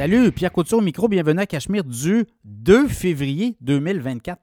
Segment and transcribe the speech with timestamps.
[0.00, 4.40] Salut, Pierre Couture au micro, bienvenue à Cachemire du 2 février 2024.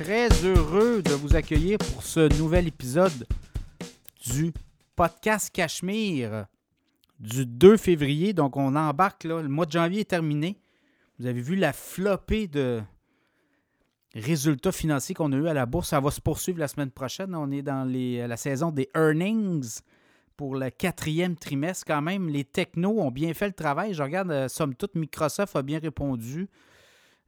[0.00, 3.28] Très heureux de vous accueillir pour ce nouvel épisode
[4.26, 4.52] du
[4.96, 6.46] podcast Cachemire
[7.20, 8.32] du 2 février.
[8.32, 10.58] Donc on embarque là, le mois de janvier est terminé.
[11.20, 12.82] Vous avez vu la flopée de
[14.14, 15.88] résultats financiers qu'on a eu à la bourse.
[15.88, 17.34] Ça va se poursuivre la semaine prochaine.
[17.34, 19.80] On est dans les, la saison des earnings
[20.36, 21.84] pour le quatrième trimestre.
[21.86, 23.94] Quand même, les technos ont bien fait le travail.
[23.94, 26.48] Je regarde, euh, somme toute, Microsoft a bien répondu.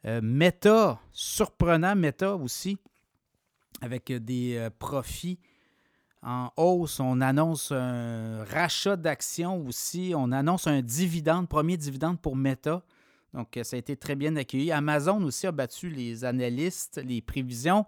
[0.04, 2.78] Euh, Meta, surprenant Meta aussi,
[3.80, 5.38] avec des euh, profits
[6.22, 7.00] en hausse.
[7.00, 10.12] On annonce un rachat d'actions aussi.
[10.16, 12.82] On annonce un dividende, premier dividende pour Meta.
[13.36, 14.72] Donc, ça a été très bien accueilli.
[14.72, 17.84] Amazon aussi a battu les analystes, les prévisions.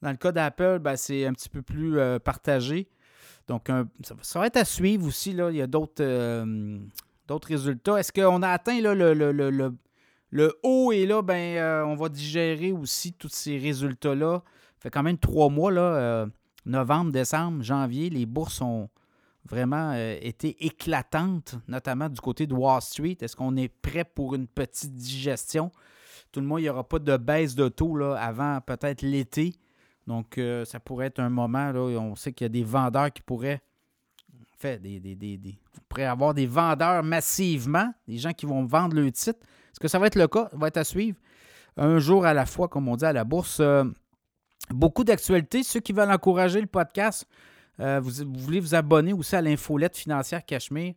[0.00, 2.88] Dans le cas d'Apple, ben, c'est un petit peu plus euh, partagé.
[3.48, 3.68] Donc,
[4.22, 5.34] ça, va être à suivre aussi.
[5.34, 5.50] Là.
[5.50, 6.78] Il y a d'autres euh,
[7.28, 7.98] résultats.
[7.98, 9.72] Est-ce qu'on a atteint là, le, le,
[10.30, 10.90] le, haut?
[10.90, 14.42] Et là, ben, euh, on va digérer aussi tous ces résultats-là.
[14.76, 16.26] Ça fait quand même trois mois, là,
[16.64, 18.88] novembre, décembre, janvier, les bourses ont
[19.48, 23.16] vraiment euh, été éclatantes, notamment du côté de Wall Street.
[23.20, 25.72] Est-ce qu'on est prêt pour une petite digestion?
[26.32, 29.54] Tout le monde, il n'y aura pas de baisse de taux là, avant peut-être l'été.
[30.06, 33.12] Donc, euh, ça pourrait être un moment, là, on sait qu'il y a des vendeurs
[33.12, 33.62] qui pourraient
[34.58, 39.10] fait, des, des, des, pourrez avoir des vendeurs massivement, des gens qui vont vendre le
[39.10, 39.38] titre.
[39.70, 40.48] Est-ce que ça va être le cas?
[40.50, 41.16] Ça va être à suivre.
[41.76, 43.60] Un jour à la fois, comme on dit à la bourse.
[43.60, 43.84] Euh,
[44.70, 45.62] beaucoup d'actualités.
[45.62, 47.26] Ceux qui veulent encourager le podcast,
[47.80, 50.94] euh, vous, voulez vous abonner aussi à l'infolette financière Cachemire?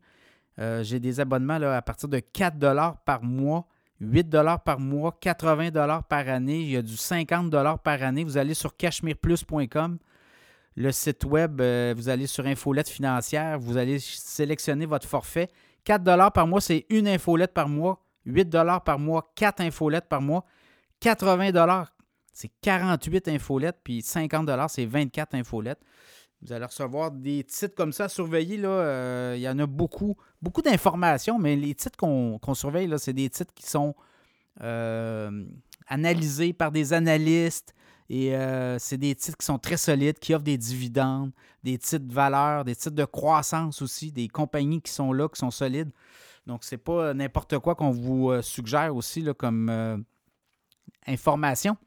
[0.60, 2.58] Euh, j'ai des abonnements à partir de 4
[3.06, 3.68] par mois,
[4.00, 4.30] 8
[4.66, 6.62] par mois, 80 par année.
[6.62, 8.24] Il y a du 50 par année.
[8.24, 9.98] Vous allez sur cachemireplus.com,
[10.76, 15.50] le site web, euh, vous allez sur infolette financière, vous allez sélectionner votre forfait.
[15.84, 18.04] 4 par mois, c'est une infolette par mois.
[18.26, 18.52] 8
[18.86, 20.46] par mois, 4 infolettes par mois.
[21.00, 21.86] 80
[22.34, 23.78] c'est 48 infolettes.
[23.84, 25.82] Puis 50 c'est 24 infolettes.
[26.44, 28.58] Vous allez recevoir des titres comme ça surveiller.
[28.58, 32.98] Là, euh, il y en a beaucoup, beaucoup d'informations, mais les titres qu'on surveille, là,
[32.98, 33.94] c'est des titres qui sont
[34.62, 35.46] euh,
[35.88, 37.76] analysés par des analystes.
[38.10, 41.32] Et euh, c'est des titres qui sont très solides, qui offrent des dividendes,
[41.64, 45.40] des titres de valeur, des titres de croissance aussi, des compagnies qui sont là, qui
[45.40, 45.92] sont solides.
[46.48, 50.04] Donc, c'est pas n'importe quoi qu'on vous suggère aussi là, comme
[51.06, 51.78] information.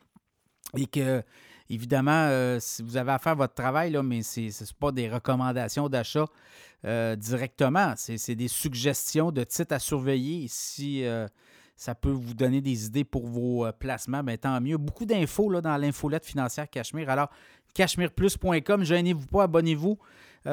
[0.77, 1.23] Et que
[1.71, 5.09] Évidemment, euh, si vous avez à faire votre travail, là, mais ce n'est pas des
[5.09, 6.27] recommandations d'achat
[6.85, 7.95] euh, directement.
[7.97, 10.47] C'est des suggestions de titres à surveiller.
[10.49, 11.27] Si euh,
[11.75, 14.77] ça peut vous donner des idées pour vos placements, bien, tant mieux.
[14.77, 17.09] Beaucoup d'infos dans l'infolette financière Cachemire.
[17.09, 17.31] Alors,
[17.73, 19.99] cachemireplus.com, gênez-vous pas, abonnez-vous.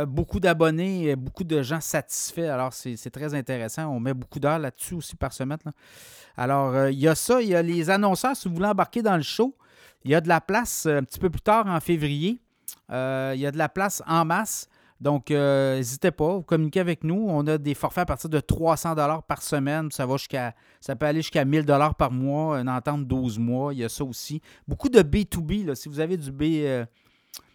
[0.07, 2.49] beaucoup d'abonnés, beaucoup de gens satisfaits.
[2.49, 3.87] Alors, c'est très intéressant.
[3.93, 5.59] On met beaucoup d'heures là-dessus aussi par semaine.
[6.37, 7.41] Alors, il y a ça.
[7.41, 8.37] Il y a les annonceurs.
[8.37, 9.53] Si vous voulez embarquer dans le show,
[10.03, 12.39] il y a de la place euh, un petit peu plus tard en février.
[12.91, 14.67] Euh, il y a de la place en masse.
[14.99, 17.25] Donc, euh, n'hésitez pas, vous communiquez avec nous.
[17.27, 18.95] On a des forfaits à partir de 300
[19.27, 19.89] par semaine.
[19.91, 21.65] Ça, va jusqu'à, ça peut aller jusqu'à 1000
[21.97, 23.73] par mois, une entente 12 mois.
[23.73, 24.41] Il y a ça aussi.
[24.67, 25.65] Beaucoup de B2B.
[25.65, 25.75] Là.
[25.75, 26.85] Si vous avez du B,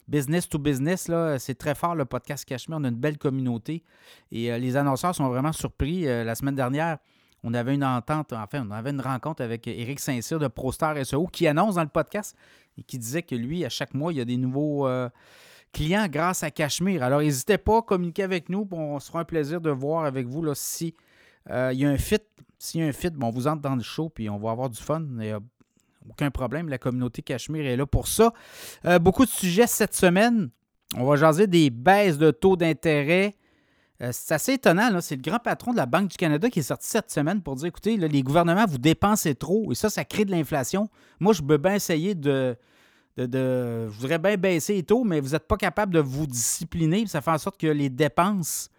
[0.08, 2.78] business to business, là, c'est très fort le podcast Cachemire.
[2.80, 3.84] On a une belle communauté.
[4.32, 6.02] Et les annonceurs sont vraiment surpris.
[6.02, 6.98] la semaine dernière,
[7.46, 11.28] on avait une entente, enfin, on avait une rencontre avec Eric Saint-Cyr de ProStar SEO
[11.28, 12.36] qui annonce dans le podcast
[12.76, 15.08] et qui disait que lui, à chaque mois, il y a des nouveaux euh,
[15.72, 17.04] clients grâce à Cachemire.
[17.04, 18.66] Alors, n'hésitez pas à communiquer avec nous.
[18.72, 20.54] On sera un plaisir de voir avec vous là,
[21.50, 22.18] euh, il y a un fit.
[22.58, 24.50] S'il y a un fit, bon, on vous entre dans le show puis on va
[24.50, 24.98] avoir du fun.
[24.98, 25.38] N'y a
[26.10, 26.68] aucun problème.
[26.68, 28.32] La communauté Cachemire est là pour ça.
[28.86, 30.50] Euh, beaucoup de sujets cette semaine.
[30.96, 33.36] On va jaser des baisses de taux d'intérêt.
[34.02, 35.00] Euh, c'est assez étonnant.
[35.00, 37.56] C'est le grand patron de la Banque du Canada qui est sorti cette semaine pour
[37.56, 40.88] dire écoutez, les gouvernements, vous dépensez trop et ça, ça crée de l'inflation.
[41.20, 42.56] Moi, je veux bien essayer de,
[43.16, 47.06] Je voudrais bien baisser les taux, mais vous n'êtes pas capable de vous discipliner.
[47.06, 48.70] Ça fait en sorte que les dépenses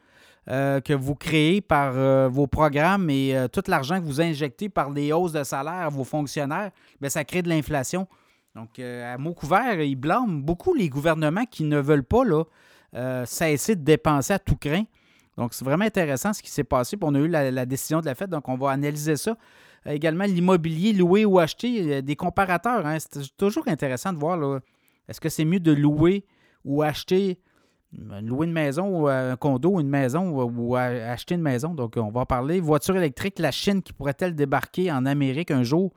[0.50, 4.92] euh, que vous créez par euh, vos programmes et tout l'argent que vous injectez par
[4.92, 6.72] des hausses de salaire à vos fonctionnaires,
[7.02, 8.08] bien, ça crée de l'inflation.
[8.54, 12.44] Donc, à mot couvert, ils blâment beaucoup les gouvernements qui ne veulent pas là,
[13.26, 14.84] cesser de dépenser à tout craint.
[15.38, 16.98] Donc, c'est vraiment intéressant ce qui s'est passé.
[16.98, 19.38] Puis on a eu la, décision de la fête, donc on va analyser ça.
[19.86, 22.86] Euh, également, l'immobilier loué ou acheté, des comparateurs.
[22.86, 22.98] Hein.
[23.00, 24.62] C'est toujours intéressant de voir
[25.08, 26.26] est-ce que c'est mieux de louer
[26.66, 27.40] ou acheter,
[28.12, 31.74] euh, louer une maison ou un condo, une maison ou, acheter une maison?
[31.74, 32.60] Donc, on va parler.
[32.60, 35.94] Voiture électrique, la Chine qui pourrait-elle débarquer en Amérique un jour?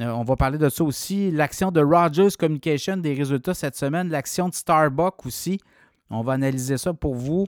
[0.00, 1.30] Euh, on va parler de ça aussi.
[1.30, 4.08] L'action de Rogers Communication, des résultats cette semaine.
[4.08, 5.60] L'action de Starbucks aussi.
[6.10, 7.46] On va analyser ça pour vous.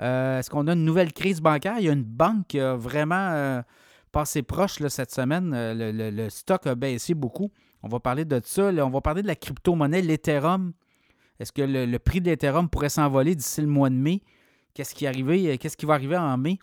[0.00, 1.76] Euh, est-ce qu'on a une nouvelle crise bancaire?
[1.78, 3.62] Il y a une banque qui a vraiment euh,
[4.12, 5.52] passé proche cette semaine.
[5.54, 7.50] Le, stock a baissé beaucoup.
[7.82, 8.64] On va parler de ça.
[8.64, 10.72] on va parler de la crypto-monnaie, l'Ethereum.
[11.38, 14.22] Est-ce que le, prix de l'Ethereum pourrait s'envoler d'ici le mois de mai?
[14.74, 15.06] Qu'est-ce qui,
[15.58, 16.58] Qu'est-ce qui va arriver en mai?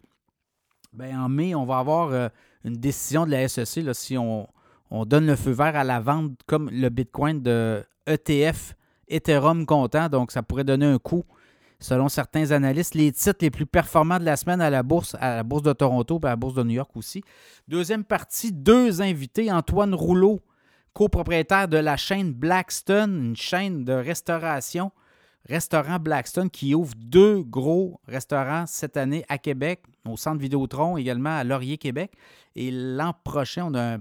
[0.94, 2.30] Bien, en mai, on va avoir
[2.64, 4.48] une décision de la SEC si on,
[4.92, 8.76] on donne le feu vert à la vente comme le Bitcoin de ETF
[9.08, 10.08] Ethereum comptant.
[10.10, 11.24] Donc, ça pourrait donner un coup,
[11.84, 15.74] selon certains analystes, les titres les plus performants de la semaine à la bourse, de
[15.74, 17.24] Toronto et à la bourse de New York aussi.
[17.68, 19.52] Deuxième partie, deux invités.
[19.52, 20.40] Antoine Rouleau,
[20.94, 24.92] copropriétaire de la chaîne Blackstone, une chaîne de restauration.
[25.50, 31.38] Restaurant Blackstone qui ouvre deux gros restaurants cette année à Québec, au centre Vidéotron, également
[31.38, 32.14] à Laurier, Québec.
[32.56, 34.00] Et l'an prochain, on a un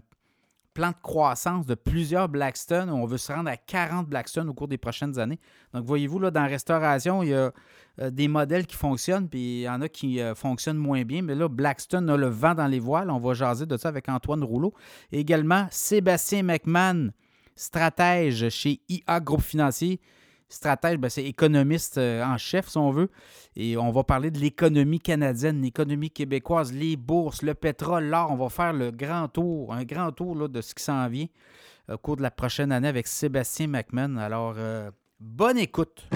[0.75, 2.91] plan de croissance de plusieurs Blackstone.
[2.91, 5.39] On veut se rendre à 40 Blackstone au cours des prochaines années.
[5.73, 7.53] Donc, voyez-vous, là, dans la restauration, il y a
[8.01, 11.23] euh, des modèles qui fonctionnent, puis il y en a qui euh, fonctionnent moins bien.
[11.23, 13.11] Mais là, Blackstone a le vent dans les voiles.
[13.11, 14.73] On va jaser de ça avec Antoine Rouleau.
[15.11, 17.11] également, Sébastien McMahon,
[17.55, 20.01] stratège chez IA Groupe Financier
[20.53, 23.11] stratège, ben, c'est économiste euh, en chef, si on veut.
[23.57, 28.31] Et on va parler de l'économie canadienne, l'économie québécoise, les bourses, le pétrole, l'or.
[28.31, 31.27] On va faire le grand tour, un grand tour de ce qui s'en vient
[31.91, 34.17] au cours de la prochaine année avec Sébastien McMahon.
[34.17, 34.91] Alors, euh,
[35.21, 36.09] bonne écoute.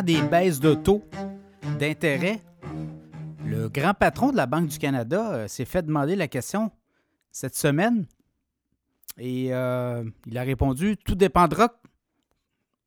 [0.00, 1.04] Des baisses de taux
[1.78, 2.40] d'intérêt,
[3.44, 6.70] le grand patron de la Banque du Canada euh, s'est fait demander la question
[7.30, 8.06] cette semaine
[9.18, 11.68] et euh, il a répondu Tout dépendra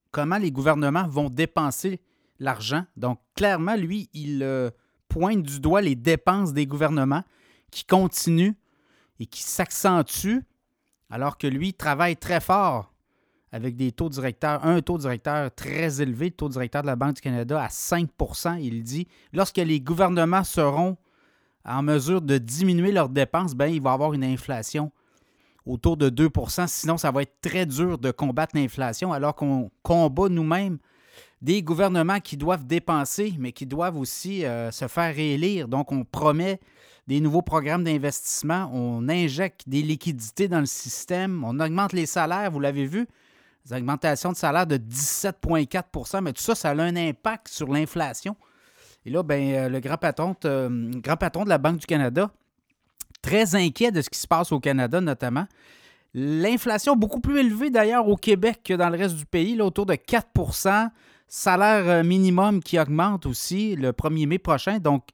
[0.09, 2.01] comment les gouvernements vont dépenser
[2.39, 2.85] l'argent.
[2.97, 4.71] Donc, clairement, lui, il euh,
[5.07, 7.23] pointe du doigt les dépenses des gouvernements
[7.69, 8.55] qui continuent
[9.19, 10.43] et qui s'accentuent
[11.11, 12.94] alors que lui travaille très fort
[13.51, 17.15] avec des taux directeurs, un taux directeur très élevé, le taux directeur de la Banque
[17.15, 20.97] du Canada à 5% il dit, lorsque les gouvernements seront
[21.63, 24.91] en mesure de diminuer leurs dépenses, ben, il va y avoir une inflation
[25.65, 30.29] autour de 2% sinon ça va être très dur de combattre l'inflation alors qu'on combat
[30.29, 30.77] nous-mêmes
[31.41, 35.67] des gouvernements qui doivent dépenser, mais qui doivent aussi euh, se faire réélire.
[35.67, 36.59] Donc, on promet
[37.07, 42.49] des nouveaux programmes d'investissement, on injecte des liquidités dans le système, on augmente les salaires,
[42.49, 43.07] vous l'avez vu,
[43.65, 48.35] des augmentations de salaire de 17,4% mais tout ça, ça a un impact sur l'inflation.
[49.05, 52.31] Et là, ben, euh, le grand patron, euh, grand patron de la Banque du Canada,
[53.21, 55.47] très inquiet de ce qui se passe au Canada notamment.
[56.13, 59.85] L'inflation beaucoup plus élevée d'ailleurs au Québec que dans le reste du pays, là, autour
[59.85, 60.89] de 4%
[61.27, 64.77] Salaire euh, minimum qui augmente aussi le 1er mai prochain.
[64.77, 65.07] Donc,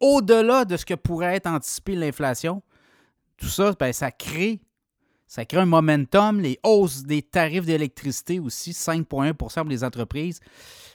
[0.00, 2.62] au-delà de ce que pourrait être anticipé l'inflation,
[3.36, 4.60] tout ça, ben, ça crée
[5.34, 6.40] ça crée un momentum.
[6.40, 10.38] Les hausses des tarifs d'électricité aussi, 5,1% pour les entreprises,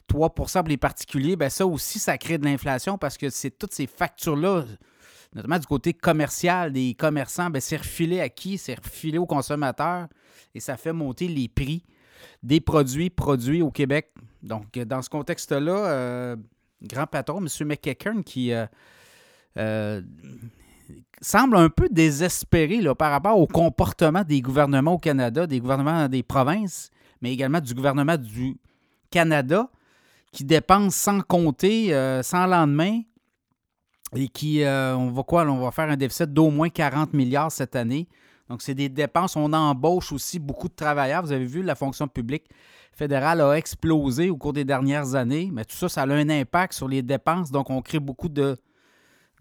[0.08, 1.36] 3% pour les particuliers.
[1.36, 4.64] Bien, ça aussi, ça crée de l'inflation parce que c'est toutes ces factures-là,
[5.36, 8.58] notamment du côté commercial des commerçants, bien, c'est refilé à qui?
[8.58, 10.08] C'est refilé aux consommateurs
[10.56, 11.84] et ça fait monter les prix
[12.42, 14.14] des produits produits au Québec.
[14.42, 16.36] Donc, dans ce contexte-là, euh,
[16.82, 17.68] grand patron, M.
[17.68, 18.66] McEachern, qui euh,
[19.58, 20.02] euh,
[21.22, 26.24] semble un peu désespéré par rapport au comportement des gouvernements au Canada, des gouvernements des
[26.24, 28.58] provinces, mais également du gouvernement du
[29.12, 29.70] Canada,
[30.32, 33.02] qui dépensent sans compter, euh, sans lendemain,
[34.16, 37.52] et qui, euh, on va quoi, on va faire un déficit d'au moins 40 milliards
[37.52, 38.08] cette année.
[38.50, 39.36] Donc, c'est des dépenses.
[39.36, 41.22] On embauche aussi beaucoup de travailleurs.
[41.22, 42.46] Vous avez vu, la fonction publique
[42.92, 46.74] fédérale a explosé au cours des dernières années, mais tout ça, ça a un impact
[46.74, 47.52] sur les dépenses.
[47.52, 48.58] Donc, on crée beaucoup de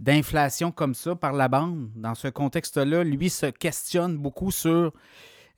[0.00, 4.92] d'inflation comme ça par la bande, dans ce contexte-là, lui se questionne beaucoup sur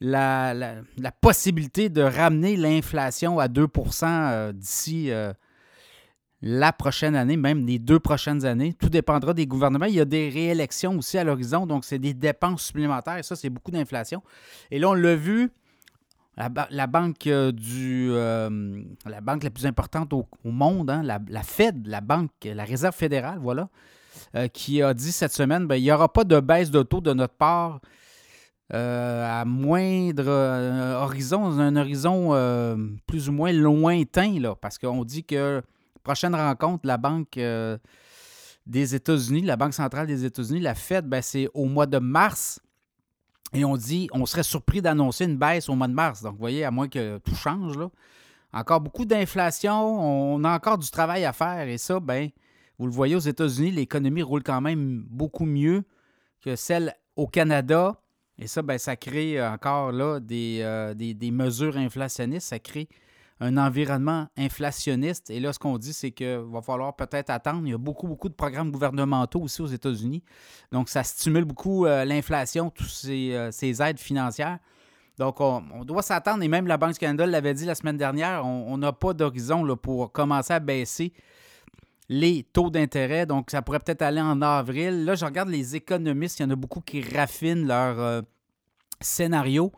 [0.01, 0.83] la,
[1.21, 5.33] possibilité de ramener l'inflation à 2% euh, d'ici euh,
[6.41, 8.73] la prochaine année, même les deux prochaines années.
[8.73, 9.85] Tout dépendra des gouvernements.
[9.85, 13.23] Il y a des réélections aussi à l'horizon, donc c'est des dépenses supplémentaires.
[13.25, 14.23] Ça, c'est beaucoup d'inflation.
[14.71, 15.51] Et là, on l'a vu,
[16.39, 21.87] la, banque euh, du la banque la plus importante au, monde, hein, la, la, Fed,
[21.87, 23.69] la banque, la Réserve fédérale, voilà,
[24.53, 27.13] qui a dit cette semaine ben, il n'y aura pas de baisse de taux de
[27.13, 27.81] notre part
[28.73, 32.31] euh, à moindre euh, horizon, un horizon
[33.07, 35.63] plus ou moins lointain, là, parce qu'on dit que
[36.03, 37.39] prochaine rencontre, la Banque
[38.67, 42.61] des États-Unis, la Banque centrale des États-Unis, la Fed, ben, c'est au mois de mars.
[43.53, 46.23] Et on dit, on serait surpris d'annoncer une baisse au mois de mars.
[46.23, 47.89] Donc, vous voyez, à moins que tout change, là.
[48.53, 51.69] Encore beaucoup d'inflation, on a encore du travail à faire.
[51.69, 52.31] Et ça, ben,
[52.81, 55.85] vous le voyez aux États-Unis, l'économie roule quand même beaucoup mieux
[56.41, 58.01] que celle au Canada.
[58.39, 62.49] Et ça, ben, ça crée encore là des, euh, des, des mesures inflationnistes.
[62.49, 62.89] Ça crée
[63.39, 65.29] un environnement inflationniste.
[65.29, 67.61] Et là, ce qu'on dit, c'est qu'il va falloir peut-être attendre.
[67.67, 70.23] Il y a beaucoup, beaucoup de programmes gouvernementaux aussi aux États-Unis.
[70.73, 74.59] Donc, ça stimule beaucoup euh, l'inflation, toutes euh, ces, aides financières.
[75.19, 78.47] Donc, on, doit s'attendre, et même la Banque du Canada l'avait dit la semaine dernière,
[78.47, 81.13] on n'a pas d'horizon pour commencer à baisser
[82.11, 83.25] les taux d'intérêt.
[83.25, 85.05] Donc, ça pourrait peut-être aller en avril.
[85.05, 88.21] Là, je regarde les économistes, il y en a beaucoup qui raffinent leur euh,
[89.01, 89.71] scénario.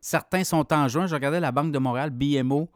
[0.00, 1.08] Certains sont en juin.
[1.08, 2.70] Je regardais la Banque de Montréal, BMO,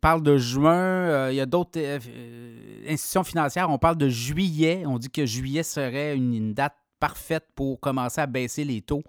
[0.00, 0.76] parle de juin.
[0.76, 3.68] Euh, il y a d'autres euh, euh, institutions financières.
[3.70, 4.84] On parle de juillet.
[4.86, 9.02] On dit que juillet serait une, date parfaite pour commencer à baisser les taux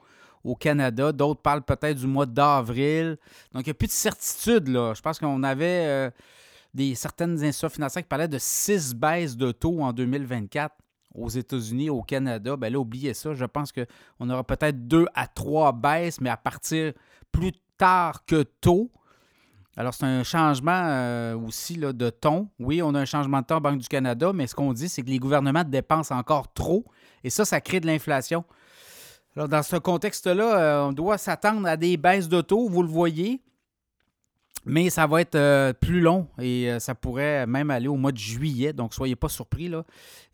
[0.44, 1.12] au Canada.
[1.12, 3.18] D'autres parlent peut-être du mois d'avril.
[3.54, 4.70] Donc, il n'y a plus de certitude.
[4.70, 4.96] Là.
[4.96, 6.12] Je pense qu'on avait
[6.74, 10.76] des, certaines institutions financières qui parlaient de six baisses de taux en 2024
[11.16, 12.56] aux États-Unis, au Canada.
[12.56, 13.34] Bien là, oubliez ça.
[13.34, 16.94] Je pense qu'on aura peut-être deux à trois baisses, mais à partir
[17.32, 18.92] plus tard que tôt.
[19.76, 22.50] Alors, c'est un changement euh, aussi de ton.
[22.60, 25.02] Oui, on a un changement de ton Banque du Canada, mais ce qu'on dit, c'est
[25.02, 26.84] que les gouvernements dépensent encore trop
[27.24, 28.44] et ça, ça crée de l'inflation.
[29.36, 32.90] Alors, dans ce contexte-là, euh, on doit s'attendre à des baisses de taux, vous le
[32.90, 33.42] voyez,
[34.66, 38.18] mais ça va être euh, plus long et ça pourrait même aller au mois de
[38.18, 39.70] juillet, donc soyez pas surpris.
[39.70, 39.84] Là.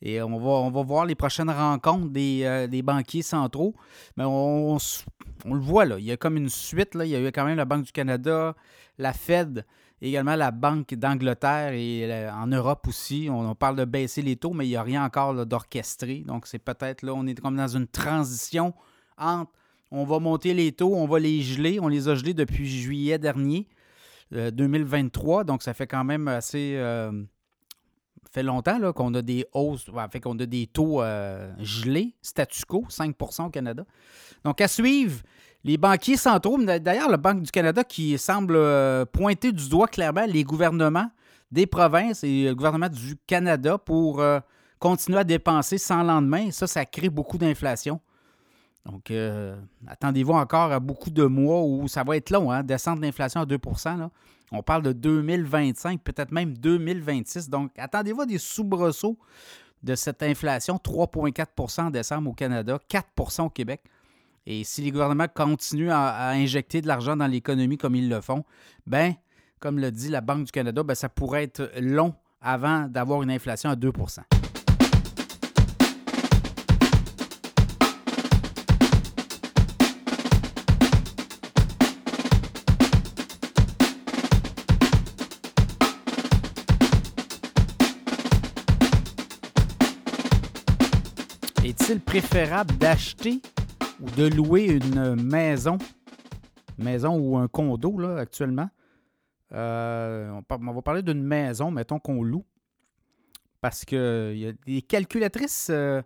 [0.02, 3.74] Et on va, on va voir les prochaines rencontres des, banquiers centraux.
[4.18, 4.78] Mais on,
[5.46, 6.96] on, le voit, là, il y a comme une suite.
[6.96, 7.06] Là.
[7.06, 8.56] Il y a eu quand même la Banque du Canada,
[8.98, 9.66] la Fed,
[10.02, 13.28] également la Banque d'Angleterre et euh, en Europe aussi.
[13.32, 16.24] On, parle de baisser les taux, mais il n'y a rien encore d'orchestré.
[16.26, 18.74] Donc, c'est peut-être là, on est comme dans une transition
[19.18, 19.52] entre
[19.92, 21.80] on va monter les taux, on va les geler.
[21.80, 23.68] On les a gelés depuis juillet dernier,
[24.32, 25.42] 2023.
[25.42, 26.76] Euh, donc, ça fait quand même assez.
[26.78, 27.12] Euh,
[28.32, 31.02] fait longtemps qu'on a des hausses, fait qu'on a des taux
[31.60, 33.86] gelés, statu quo, 5 au Canada.
[34.44, 35.22] Donc, à suivre,
[35.66, 40.26] les banquiers centraux, d'ailleurs, la Banque du Canada qui semble euh, pointer du doigt clairement
[40.28, 41.10] les gouvernements
[41.52, 44.40] des provinces et le gouvernement du Canada pour euh,
[44.78, 46.52] continuer à dépenser sans lendemain.
[46.52, 48.00] Ça, ça crée beaucoup d'inflation.
[48.86, 49.56] Donc, euh,
[49.88, 53.46] attendez-vous encore à beaucoup de mois où ça va être long, hein, descendre l'inflation à
[53.46, 54.10] 2%
[54.52, 57.50] On parle de 2025, peut-être même 2026.
[57.50, 59.18] Donc, attendez-vous à des soubresauts
[59.82, 63.82] de cette inflation, 3,4% en décembre au Canada, 4% au Québec.
[64.46, 68.44] Et si les gouvernements continuent à, injecter de l'argent dans l'économie comme ils le font,
[68.86, 69.16] ben,
[69.60, 73.32] comme le dit la Banque du Canada, ben, ça pourrait être long avant d'avoir une
[73.32, 73.92] inflation à 2
[91.80, 93.42] Est-il préférable d'acheter
[94.00, 95.78] ou de louer une maison,
[96.78, 98.70] maison ou un condo là, actuellement.
[99.54, 102.46] Euh, on, va parler d'une maison, mettons qu'on loue,
[103.62, 106.02] parce qu'il y a des calculatrices euh,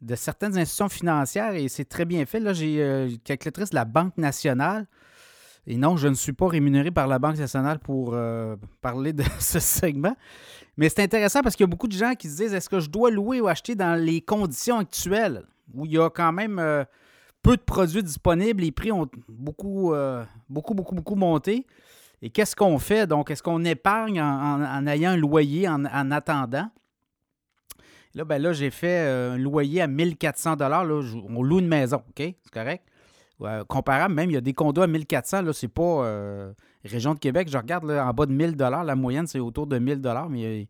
[0.00, 2.40] de certaines institutions financières et c'est très bien fait.
[2.40, 4.86] Là, j'ai euh, une calculatrice de la Banque nationale.
[5.66, 8.16] Et non, je ne suis pas rémunéré par la Banque nationale pour
[8.80, 10.14] parler de ce segment.
[10.76, 12.80] Mais c'est intéressant parce qu'il y a beaucoup de gens qui se disent est-ce que
[12.80, 15.42] je dois louer ou acheter dans les conditions actuelles?
[15.74, 16.84] Où il y a quand même euh,
[17.42, 21.66] peu de produits disponibles, les prix ont beaucoup, euh, beaucoup, beaucoup, beaucoup monté.
[22.22, 23.06] Et qu'est-ce qu'on fait?
[23.06, 26.70] Donc, est-ce qu'on épargne en, ayant un loyer en, attendant?
[28.14, 30.82] Là, ben là, j'ai fait euh, un loyer à 1400 là,
[31.28, 32.16] On loue une maison, OK?
[32.16, 32.84] C'est correct?
[33.68, 37.48] Comparable, même, il y a des condos à 1400 là, c'est pas région de Québec.
[37.50, 40.00] Je regarde en bas de 1000 La moyenne, c'est autour de 1000
[40.30, 40.66] mais il y a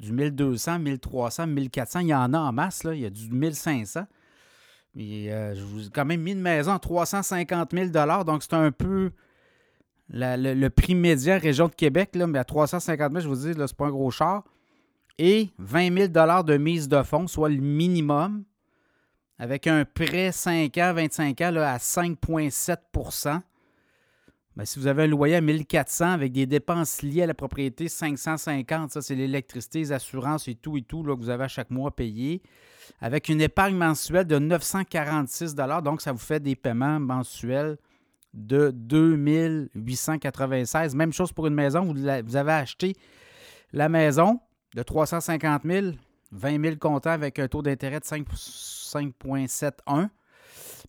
[0.00, 2.00] du 1200, 1300, 1400.
[2.00, 2.94] Il y en a en masse, là.
[2.94, 4.06] Il y a du 1500.
[4.98, 8.72] Euh, je vous ai quand même mis une maison à 350 000 donc c'est un
[8.72, 9.12] peu
[10.08, 13.76] le, prix médian région de Québec, là, mais à 350 000 je vous dis, c'est
[13.76, 14.42] pas un gros char.
[15.18, 18.42] Et 20 000 de mise de fonds, soit le minimum,
[19.40, 23.40] avec un prêt 5 ans, 25 ans à 5,7%
[24.56, 27.88] ben, si vous avez un loyer à 1400 avec des dépenses liées à la propriété,
[27.88, 31.70] 550, ça c'est l'électricité, les assurances et tout et tout que vous avez à chaque
[31.70, 32.42] mois à payer
[33.00, 37.78] avec une épargne mensuelle de 946 Donc, ça vous fait des paiements mensuels
[38.34, 41.84] de 2896 Même chose pour une maison.
[41.84, 42.94] Vous, avez acheté
[43.72, 44.40] la maison
[44.74, 45.92] de 350 000
[46.32, 50.08] 20 000 comptants avec un taux d'intérêt de 5,71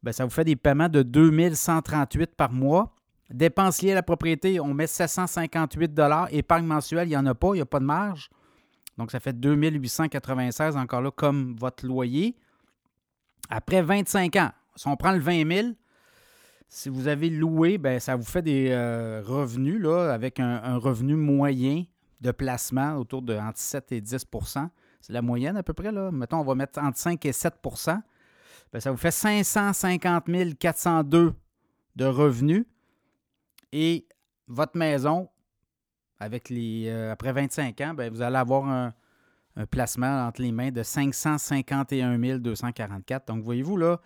[0.03, 2.95] ben, ça vous fait des paiements de 2138 par mois.
[3.29, 6.00] Dépenses liées à la propriété, on met 758
[6.31, 8.29] Épargne mensuelle, il n'y en a pas, il n'y a pas de marge.
[8.98, 12.36] Donc, ça fait 2896 encore là comme votre loyer.
[13.50, 15.67] Après 25 ans, si on prend le 20 000,
[16.67, 21.83] si vous avez loué, ben, ça vous fait des euh, revenus avec un, revenu moyen
[22.21, 24.25] de placement autour de entre 7 et 10
[25.01, 25.91] C'est la moyenne à peu près.
[25.91, 26.12] Là.
[26.12, 28.01] Mettons, on va mettre entre 5 et 7%
[28.72, 31.34] ben, Ça vous fait 550 402
[31.96, 32.65] de revenus.
[33.72, 34.08] Et
[34.48, 35.29] votre maison,
[36.22, 38.93] euh, après 25 ans, ben, vous allez avoir un,
[39.70, 43.27] placement entre les mains de 551 244.
[43.27, 44.00] Donc, voyez-vous, là,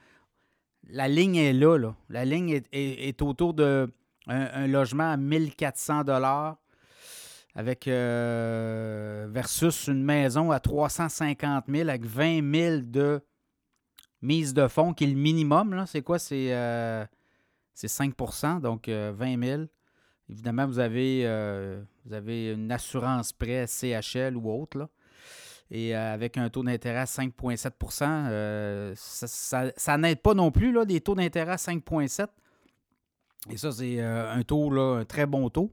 [0.87, 1.93] la ligne est là.
[2.09, 3.91] La ligne est, autour de
[4.27, 6.57] un, logement à 1400 dollars
[7.55, 13.21] avec euh, versus une maison à 350 000 avec 20 000 de
[14.21, 15.85] mise de fonds qui est le minimum.
[15.87, 16.19] C'est quoi?
[16.19, 17.05] C'est euh,
[17.75, 19.63] 5% donc 20 euh, 000.
[20.29, 24.79] Évidemment, vous avez, euh, vous avez une assurance prêt CHL ou autre.
[24.79, 24.89] Là.
[25.71, 31.15] Et avec un taux d'intérêt à 5,7% ça, n'aide pas non plus, là, des taux
[31.15, 32.27] d'intérêt à 5,7
[33.49, 35.71] Et ça, c'est un taux, là, un très bon taux.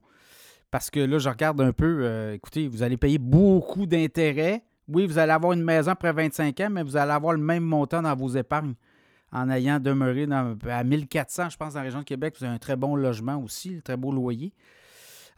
[0.72, 4.64] Parce que là, je regarde un peu, écoutez, vous allez payer beaucoup d'intérêts.
[4.88, 7.62] Oui, vous allez avoir une maison après 25 ans, mais vous allez avoir le même
[7.62, 8.74] montant dans vos épargnes
[9.32, 10.26] en ayant demeuré
[10.68, 12.34] à 1400, je pense, dans la région de Québec.
[12.38, 14.52] Vous avez un très bon logement aussi, un très beau loyer.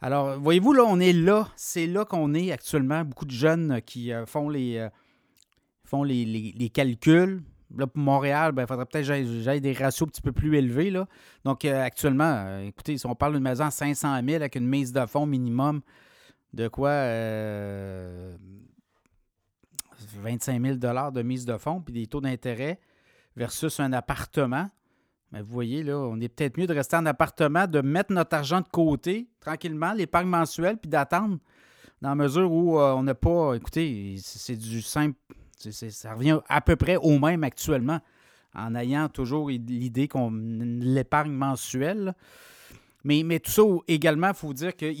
[0.01, 1.47] Alors, voyez-vous, là, on est là.
[1.55, 3.03] C'est là qu'on est actuellement.
[3.05, 4.89] Beaucoup de jeunes qui euh, font les, euh,
[5.85, 7.41] font les, calculs.
[7.77, 10.55] Là, pour Montréal, il ben, faudrait peut-être que j'aille des ratios un petit peu plus
[10.57, 10.93] élevés.
[11.43, 14.93] Donc, euh, actuellement, écoutez, si on parle d'une maison à 500 000 avec une mise
[14.93, 15.81] de fonds minimum
[16.53, 16.91] de quoi
[20.21, 22.79] 25 000 de mise de fonds, puis des taux d'intérêt,
[23.35, 24.69] versus un appartement.
[25.31, 28.35] Mais vous voyez, là, on est peut-être mieux de rester en appartement, de mettre notre
[28.35, 31.39] argent de côté tranquillement, l'épargne mensuelle, puis d'attendre
[32.01, 33.53] dans la mesure où euh, on n'a pas.
[33.55, 35.17] Écoutez, c'est du simple.
[35.71, 37.99] Ça revient à peu près au même actuellement,
[38.53, 42.13] en ayant toujours l'idée qu'on l'épargne mensuelle.
[43.03, 44.91] Mais, mais, tout ça également, il faut dire que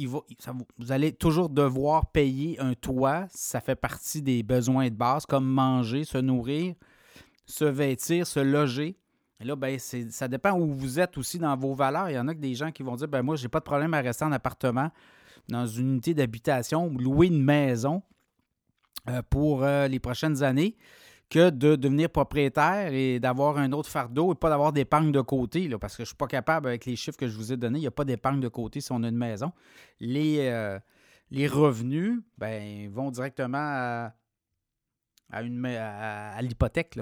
[0.77, 3.25] vous allez toujours devoir payer un toit.
[3.31, 6.75] Ça fait partie des besoins de base, comme manger, se nourrir
[7.45, 8.97] se vêtir, se loger.
[9.39, 12.09] Et là, ben, ça dépend où vous êtes aussi dans vos valeurs.
[12.09, 13.65] Il y en a que des gens qui vont dire ben moi, j'ai pas de
[13.65, 14.89] problème à rester en appartement,
[15.49, 18.01] dans une unité d'habitation ou louer une maison
[19.29, 20.75] pour euh, les prochaines années
[21.29, 25.67] que de devenir propriétaire et d'avoir un autre fardeau et pas d'avoir d'épargne de côté,
[25.67, 27.57] là, parce que je ne suis pas capable, avec les chiffres que je vous ai
[27.57, 29.51] donnés, il n'y a pas d'épargne de côté si on a une maison.
[29.99, 30.79] Les, euh,
[31.31, 34.13] les revenus ben, vont directement à,
[35.31, 36.99] à, l'hypothèque.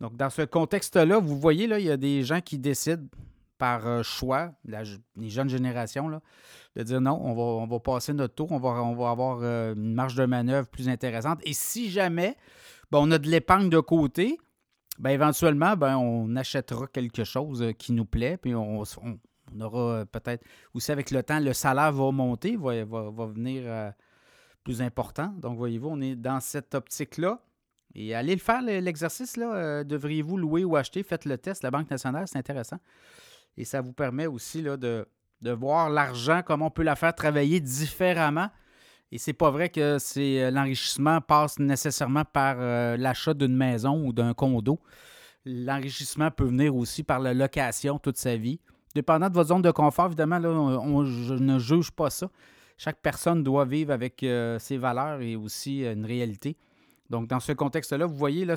[0.00, 3.06] Donc, dans ce contexte-là, vous voyez, là, il y a des gens qui décident
[3.58, 6.20] par euh, choix, les jeunes générations, là,
[6.76, 9.94] de dire non, on va, on va passer notre tour, on va, avoir euh, une
[9.94, 11.40] marge de manœuvre plus intéressante.
[11.44, 12.36] Et si jamais
[12.90, 14.38] ben, on a de l'épargne de côté,
[14.98, 18.82] ben, éventuellement, ben, on achètera quelque chose euh, qui nous plaît, puis on,
[19.60, 23.92] aura peut-être aussi avec le temps, le salaire va monter, va, va, va venir
[24.64, 25.32] plus important.
[25.38, 27.40] Donc, voyez-vous, on est dans cette optique-là.
[27.94, 31.02] Et allez le faire, l'exercice, devriez-vous louer ou acheter?
[31.04, 31.62] Faites le test.
[31.62, 32.78] La Banque nationale, c'est intéressant.
[33.56, 35.06] Et ça vous permet aussi là, de,
[35.42, 38.48] voir l'argent, comment on peut la faire travailler différemment.
[39.12, 44.12] Et c'est pas vrai que euh, l'enrichissement passe nécessairement par euh, l'achat d'une maison ou
[44.12, 44.80] d'un condo.
[45.44, 48.58] L'enrichissement peut venir aussi par la location toute sa vie.
[48.94, 52.28] Dépendant de votre zone de confort, évidemment, là, je ne juge pas ça.
[52.76, 54.24] Chaque personne doit vivre avec
[54.58, 56.56] ses valeurs et aussi une réalité.
[57.10, 58.56] Donc, dans ce contexte-là, vous voyez, là,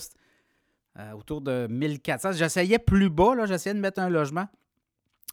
[0.98, 2.34] euh, autour de 1400.
[2.34, 4.48] J'essayais plus bas, j'essayais de mettre un logement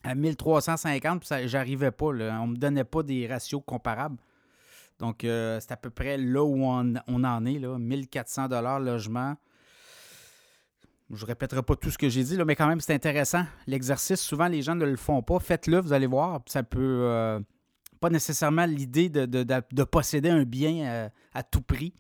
[0.07, 2.13] à 1350, puis j'arrivais pas.
[2.13, 4.17] Là, on me donnait pas des ratios comparables.
[4.99, 9.37] Donc, euh, c'est à peu près là où on, en est, là, 1400 logement.
[11.11, 13.45] Je ne répéterai pas tout ce que j'ai dit, mais quand même, c'est intéressant.
[13.67, 15.39] L'exercice, souvent, les gens ne le font pas.
[15.39, 16.41] Faites-le, vous allez voir.
[16.47, 17.01] Ça peut.
[17.03, 17.41] Euh,
[18.01, 21.95] pas nécessairement l'idée de, posséder un bien à tout prix.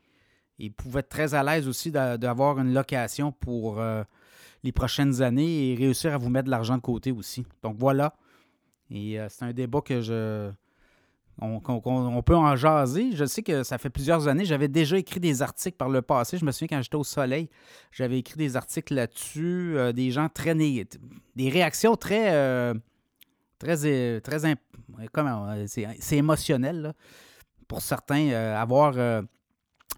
[0.58, 4.04] Il pouvait être très à l'aise aussi d'avoir une location pour euh,
[4.66, 7.46] les prochaines années et réussir à vous mettre de l'argent de côté aussi.
[7.62, 8.14] Donc voilà.
[8.90, 10.50] Et euh, c'est un débat que je.
[11.38, 11.60] On,
[12.22, 13.12] peut en jaser.
[13.12, 14.46] Je sais que ça fait plusieurs années.
[14.46, 16.38] J'avais déjà écrit des articles par le passé.
[16.38, 17.50] Je me souviens quand j'étais au soleil,
[17.92, 19.76] j'avais écrit des articles là-dessus.
[19.76, 20.54] Euh, des gens très.
[20.54, 22.74] Des réactions très.
[23.58, 24.20] très.
[24.20, 24.56] très
[25.12, 26.94] comment C'est émotionnel,
[27.68, 28.30] pour certains.
[28.30, 28.94] avoir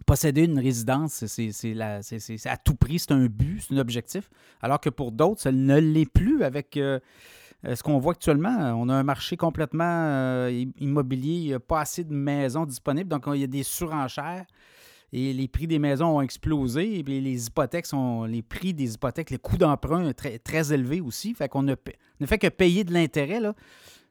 [0.07, 4.31] posséder une résidence, c'est à tout prix, c'est un but, c'est un objectif.
[4.61, 6.99] Alors que pour d'autres, ça ne l'est plus avec euh,
[7.65, 8.75] euh, ce qu'on voit actuellement.
[8.77, 13.09] On a un marché complètement euh, immobilier, il n'y a pas assez de maisons disponibles,
[13.09, 14.47] donc il y a des surenchères.
[15.11, 16.99] Et les prix des maisons ont explosé.
[16.99, 18.25] Et les hypothèques sont.
[18.25, 21.33] Les prix des hypothèques, les coûts d'emprunt très, très élevés aussi.
[21.33, 21.75] Fait qu'on ne
[22.27, 23.41] fait que payer de l'intérêt.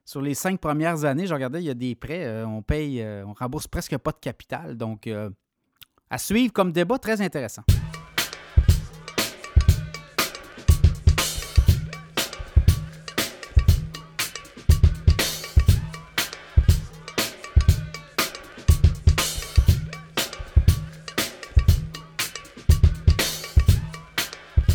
[0.06, 3.34] Sur les cinq premières années, je regardais, il y a des prêts, on paye, on
[3.34, 4.76] rembourse presque pas de capital.
[4.76, 5.08] Donc,
[6.10, 7.64] à suivre comme débat très intéressant.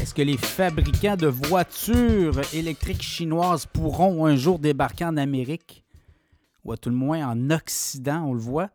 [0.01, 5.85] Est-ce que les fabricants de voitures électriques chinoises pourront un jour débarquer en Amérique?
[6.65, 8.69] Ou à tout le moins en Occident, on le voit?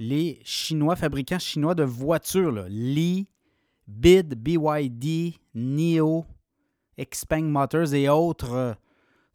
[0.00, 3.28] Les Chinois, fabricants chinois de voitures, Li,
[3.86, 6.24] BID, BYD, NIO,
[6.98, 8.72] Xpeng Motors et autres, euh,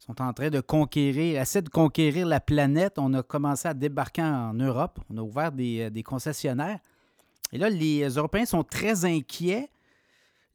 [0.00, 2.94] sont en train de conquérir, essaient de conquérir la planète.
[2.98, 4.98] On a commencé à débarquer en Europe.
[5.08, 6.80] On a ouvert des, euh, des concessionnaires.
[7.52, 9.70] Et là, les Européens sont très inquiets.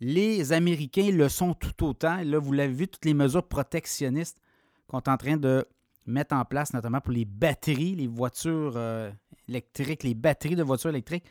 [0.02, 2.17] Les Américains le sont tout autant.
[2.17, 4.41] Et là, vous l'avez vu, toutes les mesures protectionnistes
[4.88, 5.65] qu'on est en train de
[6.06, 9.12] mettre en place, notamment pour les batteries, les voitures euh,
[9.48, 11.26] électriques, les batteries de voitures électriques,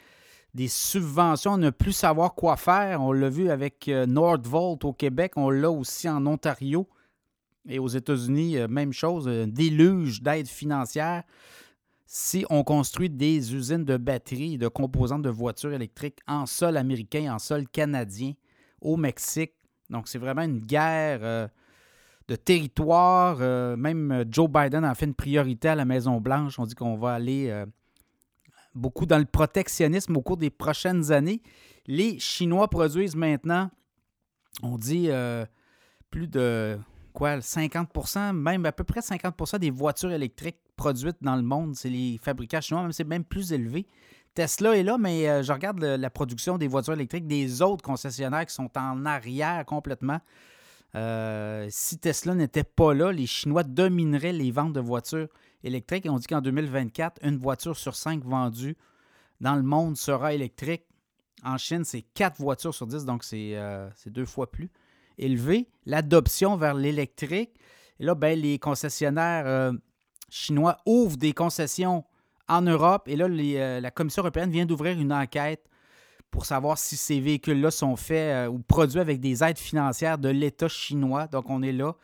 [0.54, 3.00] des subventions, ne plus savoir quoi faire.
[3.02, 6.88] On l'a vu avec euh, Nordvolt au Québec, on l'a aussi en Ontario
[7.68, 11.22] et aux États-Unis, euh, même chose, déluge d'aide financière.
[12.06, 16.76] Si on construit des usines de batteries et de composantes de voitures électriques en sol
[16.76, 18.32] américain, en sol canadien,
[18.80, 19.52] au Mexique,
[19.90, 21.50] donc c'est vraiment une guerre
[22.30, 23.38] de territoire.
[23.76, 26.58] même Joe Biden a fait une priorité à la Maison-Blanche.
[26.58, 27.52] On dit qu'on va aller
[28.74, 31.42] beaucoup dans le protectionnisme au cours des prochaines années.
[31.86, 33.70] Les Chinois produisent maintenant,
[34.62, 35.44] on dit, euh,
[36.10, 36.78] plus de
[37.12, 41.90] quoi, 50% même à peu près 50% des voitures électriques produites dans le monde, c'est
[41.90, 43.86] les fabricants chinois, même c'est même plus élevé.
[44.34, 48.46] Tesla est là, mais euh, je regarde la production des voitures électriques des autres concessionnaires
[48.46, 50.20] qui sont en arrière complètement.
[50.96, 55.28] Euh, si Tesla n'était pas là, les Chinois domineraient les ventes de voitures
[55.62, 56.06] électriques.
[56.06, 58.76] Et on dit qu'en 2024, une voiture sur cinq vendue
[59.40, 60.84] dans le monde sera électrique.
[61.42, 64.70] En Chine, c'est quatre voitures sur dix, donc euh, c'est deux fois plus
[65.16, 65.68] élevé.
[65.86, 67.54] L'adoption vers l'électrique.
[67.98, 69.72] Et là, ben, les concessionnaires euh,
[70.28, 72.04] chinois ouvrent des concessions
[72.48, 73.08] en Europe.
[73.08, 73.28] Et là,
[73.80, 75.69] la Commission européenne vient d'ouvrir une enquête
[76.30, 80.28] pour savoir si ces véhicules-là sont faits euh, ou produits avec des aides financières de
[80.28, 81.26] l'État chinois.
[81.26, 81.94] Donc, on est là.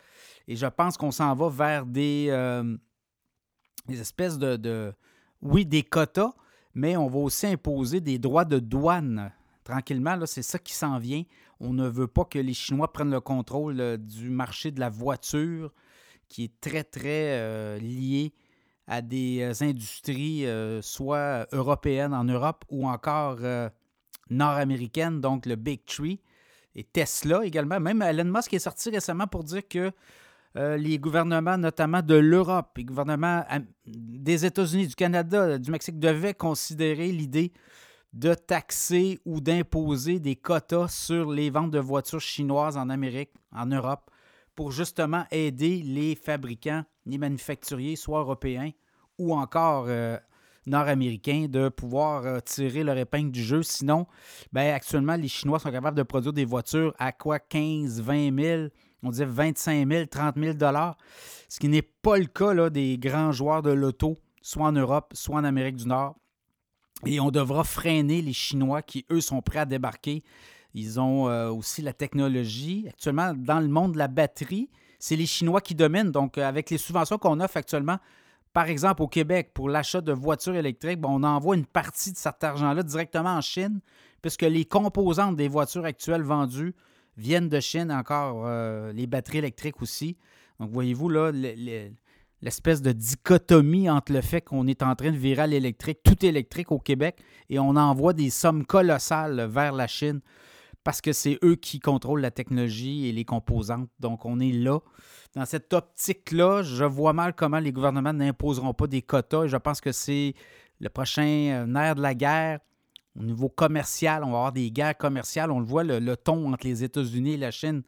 [0.47, 2.77] Et je pense qu'on s'en va vers des, euh,
[3.89, 4.93] espèces de,
[5.41, 6.33] Oui, des quotas,
[6.73, 9.31] mais on va aussi imposer des droits de douane.
[9.63, 11.23] Tranquillement, là, c'est ça qui s'en vient.
[11.59, 14.89] On ne veut pas que les Chinois prennent le contrôle euh, du marché de la
[14.89, 15.73] voiture,
[16.29, 18.33] qui est très, très lié
[18.85, 20.45] à des industries,
[20.81, 23.37] soit européennes en Europe ou encore
[24.29, 26.19] nord-américaine, donc le Big Tree,
[26.75, 27.79] et Tesla également.
[27.79, 29.91] Même Elon Musk est sorti récemment pour dire que
[30.55, 33.43] euh, les gouvernements, notamment de l'Europe, les gouvernements
[33.85, 37.51] des États-Unis, du Canada, du Mexique, devaient considérer l'idée
[38.13, 43.67] de taxer ou d'imposer des quotas sur les ventes de voitures chinoises en Amérique, en
[43.67, 44.09] Europe,
[44.55, 48.71] pour justement aider les fabricants, les manufacturiers, soit européens
[49.17, 50.17] ou encore euh,
[50.67, 53.63] nord-américains de pouvoir euh, tirer leur épingle du jeu.
[53.63, 54.05] Sinon,
[54.51, 58.67] ben, actuellement, les Chinois sont capables de produire des voitures à quoi 15, 20 000,
[59.03, 60.97] on disait 25 000, 30 000 dollars,
[61.49, 65.37] ce qui n'est pas le cas des grands joueurs de l'auto, soit en Europe, soit
[65.37, 66.15] en Amérique du Nord.
[67.05, 70.23] Et on devra freiner les Chinois qui, eux, sont prêts à débarquer.
[70.73, 72.85] Ils ont euh, aussi la technologie.
[72.89, 76.11] Actuellement, dans le monde de la batterie, c'est les Chinois qui dominent.
[76.11, 77.99] Donc, avec les subventions qu'on offre actuellement,
[78.57, 82.43] par exemple, au Québec, pour l'achat de voitures électriques, on envoie une partie de cet
[82.43, 83.81] argent-là directement en Chine,
[84.23, 86.73] puisque les composantes des voitures actuelles vendues
[87.17, 90.17] viennent de Chine, encore euh, les batteries électriques aussi.
[90.59, 91.31] Donc, voyez-vous, là,
[92.41, 96.25] l'espèce de dichotomie entre le fait qu'on est en train de virer à l'électrique, tout
[96.25, 97.19] électrique au Québec,
[97.51, 100.19] et on envoie des sommes colossales vers la Chine
[100.87, 103.89] parce que c'est eux qui contrôlent la technologie et les composantes.
[103.99, 104.79] Donc, on est là.
[105.35, 109.47] Dans cette optique-là, je vois mal comment les gouvernements n'imposeront pas des quotas.
[109.47, 110.33] Je pense que c'est
[110.79, 112.61] le prochain euh, nerf de la guerre.
[113.19, 115.51] Au niveau commercial, on va avoir des guerres commerciales.
[115.51, 117.83] On le voit, le, ton entre les États-Unis et la Chine,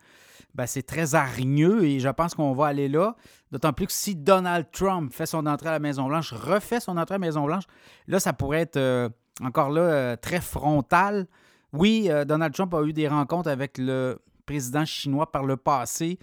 [0.54, 3.16] ben, c'est très hargneux et je pense qu'on va aller là.
[3.54, 7.16] D'autant plus que si Donald Trump fait son entrée à la Maison-Blanche, refait son entrée
[7.16, 7.64] à la Maison-Blanche,
[8.08, 8.76] là, ça pourrait être...
[8.76, 9.08] Euh,
[9.42, 11.28] encore là, très frontal.
[11.74, 16.18] Oui, Donald Trump a eu des rencontres avec le président chinois par le passé,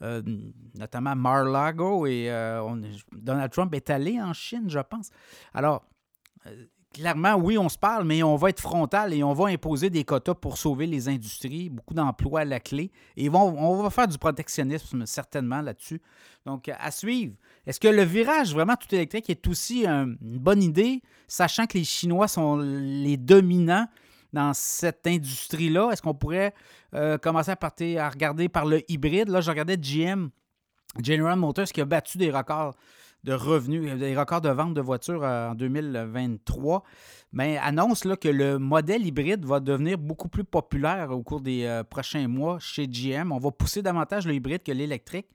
[0.00, 2.28] notamment Mar-Lago, et
[3.12, 5.10] Donald Trump est allé en Chine, je pense.
[5.54, 5.84] Alors,
[6.92, 10.02] clairement, oui, on se parle, mais on va être frontal et on va imposer des
[10.02, 12.90] quotas pour sauver les industries, beaucoup d'emplois à la clé.
[13.16, 16.02] Et on va faire du protectionnisme certainement là-dessus.
[16.46, 17.36] Donc, à suivre.
[17.64, 21.84] Est-ce que le virage vraiment tout électrique est aussi une bonne idée, sachant que les
[21.84, 23.86] Chinois sont les dominants
[24.32, 25.90] dans cette industrie-là?
[25.90, 26.54] Est-ce qu'on pourrait
[26.94, 29.28] euh, commencer à, partir, à regarder par le hybride?
[29.28, 30.28] Là, je regardais GM,
[31.02, 32.74] General Motors, qui a battu des records
[33.24, 36.84] de revenus, des records de vente de voitures euh, en 2023,
[37.32, 41.64] mais annonce là, que le modèle hybride va devenir beaucoup plus populaire au cours des
[41.64, 43.32] euh, prochains mois chez GM.
[43.32, 45.26] On va pousser davantage le hybride que l'électrique.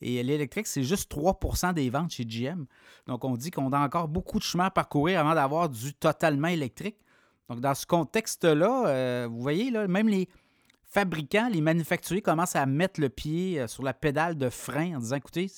[0.00, 2.64] Et l'électrique, c'est juste 3% des ventes chez GM.
[3.06, 6.48] Donc, on dit qu'on a encore beaucoup de chemin à parcourir avant d'avoir du totalement
[6.48, 6.96] électrique.
[7.52, 10.28] Donc, dans ce contexte-là, euh, vous voyez, là, même les
[10.84, 15.16] fabricants, les manufacturiers commencent à mettre le pied sur la pédale de frein en disant,
[15.16, 15.50] écoutez,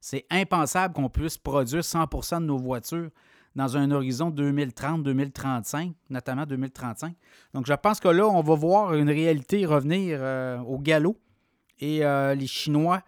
[0.00, 3.10] c'est impensable qu'on puisse produire 100% de nos voitures
[3.56, 7.14] dans un horizon 2030-2035, notamment 2035.
[7.52, 11.16] Donc, je pense que là, on va voir une réalité revenir euh, au galop.
[11.80, 13.00] Et euh, les Chinois euh,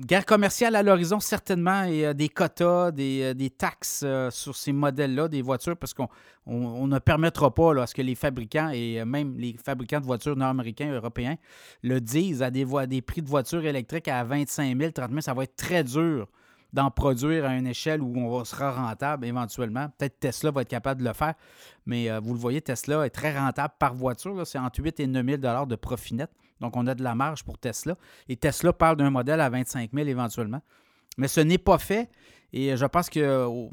[0.00, 5.28] guerre commerciale à l'horizon, certainement, et euh, des quotas, des, euh, taxes sur ces modèles-là,
[5.28, 6.08] des voitures, parce qu'on
[6.46, 10.92] ne permettra pas à ce que les fabricants et même les fabricants de voitures nord-américains,
[10.92, 11.36] européens,
[11.82, 15.20] le disent à des, des prix de voitures électriques à 25 000, 30 000.
[15.20, 16.28] Ça va être très dur
[16.72, 19.88] d'en produire à une échelle où on sera rentable éventuellement.
[19.98, 21.34] Peut-être Tesla va être capable de le faire,
[21.86, 24.46] mais vous le voyez, Tesla est très rentable par voiture.
[24.46, 26.30] C'est entre 8 et 9 000 de profit net.
[26.60, 27.96] Donc, on a de la marge pour Tesla.
[28.28, 30.62] Et Tesla parle d'un modèle à 25 000 éventuellement.
[31.18, 32.10] Mais ce n'est pas fait.
[32.52, 33.70] Et je pense que oh,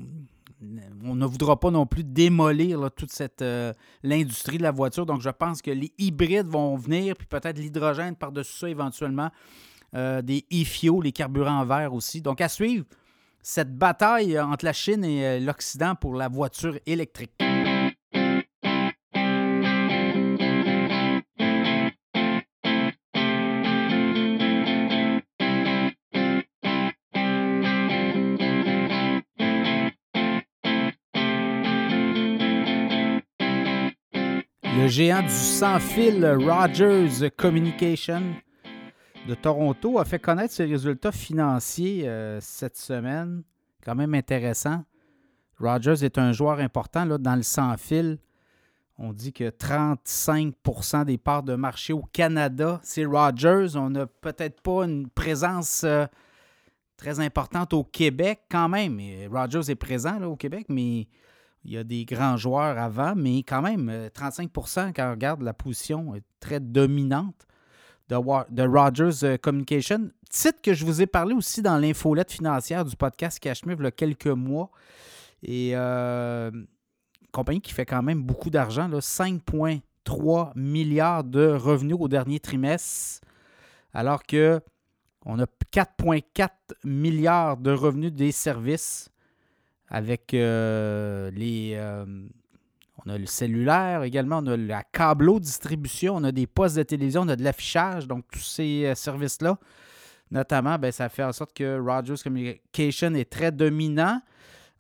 [1.04, 5.06] on ne voudra pas non plus démolir toute euh, l'industrie de la voiture.
[5.06, 9.30] Donc, je pense que les hybrides vont venir, puis peut-être l'hydrogène par-dessus ça éventuellement,
[9.96, 12.22] euh, des e-fuels, les carburants verts aussi.
[12.22, 12.86] Donc, à suivre
[13.42, 17.32] cette bataille entre la Chine et euh, l'Occident pour la voiture électrique.
[34.84, 38.22] Le géant du sans-fil Rogers Communication
[39.26, 43.44] de Toronto a fait connaître ses résultats financiers euh, cette semaine.
[43.82, 44.84] Quand même intéressant.
[45.58, 48.18] Rogers est un joueur important là, dans le sans-fil.
[48.98, 53.78] On dit que 35% des parts de marché au Canada, c'est Rogers.
[53.78, 56.06] On n'a peut-être pas une présence euh,
[56.98, 59.00] très importante au Québec quand même.
[59.32, 61.08] Rogers est présent au Québec, mais
[61.66, 65.42] il y a des grands joueurs avant, mais quand même, 35% euh, quand on regarde
[65.42, 67.48] la position très dominante
[68.10, 68.18] de,
[68.52, 70.12] de Rogers euh, Communication.
[70.30, 73.88] Titre que je vous ai parlé aussi dans l'infolette financière du podcast Cashmere il y
[73.88, 74.72] a quelques mois.
[75.42, 76.52] Et euh,
[77.32, 83.22] compagnie qui fait quand même beaucoup d'argent, 5,3 milliards de revenus au dernier trimestre,
[83.94, 84.62] alors que
[85.26, 86.50] on a 4,4
[86.84, 89.10] milliards de revenus des services
[89.94, 91.76] avec euh, les.
[91.76, 92.04] Euh,
[93.06, 96.84] on a le cellulaire également, on a la câbleau distribution, on a des postes de
[96.84, 99.58] télévision, on a de l'affichage, donc tous ces euh, services-là.
[100.32, 104.20] Notamment, ben, ça fait en sorte que Rogers Communication est très dominant.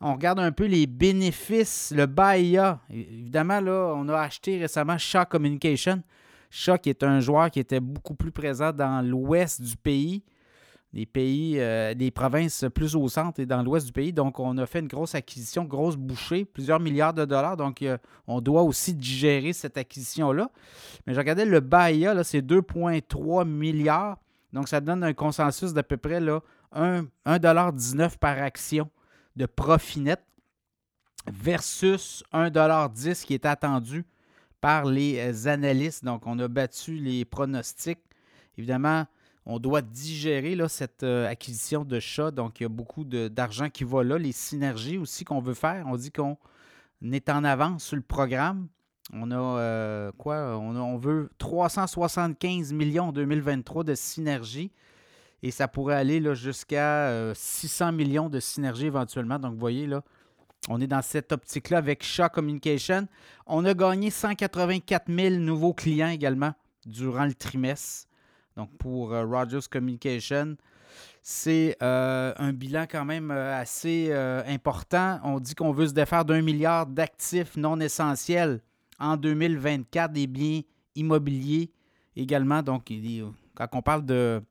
[0.01, 2.79] On regarde un peu les bénéfices, le BAIA.
[2.89, 6.01] Évidemment, là, on a acheté récemment Shaw Communication.
[6.49, 10.23] Shaw qui est un joueur qui était beaucoup plus présent dans l'ouest du pays
[10.93, 14.13] des pays, euh, des provinces plus au centre et dans l'ouest du pays.
[14.13, 17.57] Donc, on a fait une grosse acquisition, grosse bouchée, plusieurs milliards de dollars.
[17.57, 20.51] Donc, euh, on doit aussi digérer cette acquisition-là.
[21.07, 24.19] Mais je regardais le BAIA, là, c'est 2,3 milliards.
[24.53, 28.89] Donc, ça donne un consensus d'à peu près 1,19$ par action
[29.35, 30.23] de profit net
[31.25, 34.05] versus 1,10$ qui est attendu
[34.61, 36.05] par les euh, analystes.
[36.05, 37.99] Donc, on a battu les pronostics.
[38.59, 39.07] Évidemment,
[39.45, 42.31] on doit digérer cette euh, acquisition de chat.
[42.31, 44.17] Donc, il y a beaucoup d'argent qui va là.
[44.17, 45.85] Les synergies aussi qu'on veut faire.
[45.87, 46.37] On dit qu'on
[47.11, 48.67] est en avance sur le programme.
[49.11, 50.57] On a euh, quoi?
[50.57, 54.71] On, veut 375 millions en 2023 de synergie.
[55.41, 59.39] Et ça pourrait aller jusqu'à 600 euh, millions de synergie éventuellement.
[59.39, 60.03] Donc, vous voyez, là,
[60.69, 63.09] on est dans cette optique-là avec Shaw Communication.
[63.45, 66.53] On a gagné 184 000 nouveaux clients également
[66.85, 68.07] durant le trimestre.
[68.55, 70.55] Donc, pour euh, Rogers Communication,
[71.21, 74.13] C'est euh, un bilan quand même euh, assez
[74.47, 75.19] important.
[75.23, 78.61] On dit qu'on veut se défaire d'un milliard d'actifs non essentiels
[78.99, 80.61] en 2024, des biens
[80.95, 81.71] immobiliers
[82.15, 82.61] également.
[82.61, 82.91] Donc,
[83.55, 84.41] quand on parle de...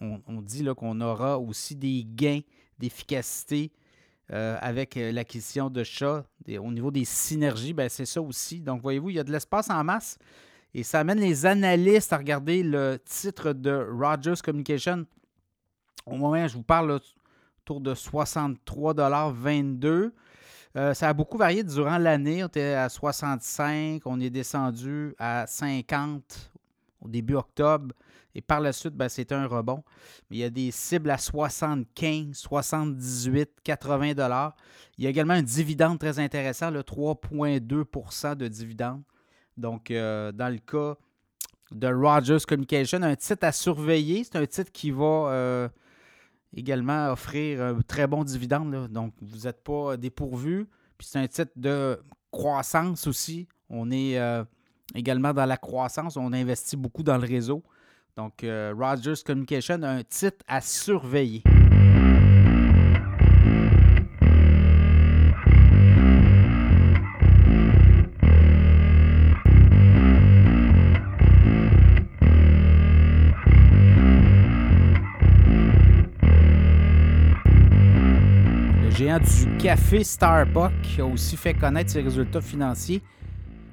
[0.00, 2.40] On, dit qu'on aura aussi des gains
[2.78, 3.72] d'efficacité
[4.28, 6.24] avec l'acquisition de chats.
[6.58, 8.60] Au niveau des synergies, ben, c'est ça aussi.
[8.60, 10.18] Donc, voyez-vous, il y a de l'espace en masse.
[10.74, 15.06] Et ça amène les analystes à regarder le titre de Rogers Communication
[16.06, 17.00] au moment où je vous parle,
[17.62, 20.12] autour de 63,22
[20.76, 22.42] euh, ça a beaucoup varié durant l'année.
[22.42, 26.50] On était à 65, on est descendu à 50
[27.00, 27.94] au début octobre.
[28.34, 29.84] Et par la suite, ben, c'était un rebond.
[30.28, 34.56] Mais il y a des cibles à 75, 78, 80 dollars.
[34.98, 39.02] Il y a également un dividende très intéressant, le 3,2% de dividende.
[39.56, 40.96] Donc, euh, dans le cas
[41.70, 44.24] de Rogers Communication, un titre à surveiller.
[44.24, 45.68] C'est un titre qui va euh,
[46.54, 48.88] également offrir un très bon dividende.
[48.88, 50.66] Donc, vous n'êtes pas dépourvu.
[50.98, 53.48] Puis c'est un titre de croissance aussi.
[53.68, 54.44] On est euh,
[54.94, 56.16] également dans la croissance.
[56.16, 57.62] On investit beaucoup dans le réseau.
[58.16, 61.42] Donc, Rogers Communication un titre à surveiller.
[78.96, 83.02] Du café Starbucks a aussi fait connaître ses résultats financiers.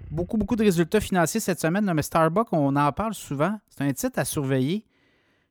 [0.09, 3.59] Beaucoup, beaucoup de résultats financiers cette semaine, mais Starbucks, on en parle souvent.
[3.69, 4.83] C'est un titre à surveiller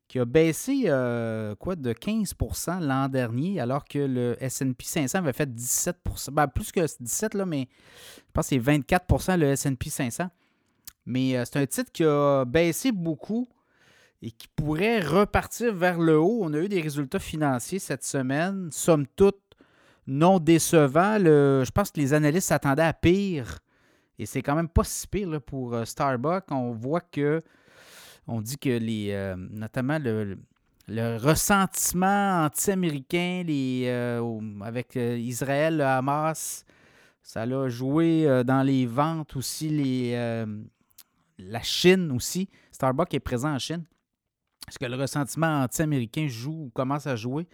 [0.08, 5.32] qui a baissé euh, quoi, de 15% l'an dernier, alors que le SP 500 avait
[5.32, 7.68] fait 17% ben, plus que 17 là, mais
[8.16, 10.30] je pense que c'est 24% le SP 500.
[11.06, 13.46] Mais euh, c'est un titre qui a baissé beaucoup
[14.20, 16.40] et qui pourrait repartir vers le haut.
[16.42, 19.38] On a eu des résultats financiers cette semaine, somme toute
[20.06, 21.18] non décevant.
[21.18, 23.58] je pense que les analystes s'attendaient à pire.
[24.20, 26.50] Et c'est quand même pas si pire pour euh, Starbucks.
[26.50, 27.42] On voit que,
[28.26, 30.36] on dit que les, euh, notamment le,
[31.16, 36.66] ressentiment anti-américain euh, avec Israël, le Hamas,
[37.22, 39.70] ça a joué dans les ventes aussi.
[39.70, 40.44] Les,
[41.38, 42.48] la Chine aussi.
[42.72, 43.84] Starbucks est présent en Chine.
[44.68, 47.48] Est-ce que le ressentiment anti-américain joue ou commence à jouer?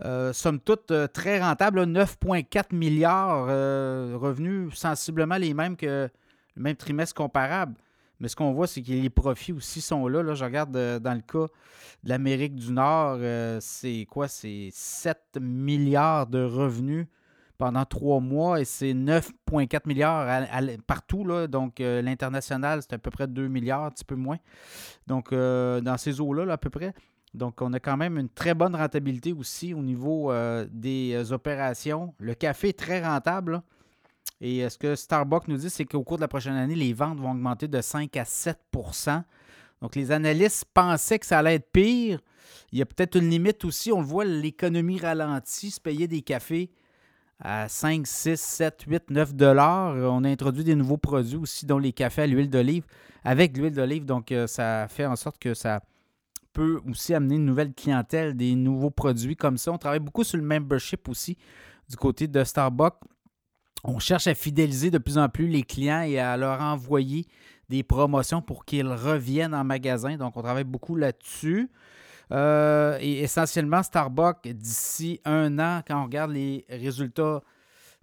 [0.00, 6.10] Euh, somme toute, euh, très rentable, 9,4 milliards, euh, revenus sensiblement les mêmes que
[6.56, 7.74] le même trimestre comparable.
[8.18, 10.22] Mais ce qu'on voit, c'est que les profits aussi sont là.
[10.22, 11.46] là je regarde dans le cas
[12.02, 13.18] de l'Amérique du Nord,
[13.60, 14.28] c'est quoi?
[14.28, 17.06] C'est 7 milliards de revenus
[17.58, 20.46] pendant trois mois et c'est 9,4 milliards
[20.86, 21.24] partout.
[21.24, 21.48] Là.
[21.48, 24.38] Donc, l'international, c'est à peu près 2 milliards, un petit peu moins.
[25.08, 26.94] Donc, dans ces eaux-là, là, à peu près.
[27.34, 31.32] Donc, on a quand même une très bonne rentabilité aussi au niveau euh, des euh,
[31.34, 32.14] opérations.
[32.18, 33.60] Le café est très rentable.
[34.40, 37.18] Et ce que Starbucks nous dit, c'est qu'au cours de la prochaine année, les ventes
[37.18, 39.22] vont augmenter de 5 à 7%
[39.82, 42.20] Donc, les analystes pensaient que ça allait être pire.
[42.70, 43.90] Il y a peut-être une limite aussi.
[43.90, 46.70] On le voit, l'économie ralentit, se payer des cafés
[47.40, 49.94] à 5, 6, 7, 8, 9 dollars.
[49.96, 52.84] On a introduit des nouveaux produits aussi, dont les cafés à l'huile d'olive,
[53.24, 54.04] avec l'huile d'olive.
[54.04, 55.80] Donc, euh, ça fait en sorte que ça
[56.54, 59.72] peut aussi amener une nouvelle clientèle, des nouveaux produits comme ça.
[59.72, 61.36] On travaille beaucoup sur le membership aussi
[61.90, 63.00] du côté de Starbucks.
[63.82, 67.26] On cherche à fidéliser de plus en plus les clients et à leur envoyer
[67.68, 70.16] des promotions pour qu'ils reviennent en magasin.
[70.16, 71.70] Donc, on travaille beaucoup là-dessus.
[72.32, 77.42] Euh, et essentiellement, Starbucks, d'ici un an, quand on regarde les résultats,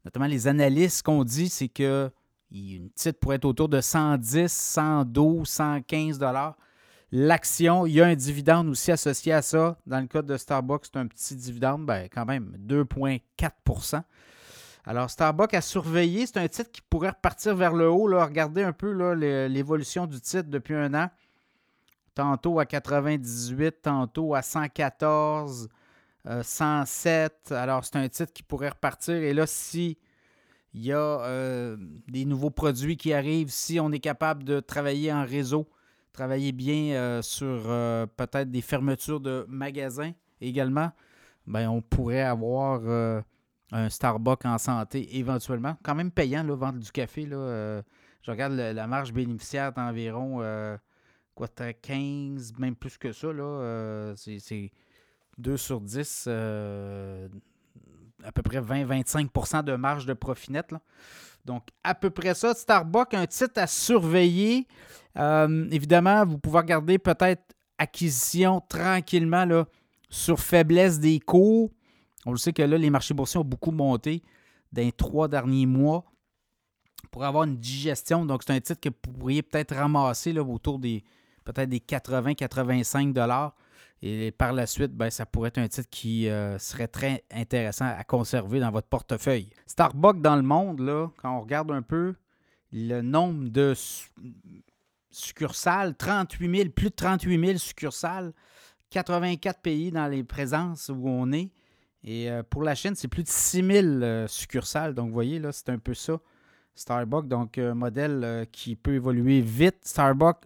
[0.05, 2.11] notamment les analystes, ce qu'on dit, c'est que
[2.51, 6.57] une titre pourrait être autour de 110, 112, 115 dollars
[7.11, 9.77] L'action, il y a un dividende aussi associé à ça.
[9.85, 14.03] Dans le cas de Starbucks, c'est un petit dividende, ben, quand même 2,4%
[14.85, 16.25] alors, Starbucks a surveillé.
[16.25, 18.07] C'est un titre qui pourrait repartir vers le haut.
[18.07, 18.25] Là.
[18.25, 19.13] Regardez un peu
[19.47, 21.09] l'évolution du titre depuis un an.
[22.13, 25.69] Tantôt à 98, tantôt à 114,
[26.41, 27.49] 107.
[27.51, 29.15] Euh, Alors, c'est un titre qui pourrait repartir.
[29.15, 29.97] Et là, si
[30.73, 35.13] il y a euh, des nouveaux produits qui arrivent, si on est capable de travailler
[35.13, 35.69] en réseau,
[36.13, 40.91] travailler bien euh, sur euh, peut-être des fermetures de magasins également,
[41.47, 43.21] ben, on pourrait avoir euh,
[43.71, 45.77] un Starbucks en santé éventuellement.
[45.83, 47.25] Quand même payant, vendre du café.
[47.25, 47.81] Là,
[48.21, 50.41] je regarde la marge bénéficiaire d'environ
[51.33, 53.31] quoi, 15, même plus que ça.
[53.31, 54.71] Là, c'est
[55.37, 60.71] 2 sur 10, à peu près 20-25% de marge de profit net.
[60.71, 60.81] Là.
[61.45, 62.53] Donc, à peu près ça.
[62.53, 64.67] Starbucks, un titre à surveiller.
[65.17, 67.43] Euh, évidemment, vous pouvez regarder peut-être
[67.77, 69.65] acquisition tranquillement là,
[70.09, 71.71] sur faiblesse des cours.
[72.25, 74.21] On le sait que là, les marchés boursiers ont beaucoup monté
[74.71, 76.05] dans les trois derniers mois
[77.09, 78.25] pour avoir une digestion.
[78.25, 81.03] Donc, c'est un titre que vous pourriez peut-être ramasser là, autour des
[81.43, 83.55] peut-être des 80-85 dollars.
[84.03, 87.85] Et par la suite, ben, ça pourrait être un titre qui euh, serait très intéressant
[87.85, 89.49] à conserver dans votre portefeuille.
[89.67, 92.15] Starbucks dans le monde, là, quand on regarde un peu
[92.71, 93.75] le nombre de
[95.11, 98.33] succursales, 38 000, plus de 38 000 succursales,
[98.89, 101.51] 84 pays dans les présences où on est.
[102.03, 104.95] Et euh, pour la Chine, c'est plus de 6 000 euh, succursales.
[104.95, 106.19] Donc, vous voyez, là, c'est un peu ça.
[106.73, 109.75] Starbucks, donc un modèle qui peut évoluer vite.
[109.83, 110.45] Starbucks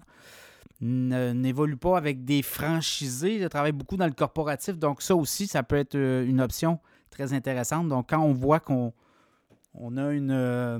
[0.82, 4.78] n'évolue pas avec des franchisés, il travaille beaucoup dans le corporatif.
[4.78, 7.88] Donc, ça aussi, ça peut être euh, une option très intéressante.
[7.88, 8.94] Donc, quand on voit qu'on.
[9.82, 10.80] Euh,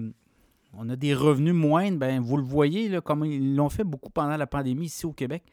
[0.90, 4.48] a des revenus moindres, ben vous le voyez, comme ils l'ont fait beaucoup pendant la
[4.48, 5.44] pandémie ici au Québec.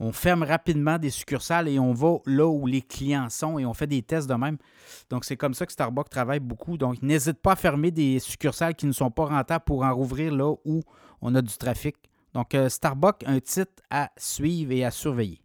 [0.00, 3.74] On ferme rapidement des succursales et on va là où les clients sont et on
[3.74, 4.58] fait des tests de même.
[5.08, 6.76] Donc, c'est comme ça que Starbucks travaille beaucoup.
[6.76, 10.34] Donc, n'hésite pas à fermer des succursales qui ne sont pas rentables pour en rouvrir
[10.34, 10.82] là où
[11.22, 11.96] on a du trafic.
[12.34, 15.40] Donc, euh, Starbucks, un titre à suivre et à surveiller.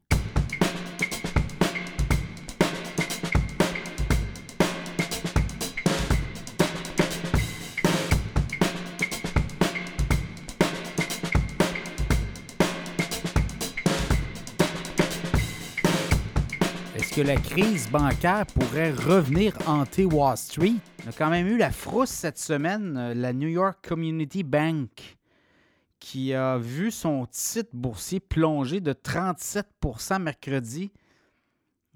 [16.95, 20.77] Est-ce que la crise bancaire pourrait revenir hanter Wall Street?
[21.05, 25.18] On a quand même eu la frousse cette semaine, euh, la New York Community Bank
[25.99, 30.91] qui a vu son titre boursier plonger de 37% mercredi.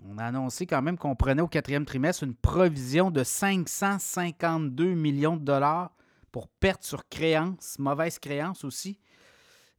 [0.06, 5.38] On a annoncé quand même qu'on prenait au quatrième trimestre une provision de 552 millions
[5.38, 5.96] de dollars
[6.32, 9.00] pour perte sur créance, mauvaise créance aussi.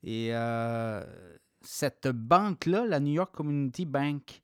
[0.02, 1.04] Et euh,
[1.60, 4.42] cette banque-là, la New York Community Bank,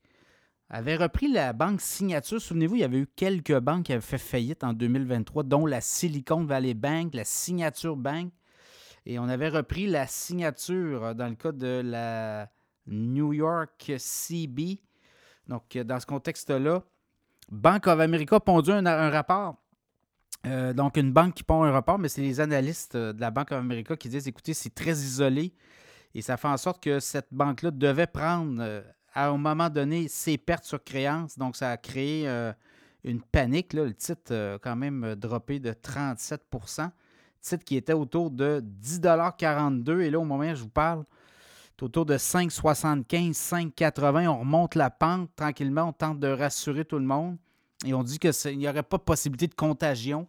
[0.71, 2.41] avait repris la banque Signature.
[2.41, 5.81] Souvenez-vous, il y avait eu quelques banques qui avaient fait faillite en 2023, dont la
[5.81, 8.33] Silicon Valley Bank, la Signature Bank.
[9.07, 12.51] Et on avait repris la signature euh, dans le cas de la
[12.87, 14.81] New York CB.
[15.49, 16.83] Donc, euh, dans ce contexte-là,
[17.51, 19.57] Bank of America pondu un, rapport.
[20.47, 23.51] Euh, donc, une banque qui pond un rapport, mais c'est les analystes de la Bank
[23.53, 25.53] of America qui disent écoutez, c'est très isolé
[26.15, 28.83] et ça fait en sorte que cette banque-là devait prendre
[29.13, 31.37] à un moment donné ses pertes sur créance.
[31.37, 32.29] Donc, ça a créé
[33.05, 33.73] une panique.
[33.73, 36.45] Le titre a quand même droppé de 37
[37.41, 41.05] titre qui était autour de 10,42 et là, au moment où je vous parle,
[41.79, 44.27] c'est autour de 5,75, 5,80.
[44.29, 47.39] On remonte la pente tranquillement, on tente de rassurer tout le monde
[47.87, 50.29] et on dit qu'il n'y aurait pas de possibilité de contagion.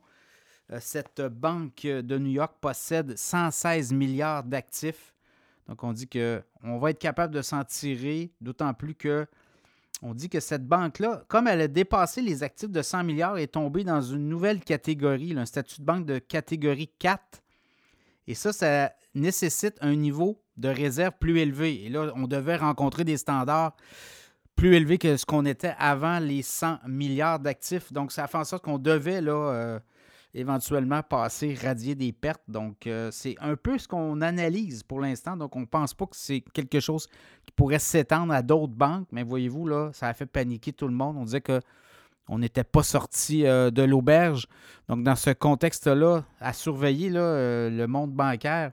[0.71, 5.13] Euh, cette banque de New York possède 116 milliards d'actifs.
[5.67, 9.27] Donc, on dit qu'on va être capable de s'en tirer, d'autant plus que
[10.01, 13.47] on dit que cette banque-là, comme elle a dépassé les actifs de 100 milliards, est
[13.47, 17.41] tombée dans une nouvelle catégorie, un statut de banque de catégorie 4.
[18.27, 21.85] Et ça, ça nécessite un niveau de réserve plus élevé.
[21.85, 23.75] Et là, on devait rencontrer des standards
[24.55, 27.93] plus élevés que ce qu'on était avant les 100 milliards d'actifs.
[27.93, 29.79] Donc, ça fait en sorte qu'on devait là, euh,
[30.33, 32.43] éventuellement passer, radier des pertes.
[32.47, 35.35] Donc, euh, c'est un peu ce qu'on analyse pour l'instant.
[35.35, 37.07] Donc, on ne pense pas que c'est quelque chose
[37.45, 39.07] qui pourrait s'étendre à d'autres banques.
[39.11, 41.17] Mais voyez-vous, là, ça a fait paniquer tout le monde.
[41.17, 41.59] On disait que
[42.27, 44.47] on n'était pas sorti euh, de l'auberge.
[44.87, 48.71] Donc, dans ce contexte-là, à surveiller là, euh, le monde bancaire,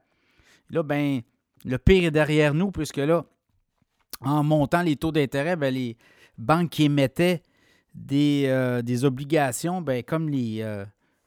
[0.70, 1.22] là, ben,
[1.64, 3.24] le pire est derrière nous, puisque là,
[4.20, 5.96] en montant les taux d'intérêt, ben, les
[6.36, 7.42] banques qui émettaient
[7.94, 10.62] des, des obligations, ben, comme les,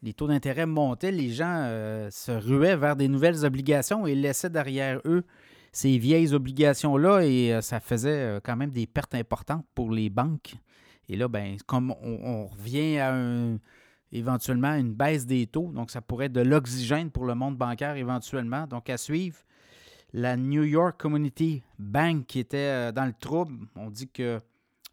[0.04, 4.49] les taux d'intérêt montaient, les gens euh, se ruaient vers des nouvelles obligations et laissaient
[4.49, 5.24] derrière eux
[5.72, 10.10] ces vieilles obligations-là et euh, ça faisait euh, quand même des pertes importantes pour les
[10.10, 10.56] banques.
[11.08, 13.16] Et là, ben, comme on, revient à
[14.12, 17.95] éventuellement une baisse des taux, donc ça pourrait être de l'oxygène pour le monde bancaire
[17.95, 18.66] éventuellement.
[18.66, 19.38] Donc à suivre,
[20.14, 24.39] la New York Community Bank qui était dans le trouble, on dit que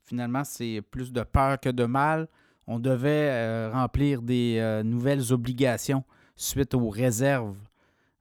[0.04, 2.26] finalement c'est plus de peur que de mal
[2.68, 6.04] on devait euh, remplir des euh, nouvelles obligations
[6.36, 7.56] suite aux réserves,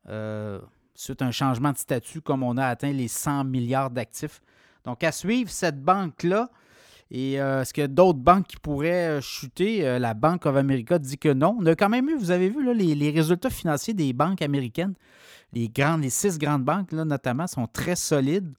[0.08, 0.60] euh,
[0.96, 4.42] suite à un changement de statut, comme on a atteint les 100 milliards d'actifs.
[4.86, 6.50] Donc, à suivre cette banque-là.
[7.12, 9.98] Et est-ce qu'il y a d'autres banques qui pourraient chuter?
[9.98, 11.56] la Bank of America dit que non.
[11.58, 14.94] On a quand même eu, vous avez vu, les, résultats financiers des banques américaines.
[15.54, 15.70] Les,
[16.10, 18.54] six grandes banques, notamment, sont très solides.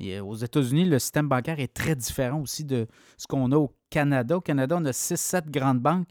[0.00, 2.86] Et aux États-Unis, le système bancaire est très différent aussi de
[3.16, 4.36] ce qu'on a au Canada.
[4.36, 6.06] Au Canada, on a 6-7 grandes banques.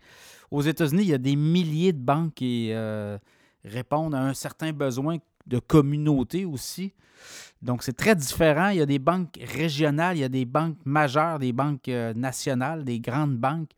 [0.51, 3.17] Aux États-Unis, il y a des milliers de banques qui euh,
[3.63, 6.93] répondent à un certain besoin de communauté aussi.
[7.61, 8.69] Donc, c'est très différent.
[8.69, 12.13] Il y a des banques régionales, il y a des banques majeures, des banques euh,
[12.13, 13.71] nationales, des grandes banques.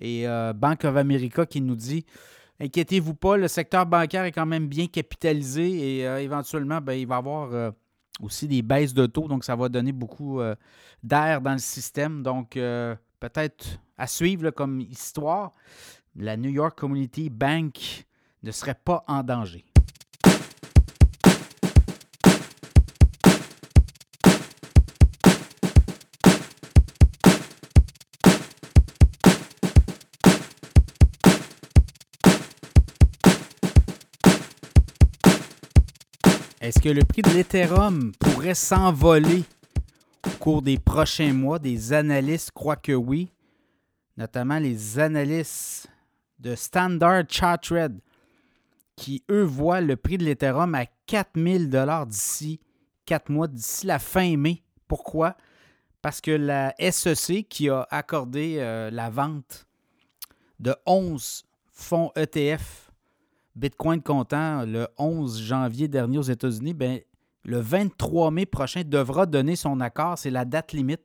[0.00, 2.04] Et euh, Bank of America qui nous dit
[2.60, 7.16] Inquiétez-vous pas, le secteur bancaire est quand même bien capitalisé et éventuellement, ben, il va
[7.16, 7.72] y avoir
[8.20, 9.28] aussi des baisses de taux.
[9.28, 10.40] Donc, ça va donner beaucoup
[11.02, 12.22] d'air dans le système.
[12.22, 15.52] Donc, peut-être à suivre comme histoire,
[16.16, 18.06] la New York Community Bank
[18.42, 19.64] ne serait pas en danger.
[36.64, 39.44] Est-ce que le prix de l'Ethereum pourrait s'envoler
[40.26, 41.58] au cours des prochains mois?
[41.58, 43.30] Des analystes croient que oui,
[44.16, 45.88] notamment les analystes
[46.38, 48.00] de Standard Chartered
[48.96, 51.68] qui, eux, voient le prix de l'Ethereum à 4000
[52.08, 52.60] d'ici
[53.04, 54.62] 4 mois, d'ici la fin mai.
[54.88, 55.36] Pourquoi?
[56.00, 59.66] Parce que la SEC qui a accordé euh, la vente
[60.60, 61.44] de 11
[61.74, 62.83] fonds ETF
[63.56, 67.00] Bitcoin comptant le 11 janvier dernier aux États-Unis, ben,
[67.44, 70.18] le 23 mai prochain devra donner son accord.
[70.18, 71.02] C'est la date limite.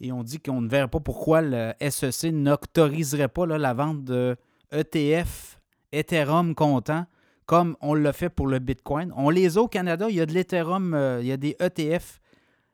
[0.00, 4.36] Et on dit qu'on ne verrait pas pourquoi le SEC n'autoriserait pas la vente de
[4.72, 5.58] ETF,
[5.92, 7.06] Ethereum comptant,
[7.46, 9.12] comme on l'a fait pour le Bitcoin.
[9.16, 10.06] On les a au Canada.
[10.08, 12.20] Il y a de l'Ethereum, euh, il y a des ETF,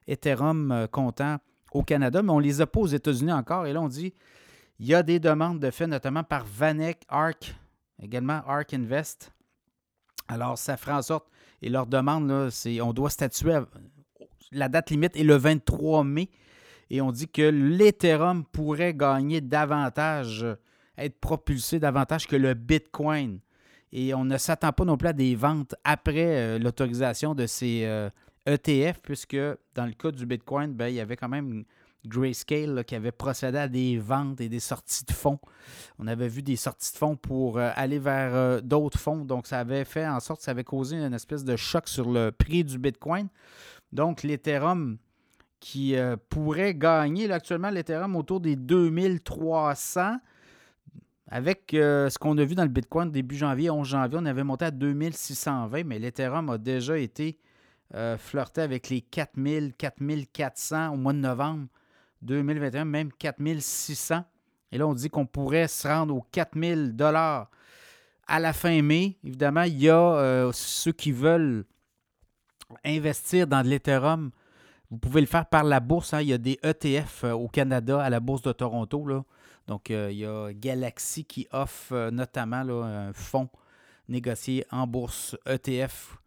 [0.06, 1.38] Ethereum euh, comptant
[1.72, 3.66] au Canada, mais on les a pas aux États-Unis encore.
[3.66, 4.14] Et là, on dit
[4.78, 7.56] il y a des demandes de fait, notamment par Vanek, ARC,
[8.02, 9.32] également ARK Invest.
[10.28, 11.28] Alors, ça fera en sorte,
[11.62, 13.58] et leur demande, c'est on doit statuer,
[14.52, 16.28] la date limite est le 23 mai,
[16.90, 20.46] et on dit que l'Ethereum pourrait gagner davantage,
[20.98, 23.40] être propulsé davantage que le Bitcoin.
[23.92, 28.10] Et on ne s'attend pas non plus à des ventes après euh, l'autorisation de ces
[28.46, 29.36] ETF, e puisque
[29.74, 31.64] dans le cas du Bitcoin, ben, il y avait quand même
[32.06, 35.38] Grayscale qui avait procédé à des ventes et des sorties de fonds.
[35.98, 39.24] On avait vu des sorties de fonds pour euh, aller vers euh, d'autres fonds.
[39.24, 42.30] Donc, ça avait fait en sorte ça avait causé une espèce de choc sur le
[42.30, 43.28] prix du Bitcoin.
[43.92, 44.98] Donc, l'Ethereum
[45.60, 50.18] qui euh, pourrait gagner, actuellement, l'Ethereum autour des 2300.
[51.28, 54.66] Avec ce qu'on a vu dans le Bitcoin début janvier, 11 janvier, on avait monté
[54.66, 57.40] à 2620, mais l'Ethereum a déjà été
[58.16, 61.66] flirté avec les 4000, 4400 au mois de novembre.
[62.22, 64.24] 2021, même 4600.
[64.72, 67.50] Et là, on dit qu'on pourrait se rendre aux 4000 dollars
[68.26, 69.16] à la fin mai.
[69.24, 71.64] Évidemment, il y a euh, ceux qui veulent
[72.84, 74.30] investir dans de l'Ethereum.
[74.90, 76.14] Vous pouvez le faire par la bourse.
[76.14, 76.20] Hein.
[76.22, 79.06] Il y a des ETF euh, au Canada, à la bourse de Toronto.
[79.06, 79.24] Là.
[79.66, 83.48] Donc, euh, il y a Galaxy qui offre notamment un fonds
[84.08, 86.18] négocié en bourse ETF,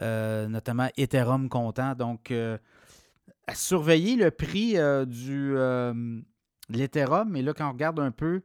[0.00, 1.96] notamment Ethereum comptant.
[1.96, 2.32] Donc,
[3.46, 7.36] à surveiller le prix euh, du, euh, de l'Ethereum.
[7.36, 8.42] Et là, quand on regarde un peu,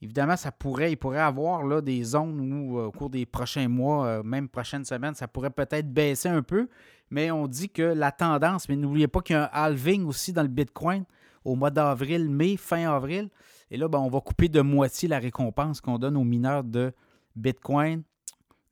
[0.00, 3.68] évidemment, ça pourrait, il pourrait avoir là, des zones où, euh, au cours des prochains
[3.68, 6.68] mois, même prochaines semaines, ça pourrait peut-être baisser un peu.
[7.10, 10.32] Mais on dit que la tendance, mais n'oubliez pas qu'il y a un halving aussi
[10.32, 11.04] dans le Bitcoin
[11.44, 13.30] au mois d'avril, mai, fin avril.
[13.70, 16.92] Et là, ben, on va couper de moitié la récompense qu'on donne aux mineurs de
[17.34, 18.02] Bitcoin.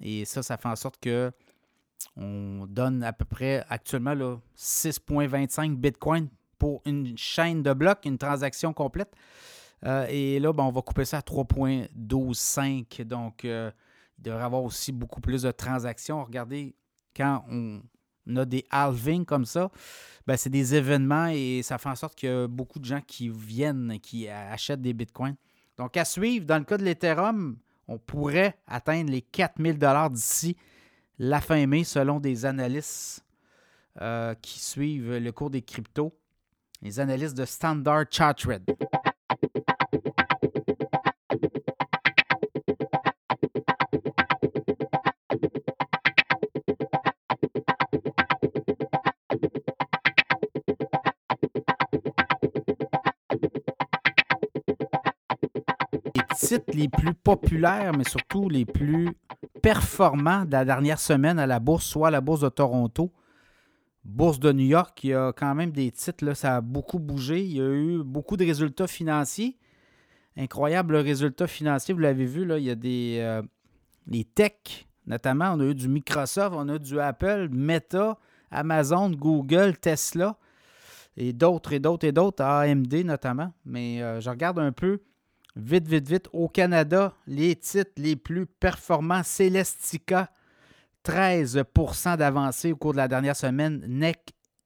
[0.01, 1.33] Et ça, ça fait en sorte que
[2.17, 4.15] on donne à peu près actuellement
[4.57, 9.13] 6,25 Bitcoin pour une chaîne de blocs, une transaction complète.
[9.85, 13.03] Euh, et là, ben, on va couper ça à 3,125.
[13.03, 13.71] Donc, euh,
[14.19, 16.25] il devrait y avoir aussi beaucoup plus de transactions.
[16.25, 16.75] Regardez,
[17.15, 17.83] quand on
[18.35, 19.71] a des halvings comme ça,
[20.27, 23.03] ben, c'est des événements et ça fait en sorte qu'il y a beaucoup de gens
[23.07, 25.37] qui viennent, qui achètent des bitcoins.
[25.77, 29.79] Donc, à suivre, dans le cas de l'Ethereum, on pourrait atteindre les 4000
[30.11, 30.57] d'ici
[31.19, 33.25] la fin mai, selon des analystes
[34.01, 36.13] euh, qui suivent le cours des cryptos,
[36.83, 38.63] les analystes de Standard Chartered.
[56.15, 59.09] Les titres les plus populaires, mais surtout les plus
[59.67, 63.11] performant de la dernière semaine à la bourse, soit la bourse de Toronto,
[64.05, 67.43] bourse de New York, il y a quand même des titres, ça a beaucoup bougé.
[67.43, 69.59] Il y a eu beaucoup de résultats financiers.
[70.37, 75.65] Incroyable résultat financier, vous l'avez vu, il y a des euh, techs, notamment, on a
[75.65, 78.19] eu du Microsoft, on a eu du Apple, Meta,
[78.53, 80.37] Amazon, Google, Tesla,
[81.17, 83.53] et d'autres et d'autres et d'autres, AMD notamment.
[83.65, 85.01] Mais euh, je regarde un peu
[85.57, 86.29] Vite, vite, vite.
[86.35, 90.31] Au Canada, les titres les plus performants, Celestica,
[91.03, 93.83] 13% d'avancée au cours de la dernière semaine.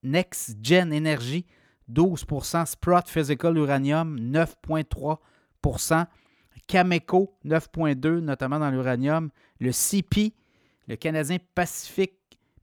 [0.03, 1.45] Next Gen Energy,
[1.89, 6.07] 12% Sprott Physical Uranium, 9,3%
[6.67, 9.29] Cameco, 9,2% notamment dans l'uranium.
[9.59, 10.33] Le CP,
[10.87, 12.17] le Canadien Pacifique,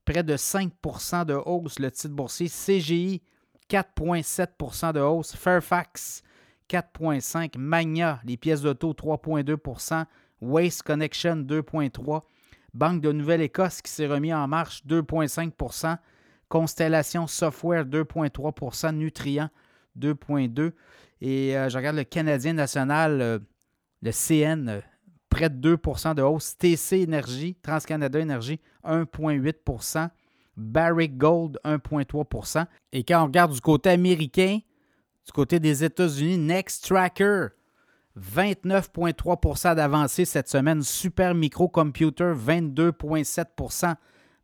[0.05, 1.79] près de 5% de hausse.
[1.79, 3.23] Le titre boursier CGI,
[3.69, 5.35] 4,7% de hausse.
[5.35, 6.21] Fairfax,
[6.69, 10.05] 4,5 Magna, les pièces d'auto, 3,2%
[10.41, 12.21] Waste Connection, 2,3
[12.73, 15.97] Banque de Nouvelle-Écosse qui s'est remis en marche, 2,5%
[16.47, 19.49] Constellation Software, 2,3% Nutrient,
[19.97, 20.71] 2,2
[21.21, 23.39] Et euh, je regarde le Canadien national, euh,
[24.01, 24.81] le CN, euh,
[25.29, 26.57] près de 2% de hausse.
[26.57, 30.09] TC Énergie, TransCanada Énergie, 1,8%
[30.57, 34.59] Barrick Gold, 1,3% Et quand on regarde du côté américain,
[35.29, 37.49] du côté des États-Unis, Next Tracker,
[38.19, 40.81] 29,3% d'avancée cette semaine.
[40.81, 43.93] Super Microcomputer, 22,7%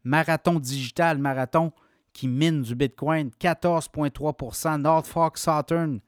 [0.03, 1.71] Marathon Digital, Marathon
[2.13, 6.01] qui mine du Bitcoin, 14,3% Norfolk Southern,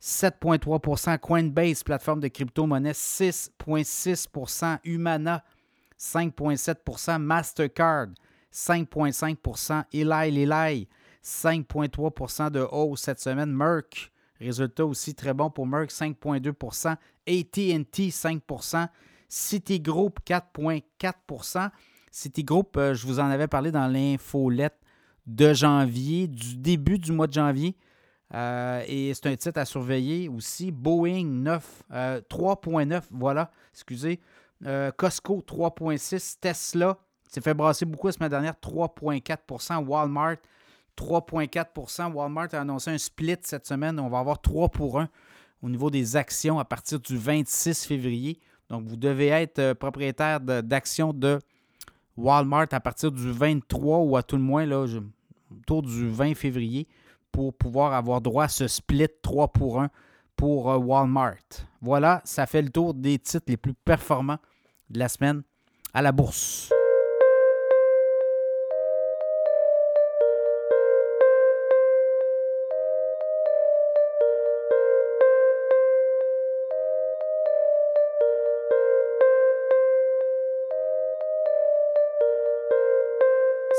[0.00, 5.42] 7,3% Coinbase, plateforme de crypto-monnaie, 6,6% Humana,
[5.98, 8.10] 5,7% Mastercard,
[8.52, 10.88] 5,5% Eli Lilly,
[11.24, 13.52] 5,3% de hausse cette semaine.
[13.52, 14.11] Merck,
[14.42, 18.88] résultat aussi très bon pour Merck, 5,2% ATT, 5%
[19.28, 21.70] Citigroup, 4,4%
[22.10, 24.76] Citigroup, euh, je vous en avais parlé dans l'infolette
[25.26, 27.74] de janvier, du début du mois de janvier.
[28.34, 30.70] Euh, et c'est un titre à surveiller aussi.
[30.70, 34.20] Boeing 9, 3.9, euh, voilà, excusez.
[34.96, 40.36] Costco 3.6, Tesla s'est fait brasser beaucoup la semaine dernière, 3.4% Walmart
[40.96, 43.98] 3,4% Walmart a annoncé un split cette semaine.
[43.98, 45.08] On va avoir 3 pour 1
[45.62, 48.40] au niveau des actions à partir du 26 février.
[48.68, 51.38] Donc, vous devez être euh, propriétaire d'actions de,
[52.16, 54.68] Walmart à partir du 23 ou à tout le moins
[55.50, 56.86] autour du 20 février
[57.30, 59.90] pour pouvoir avoir droit à ce split 3 pour 1
[60.36, 61.36] pour euh, Walmart.
[61.80, 64.38] Voilà, ça fait le tour des titres les plus performants
[64.90, 65.42] de la semaine
[65.94, 66.70] à la bourse.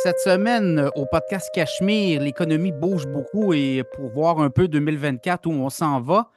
[0.04, 5.46] Cette semaine, euh, au podcast Cachemire, l'économie bouge beaucoup et pour voir un peu 2024
[5.48, 6.30] où on s'en va,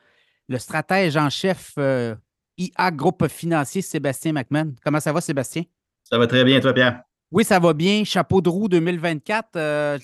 [0.49, 2.15] le stratège en chef euh,
[2.59, 4.73] IA Groupe Financier, Sébastien McMahon.
[4.85, 5.65] Comment ça va, Sébastien?
[6.05, 7.03] Ça va très bien, toi, Pierre?
[7.33, 8.05] Oui, ça va bien.
[8.05, 9.57] Chapeau de roue 2024.
[9.57, 9.99] Euh,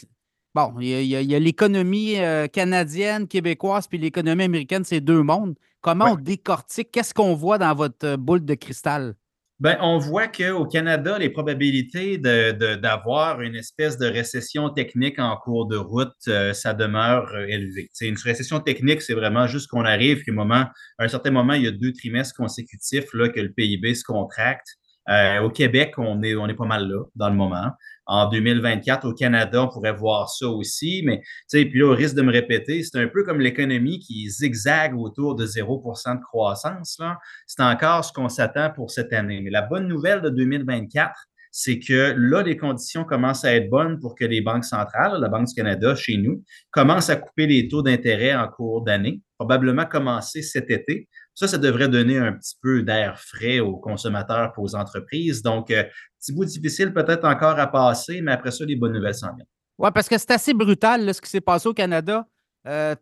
[0.57, 2.17] bon, il y a, l'économie
[2.53, 5.55] canadienne, québécoise, puis l'économie américaine, c'est deux mondes.
[5.81, 6.91] Comment on décortique?
[6.91, 9.15] Qu'est-ce qu'on voit dans votre boule de cristal?
[9.63, 15.69] Ben, on voit qu'au Canada, les probabilités d'avoir une espèce de récession technique en cours
[15.69, 17.89] de route, euh, ça demeure euh, élevé.
[17.93, 20.67] C'est une récession technique, c'est vraiment juste qu'on arrive qu'à moment,
[20.99, 24.03] à un certain moment, il y a deux trimestres consécutifs là, que le PIB se
[24.03, 24.67] contracte.
[25.09, 27.71] Euh, au Québec, on est, on est pas mal là dans le moment
[28.07, 29.07] en 2024.
[29.07, 31.03] Au Canada, on pourrait voir ça aussi.
[31.05, 33.99] Mais, tu sais, puis là, au risque de me répéter, c'est un peu comme l'économie
[33.99, 37.01] qui zigzague autour de 0% de croissance.
[37.47, 39.41] C'est encore ce qu'on s'attend pour cette année.
[39.41, 41.13] Mais la bonne nouvelle de 2024,
[41.55, 45.29] c'est que là, les conditions commencent à être bonnes pour que les banques centrales, la
[45.29, 49.85] Banque du Canada chez nous, commencent à couper les taux d'intérêt en cours d'année, probablement
[49.85, 51.09] commencer cet été.
[51.35, 55.43] Ça, ça devrait donner un petit peu d'air frais aux consommateurs et aux entreprises.
[55.43, 55.85] Donc, euh,
[56.21, 59.47] petit bout difficile peut-être encore à passer, mais après ça, les bonnes nouvelles s'en viennent.
[59.79, 62.27] Oui, parce que c'est assez brutal ce qui s'est passé au Canada.
[62.67, 62.95] Euh,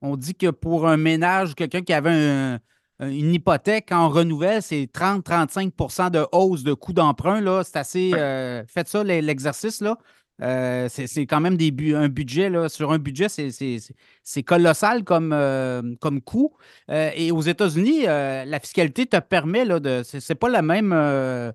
[0.00, 2.58] on dit que pour un ménage, quelqu'un qui avait
[3.00, 7.62] une hypothèque en renouvelle, c'est 30-35% de hausse de coût d'emprunt.
[7.64, 8.12] C'est assez.
[8.14, 9.80] Euh, faites ça, l'exercice.
[9.80, 9.98] là.
[10.42, 15.82] Euh, c'est quand même des un budget, là, sur un budget, c'est colossal comme, euh,
[16.00, 16.56] comme coût.
[16.90, 20.02] Euh, et aux États-Unis, la fiscalité te permet là, de.
[20.04, 21.52] C'est pas la même, le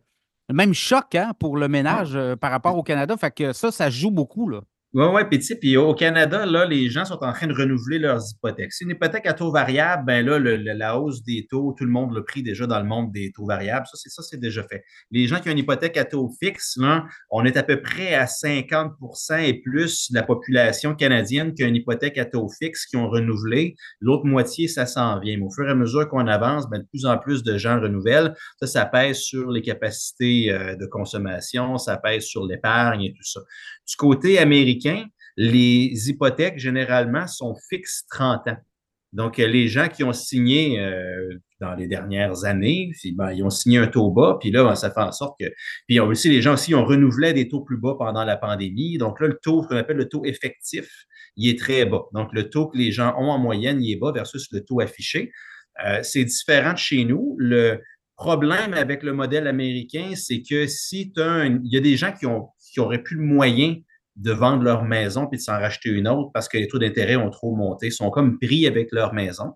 [0.53, 3.15] même choc hein, pour le ménage par rapport au Canada.
[3.17, 4.49] Fait que ça, ça joue beaucoup.
[4.49, 4.61] Là.
[4.91, 8.21] Oui, oui, puis puis au Canada, là, les gens sont en train de renouveler leurs
[8.31, 8.73] hypothèques.
[8.73, 12.11] C'est une hypothèque à taux variable, ben là, la hausse des taux, tout le monde
[12.11, 13.85] l'a pris déjà dans le monde des taux variables.
[13.85, 14.83] Ça, c'est ça, c'est déjà fait.
[15.11, 18.15] Les gens qui ont une hypothèque à taux fixe, là, on est à peu près
[18.15, 22.87] à 50% et plus de la population canadienne qui a une hypothèque à taux fixe
[22.87, 23.75] qui ont renouvelé.
[24.01, 25.37] L'autre moitié, ça s'en vient.
[25.37, 27.79] Mais au fur et à mesure qu'on avance, ben, de plus en plus de gens
[27.79, 28.33] renouvellent.
[28.59, 33.23] Ça, ça pèse sur les capacités euh, de consommation, ça pèse sur l'épargne et tout
[33.23, 33.41] ça.
[33.87, 34.78] Du côté américain,
[35.37, 38.57] les hypothèques, généralement, sont fixes 30 ans.
[39.13, 40.79] Donc, les gens qui ont signé
[41.59, 44.91] dans les dernières années, ben, ils ont signé un taux bas, puis là, ben, ça
[44.91, 45.45] fait en sorte que.
[45.87, 48.97] Puis aussi, les gens aussi ont renouvelé des taux plus bas pendant la pandémie.
[48.97, 51.05] Donc là, le taux, ce qu'on appelle le taux effectif,
[51.35, 52.03] il est très bas.
[52.13, 54.79] Donc, le taux que les gens ont en moyenne, il est bas versus le taux
[54.79, 55.31] affiché.
[55.85, 57.35] Euh, c'est différent de chez nous.
[57.39, 57.81] Le
[58.15, 62.11] problème avec le modèle américain, c'est que si tu as il y a des gens
[62.11, 63.77] qui, ont, qui auraient plus le moyen
[64.19, 67.15] de vendre leur maison puis de s'en racheter une autre parce que les taux d'intérêt
[67.15, 69.53] ont trop monté, ils sont comme pris avec leur maison.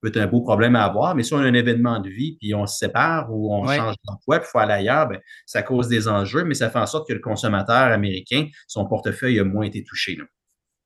[0.00, 2.36] peut être un beau problème à avoir, mais si on a un événement de vie,
[2.40, 5.62] puis on se sépare ou on change d'emploi, puis il faut aller ailleurs, ben, ça
[5.62, 9.44] cause des enjeux, mais ça fait en sorte que le consommateur américain, son portefeuille a
[9.44, 10.16] moins été touché.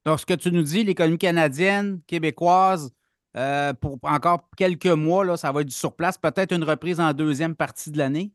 [0.05, 2.91] Donc, ce que tu nous dis, l'économie canadienne, québécoise,
[3.37, 7.13] euh, pour encore quelques mois, là, ça va être du surplace, peut-être une reprise en
[7.13, 8.33] deuxième partie de l'année?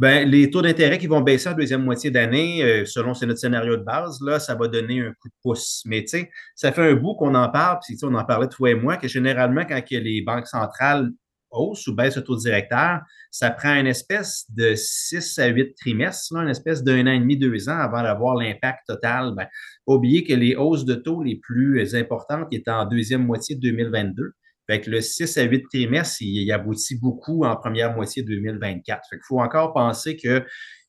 [0.00, 3.76] Bien, les taux d'intérêt qui vont baisser en deuxième moitié d'année, euh, selon notre scénario
[3.76, 5.82] de base, là, ça va donner un coup de pouce.
[5.84, 8.70] Mais tu sais, ça fait un bout qu'on en parle, puis on en parlait toi
[8.70, 11.10] et moi, que généralement, quand les banques centrales
[11.50, 16.34] hausse ou baisse le taux directeur, ça prend une espèce de 6 à 8 trimestres,
[16.34, 19.34] une espèce d'un an et demi, deux ans avant d'avoir l'impact total.
[19.36, 19.48] Ben,
[19.86, 23.60] pas oublier que les hausses de taux les plus importantes étaient en deuxième moitié de
[23.60, 24.32] 2022.
[24.70, 29.00] Fait que le 6 à 8 trimestres, il, aboutit beaucoup en première moitié de 2024.
[29.10, 30.44] Fait qu'il faut encore penser que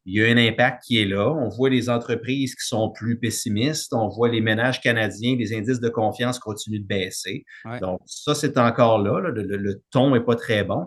[0.06, 1.32] il y a un impact qui est là.
[1.32, 3.92] On voit les entreprises qui sont plus pessimistes.
[3.94, 7.44] On voit les ménages canadiens, les indices de confiance continuent de baisser.
[7.82, 9.20] Donc, ça, c'est encore là.
[9.20, 10.86] Le, ton n'est pas très bon.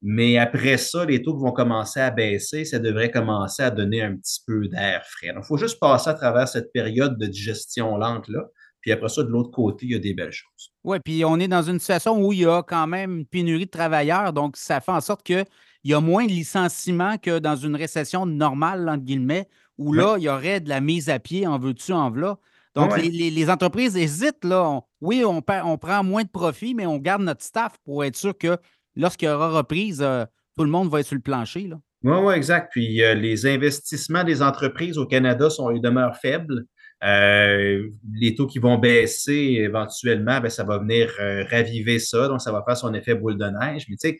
[0.00, 2.64] Mais après ça, les taux vont commencer à baisser.
[2.64, 5.32] Ça devrait commencer à donner un petit peu d'air frais.
[5.32, 8.48] Donc, il faut juste passer à travers cette période de digestion lente-là.
[8.82, 10.72] Puis après ça, de l'autre côté, il y a des belles choses.
[10.84, 13.66] Oui, puis on est dans une situation où il y a quand même une pénurie
[13.66, 14.32] de travailleurs.
[14.32, 15.44] Donc, ça fait en sorte que
[15.84, 20.16] il y a moins de licenciements que dans une récession normale, entre guillemets, où là,
[20.18, 22.38] il y aurait de la mise à pied, en veux-tu, en voilà.
[22.74, 24.80] Donc, les, entreprises hésitent, là.
[25.00, 28.36] oui, on, on, prend moins de profit, mais on garde notre staff pour être sûr
[28.36, 28.56] que
[28.96, 30.24] lorsqu'il y aura reprise, euh,
[30.56, 31.68] tout le monde va être sur le plancher.
[32.02, 32.70] Oui, oui, exact.
[32.72, 36.64] Puis euh, les investissements des entreprises au Canada sont, ils demeurent faibles.
[37.04, 41.12] Euh, les taux qui vont baisser éventuellement, ben, ça va venir
[41.50, 43.86] raviver ça, donc ça va faire son effet boule de neige.
[43.88, 44.18] Mais tu sais,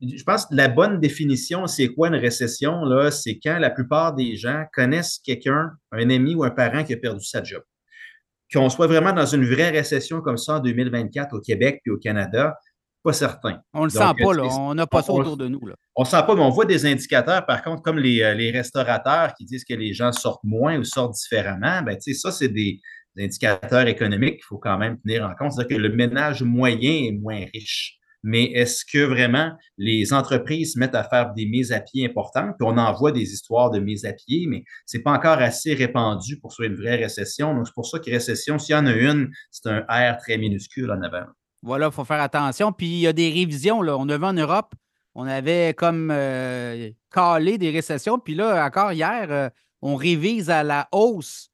[0.00, 2.82] je pense que la bonne définition, c'est quoi une récession?
[3.10, 6.96] C'est quand la plupart des gens connaissent quelqu'un, un ami ou un parent qui a
[6.96, 7.62] perdu sa job.
[8.52, 11.98] Qu'on soit vraiment dans une vraie récession comme ça en 2024 au Québec puis au
[11.98, 12.56] Canada,
[13.04, 13.60] pas certain.
[13.74, 14.44] On ne le sent pas, là.
[14.44, 15.64] on n'a pas ça autour de nous.
[15.66, 15.74] Là.
[15.94, 18.50] On ne sent pas, mais on voit des indicateurs, par contre, comme les, euh, les
[18.50, 21.82] restaurateurs qui disent que les gens sortent moins ou sortent différemment.
[21.82, 22.80] Ben, ça, c'est des,
[23.16, 25.52] indicateurs économiques qu'il faut quand même tenir en compte.
[25.52, 30.78] C'est-à-dire que le ménage moyen est moins riche mais est-ce que vraiment les entreprises se
[30.78, 32.56] mettent à faire des mises à pied importantes?
[32.58, 35.38] Puis on en voit des histoires de mises à pied, mais ce n'est pas encore
[35.38, 37.54] assez répandu pour soit une vraie récession.
[37.54, 40.38] Donc, c'est pour ça que récession, s'il y en a une, c'est un R très
[40.38, 41.26] minuscule en avant.
[41.64, 42.72] Voilà, il faut faire attention.
[42.72, 43.80] Puis il y a des révisions.
[43.80, 43.96] Là.
[43.96, 44.74] On a vu en Europe,
[45.14, 48.18] on avait comme euh, calé des récessions.
[48.18, 49.48] Puis là, encore hier, euh,
[49.80, 51.50] on révise à la hausse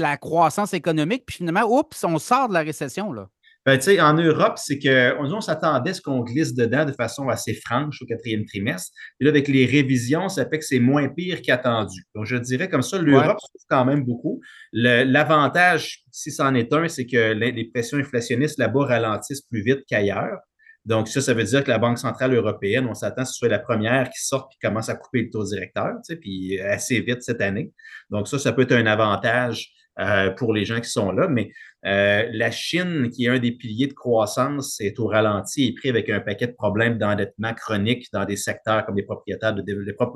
[0.00, 1.24] la croissance économique.
[1.26, 3.12] Puis finalement, oups, on sort de la récession.
[3.12, 3.28] Là.
[3.70, 7.54] Ben, en Europe, c'est qu'on on, s'attendait à ce qu'on glisse dedans de façon assez
[7.54, 8.90] franche au quatrième trimestre.
[9.16, 12.02] Puis là, avec les révisions, ça fait que c'est moins pire qu'attendu.
[12.16, 14.40] Donc, je dirais comme ça, l'Europe souffre quand même beaucoup.
[14.72, 20.40] L'avantage, si c'en est un, c'est que les, pressions inflationnistes là-bas ralentissent plus vite qu'ailleurs.
[20.84, 23.34] Donc, ça, ça veut dire que la Banque centrale européenne, on s'attend à ce que
[23.34, 26.16] ce soit la première qui sorte et commence à couper le taux directeur, tu sais,
[26.16, 27.72] puis assez vite cette année.
[28.08, 31.28] Donc, ça, ça peut être un avantage euh, pour les gens qui sont là.
[31.28, 31.50] Mais
[31.86, 35.88] euh, la Chine, qui est un des piliers de croissance, est au ralenti et pris
[35.88, 39.64] avec un paquet de problèmes d'endettement chronique dans des secteurs comme les propriétaires, de,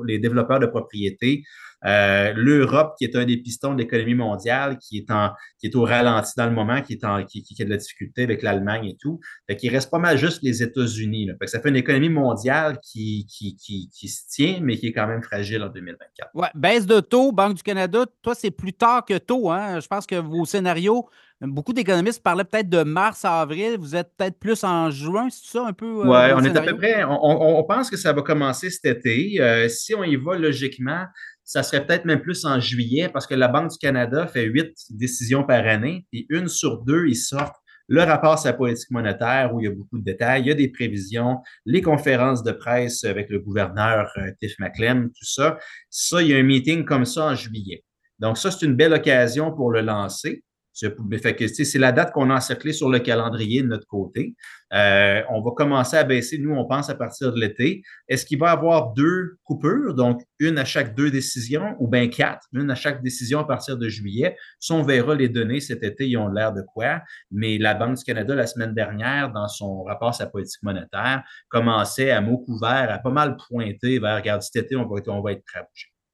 [0.07, 1.43] les développeurs de propriété,
[1.87, 5.77] euh, L'Europe, qui est un des pistons de l'économie mondiale, qui est, en, qui est
[5.77, 8.87] au ralenti dans le moment, qui, est en, qui, a de la difficulté avec l'Allemagne
[8.87, 9.21] et tout.
[9.47, 11.31] Fait qu'il reste pas mal juste les États-Unis.
[11.47, 15.07] Ça fait une économie mondiale qui, qui, qui, qui, se tient, mais qui est quand
[15.07, 16.31] même fragile en 2024.
[16.35, 19.51] Ouais, baisse de taux, Banque du Canada, toi, c'est plus tard que tôt.
[19.51, 19.81] Hein?
[19.81, 21.07] Je pense que vos scénarios,
[21.41, 23.77] Beaucoup d'économistes parlaient peut-être de mars à avril.
[23.79, 25.87] Vous êtes peut-être plus en juin, c'est ça un peu?
[25.87, 27.05] Euh, oui, on est à peu près.
[27.05, 29.41] On, pense que ça va commencer cet été.
[29.41, 31.05] Euh, si on y va logiquement,
[31.43, 34.75] ça serait peut-être même plus en juillet parce que la Banque du Canada fait huit
[34.91, 37.57] décisions par année et une sur deux, ils sortent
[37.89, 40.51] le rapport sur la politique monétaire où il y a beaucoup de détails, il y
[40.51, 45.59] a des prévisions, les conférences de presse avec le gouverneur euh, Tiff McClem, tout ça.
[45.91, 47.85] Ça, il y a un meeting comme ça en juillet.
[48.19, 50.43] Donc, ça, c'est une belle occasion pour le lancer.
[50.75, 54.35] C'est la date qu'on a encerclée sur le calendrier de notre côté.
[54.73, 57.83] Euh, on va commencer à baisser, nous, on pense à partir de l'été.
[58.09, 62.09] Est-ce qu'il va y avoir deux coupures, donc une à chaque deux décisions, ou bien
[62.09, 64.37] quatre, une à chaque décision à partir de juillet?
[64.59, 67.03] Ça, on verra les données cet été, ils ont l'air de quoi.
[67.31, 71.23] Mais la Banque du Canada, la semaine dernière, dans son rapport à sa politique monétaire,
[71.49, 75.23] commençait à mot couvert, à pas mal pointer vers, regarde, cet été, on va, on
[75.23, 75.65] va être très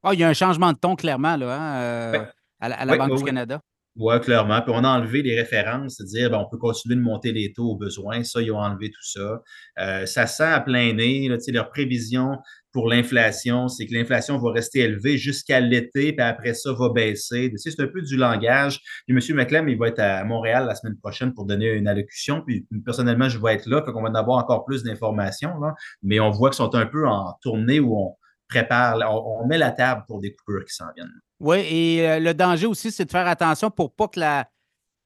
[0.02, 2.24] Oh, il y a un changement de ton, clairement, là, hein, euh,
[2.58, 3.60] à, la, Banque du Canada.
[3.96, 4.62] Oui, clairement.
[4.62, 7.72] Puis on a enlevé les références, c'est-à-dire ben, on peut continuer de monter les taux
[7.72, 8.22] au besoin.
[8.22, 9.42] Ça, ils ont enlevé tout ça.
[9.80, 11.28] Euh, ça sent à plein nez.
[11.48, 12.38] Leur prévision
[12.72, 17.52] pour l'inflation, c'est que l'inflation va rester élevée jusqu'à l'été, puis après ça, va baisser.
[17.56, 18.80] c'est un peu du langage.
[19.08, 19.36] Puis M.
[19.36, 22.42] McLem, il va être à Montréal la semaine prochaine pour donner une allocution.
[22.46, 25.52] Puis personnellement, je vais être là, fait qu'on va en avoir encore plus d'informations.
[26.02, 28.16] Mais on voit qu'ils sont un peu en tournée où on
[28.48, 31.10] prépare, on met la table pour des coupures qui s'en viennent.
[31.40, 34.48] Oui, et euh, le danger aussi, c'est de faire attention pour pas que la,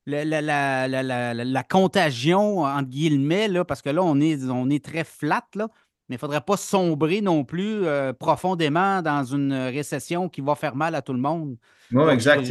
[0.06, 5.68] la, contagion, entre guillemets, là, parce que là, on est, on est très flat, là,
[6.08, 10.56] mais il ne faudrait pas sombrer non plus euh, profondément dans une récession qui va
[10.56, 11.56] faire mal à tout le monde.
[11.92, 12.50] Oui, exact.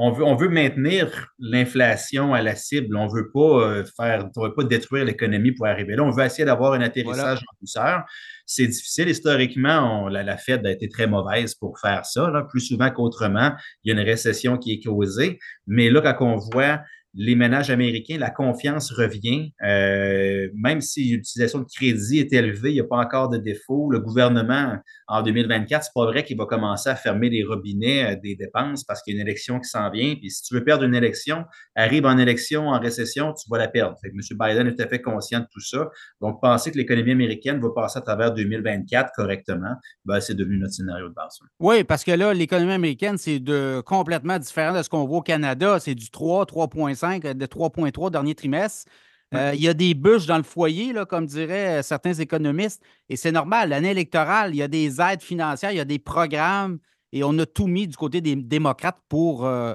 [0.00, 2.96] On veut, on veut maintenir l'inflation à la cible.
[2.96, 6.04] On ne veut pas euh, faire, on veut pas détruire l'économie pour arriver là.
[6.04, 8.04] On veut essayer d'avoir un atterrissage en douceur
[8.48, 9.08] c'est difficile.
[9.08, 12.32] Historiquement, la, Fed a été très mauvaise pour faire ça.
[12.48, 13.52] Plus souvent qu'autrement,
[13.84, 15.38] il y a une récession qui est causée.
[15.66, 16.80] Mais là, quand on voit
[17.14, 19.52] les ménages américains, la confiance revient.
[19.64, 23.90] Euh, même si l'utilisation de crédit est élevée, il n'y a pas encore de défaut.
[23.90, 24.76] Le gouvernement,
[25.08, 28.84] en 2024, c'est pas vrai qu'il va commencer à fermer les robinets euh, des dépenses
[28.84, 30.14] parce qu'il y a une élection qui s'en vient.
[30.16, 31.44] Puis si tu veux perdre une élection,
[31.74, 33.96] arrive en élection, en récession, tu vas la perdre.
[34.02, 34.38] Fait que M.
[34.38, 35.88] Biden est tout à fait conscient de tout ça.
[36.20, 40.74] Donc, penser que l'économie américaine va passer à travers 2024 correctement, ben, c'est devenu notre
[40.74, 41.38] scénario de base.
[41.58, 45.22] Oui, parce que là, l'économie américaine, c'est de complètement différent de ce qu'on voit au
[45.22, 45.78] Canada.
[45.80, 48.90] C'est du 3, 3,5 de 3,3 dernier trimestre.
[49.34, 52.82] Euh, il y a des bûches dans le foyer, là, comme diraient euh, certains économistes,
[53.10, 53.68] et c'est normal.
[53.68, 56.78] L'année électorale, il y a des aides financières, il y a des programmes,
[57.12, 59.74] et on a tout mis du côté des démocrates pour euh,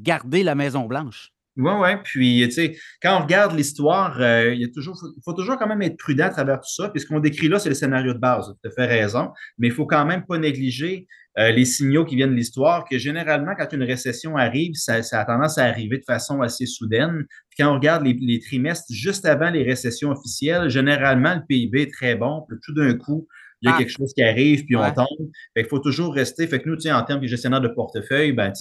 [0.00, 1.32] garder la Maison-Blanche.
[1.56, 1.88] Oui, oui.
[2.04, 5.66] Puis, tu sais, quand on regarde l'histoire, il, y a toujours, il faut toujours quand
[5.66, 6.88] même être prudent à travers tout ça.
[6.88, 8.54] Puis, ce qu'on décrit là, c'est le scénario de base.
[8.62, 9.32] Tu as fait raison.
[9.58, 11.08] Mais il faut quand même pas négliger
[11.38, 15.24] euh, les signaux qui viennent de l'histoire, que généralement, quand une récession arrive, ça, a
[15.24, 17.26] tendance à arriver de façon assez soudaine.
[17.50, 21.92] Puis quand on regarde les, trimestres juste avant les récessions officielles, généralement, le PIB est
[21.92, 22.44] très bon.
[22.48, 23.28] Puis tout d'un coup,
[23.62, 23.78] il y a ah.
[23.78, 25.30] quelque chose qui arrive, puis on tombe.
[25.54, 26.46] il faut toujours rester.
[26.46, 28.52] Fait que nous, en termes de gestionnaire de portefeuille, ben,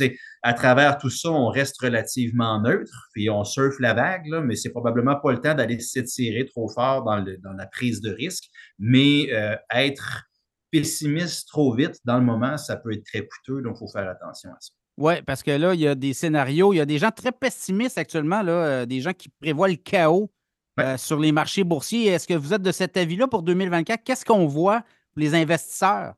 [0.43, 4.55] à travers tout ça, on reste relativement neutre, puis on surfe la vague, là, mais
[4.55, 8.45] c'est probablement pas le temps d'aller s'étirer trop fort dans, la prise de risque,
[8.79, 10.27] mais euh, être
[10.71, 14.09] pessimiste trop vite dans le moment, ça peut être très coûteux, donc il faut faire
[14.09, 14.71] attention à ça.
[14.97, 17.31] Oui, parce que là, il y a des scénarios, il y a des gens très
[17.31, 20.31] pessimistes actuellement, là, euh, des gens qui prévoient le chaos
[20.79, 22.07] euh, sur les marchés boursiers.
[22.07, 24.03] Est-ce que vous êtes de cet avis-là pour 2024?
[24.03, 26.13] Qu'est-ce qu'on voit pour les investisseurs?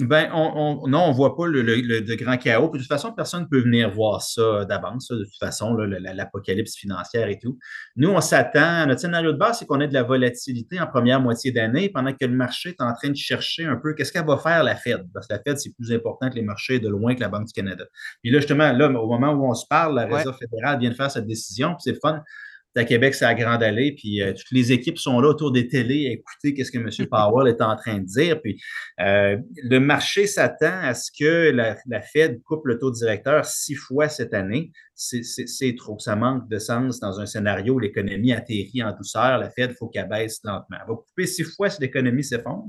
[0.00, 2.70] Ben, on, non, on ne voit pas le, de grand chaos.
[2.72, 7.28] de toute façon, personne ne peut venir voir ça d'avance, de toute façon, l'apocalypse financière
[7.28, 7.58] et tout.
[7.96, 11.20] Nous, on s'attend, notre scénario de base, c'est qu'on ait de la volatilité en première
[11.20, 14.26] moitié d'année pendant que le marché est en train de chercher un peu qu'est-ce qu'elle
[14.26, 15.04] va faire la Fed.
[15.12, 17.46] Parce que la Fed, c'est plus important que les marchés de loin que la Banque
[17.46, 17.84] du Canada.
[18.22, 20.94] Puis là, justement, là, au moment où on se parle, la Réserve fédérale vient de
[20.94, 22.22] faire cette décision, puis c'est le fun
[22.78, 25.68] à Québec, c'est à Grande Allée, puis euh, toutes les équipes sont là autour des
[25.68, 27.08] télés à écouter qu'est-ce que M.
[27.10, 28.40] Powell est en train de dire.
[28.40, 28.60] Puis
[29.00, 34.08] euh, le marché s'attend à ce que la, Fed coupe le taux directeur six fois
[34.08, 34.72] cette année.
[34.94, 35.98] C'est trop.
[35.98, 39.38] Ça manque de sens dans un scénario où l'économie atterrit en douceur.
[39.38, 40.78] La Fed, il faut qu'elle baisse lentement.
[40.80, 42.66] Elle va couper six fois si l'économie s'effondre.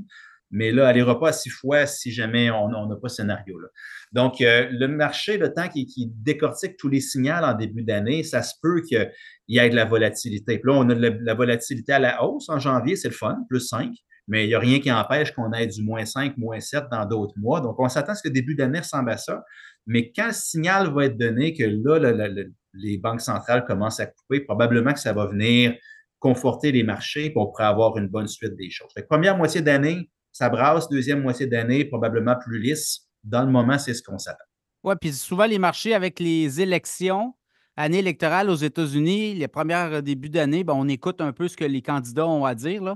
[0.52, 3.68] Mais là, elle n'ira pas six fois si jamais on n'a pas ce scénario-là.
[4.12, 8.42] Donc, euh, le marché, le temps qui, décortique tous les signaux en début d'année, ça
[8.42, 9.12] se peut qu'il
[9.48, 10.58] y ait de la volatilité.
[10.58, 13.38] Puis là, on a de la, volatilité à la hausse en janvier, c'est le fun,
[13.48, 13.92] plus 5,
[14.28, 17.06] mais il n'y a rien qui empêche qu'on ait du moins 5, moins 7 dans
[17.06, 17.62] d'autres mois.
[17.62, 19.44] Donc, on s'attend à ce que le début d'année ressemble à ça.
[19.86, 22.28] Mais quand le signal va être donné que là,
[22.74, 25.76] les banques centrales commencent à couper, probablement que ça va venir
[26.20, 28.92] conforter les marchés pour avoir une bonne suite des choses.
[29.10, 33.94] première moitié d'année, ça brasse, deuxième moitié d'année, probablement plus lisse dans le moment, c'est
[33.94, 34.44] ce qu'on s'attend.
[34.84, 37.34] Oui, puis souvent, les marchés avec les élections,
[37.76, 41.66] année électorale aux États-Unis, les premiers débuts d'année, ben, on écoute un peu ce que
[41.66, 42.96] les candidats ont à dire.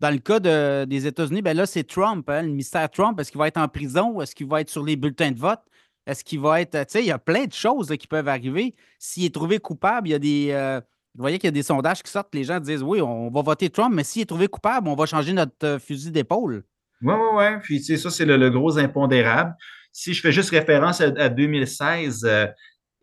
[0.00, 0.40] Dans le cas
[0.86, 3.20] des États-Unis, ben là, c'est Trump, hein, le mystère Trump.
[3.20, 4.20] Est-ce qu'il va être en prison?
[4.20, 5.60] Est-ce qu'il va être sur les bulletins de vote?
[6.06, 6.72] Est-ce qu'il va être.
[6.72, 8.74] Tu sais, il y a plein de choses qui peuvent arriver.
[8.98, 10.48] S'il est trouvé coupable, il y a des.
[10.52, 10.80] Euh,
[11.14, 13.42] vous voyez qu'il y a des sondages qui sortent, les gens disent oui, on va
[13.42, 16.64] voter Trump, mais s'il est trouvé coupable, on va changer notre euh, fusil d'épaule.
[17.02, 17.60] Oui, oui, oui.
[17.62, 19.54] Puis, tu sais, ça, c'est le, gros impondérable.
[19.92, 22.46] Si je fais juste référence à, 2016, euh,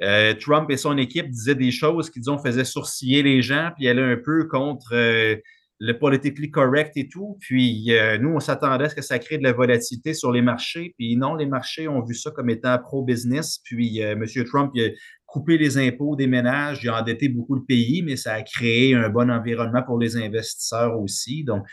[0.03, 3.87] Euh, Trump et son équipe disaient des choses qui, disons, faisaient sourciller les gens, puis
[3.87, 5.35] allaient un peu contre euh,
[5.79, 7.37] le politically correct et tout.
[7.39, 7.89] Puis
[8.21, 10.93] nous, on s'attendait à ce que ça crée de la volatilité sur les marchés.
[10.99, 13.59] Puis non, les marchés ont vu ça comme étant pro-business.
[13.63, 14.23] Puis M.
[14.45, 14.89] Trump il a
[15.27, 18.95] coupé les impôts des ménages, il a endetté beaucoup le pays, mais ça a créé
[18.95, 21.43] un bon environnement pour les investisseurs aussi.
[21.43, 21.63] Donc,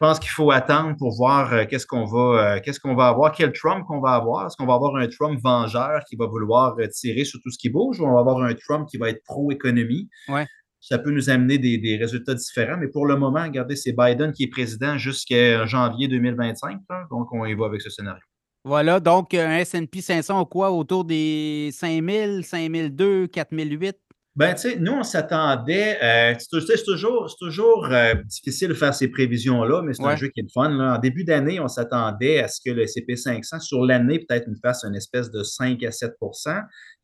[0.00, 3.32] pense qu'il faut attendre pour voir euh, qu'est-ce qu'on va, euh, qu'est-ce qu'on va avoir,
[3.32, 4.46] quel Trump qu'on va avoir.
[4.46, 7.58] Est-ce qu'on va avoir un Trump vengeur qui va vouloir euh, tirer sur tout ce
[7.58, 10.08] qui bouge ou on va avoir un Trump qui va être pro-économie?
[10.28, 10.46] Ouais.
[10.80, 14.44] Ça peut nous amener des, résultats différents, mais pour le moment, regardez, c'est Biden qui
[14.44, 16.78] est président jusqu'à janvier 2025.
[17.10, 18.22] donc, on y va avec ce scénario.
[18.64, 23.94] Voilà, donc un S&P 500 quoi, autour des 5000, 5002, 4008?
[24.36, 25.98] Ben, tu sais, nous, on s'attendait.
[26.02, 30.40] Euh, c'est toujours, toujours euh, difficile de faire ces prévisions-là, mais c'est un jeu qui
[30.40, 30.78] est le fun.
[30.78, 34.84] En début d'année, on s'attendait à ce que le CP500, sur l'année, peut-être nous fasse
[34.84, 36.12] une espèce de 5 à 7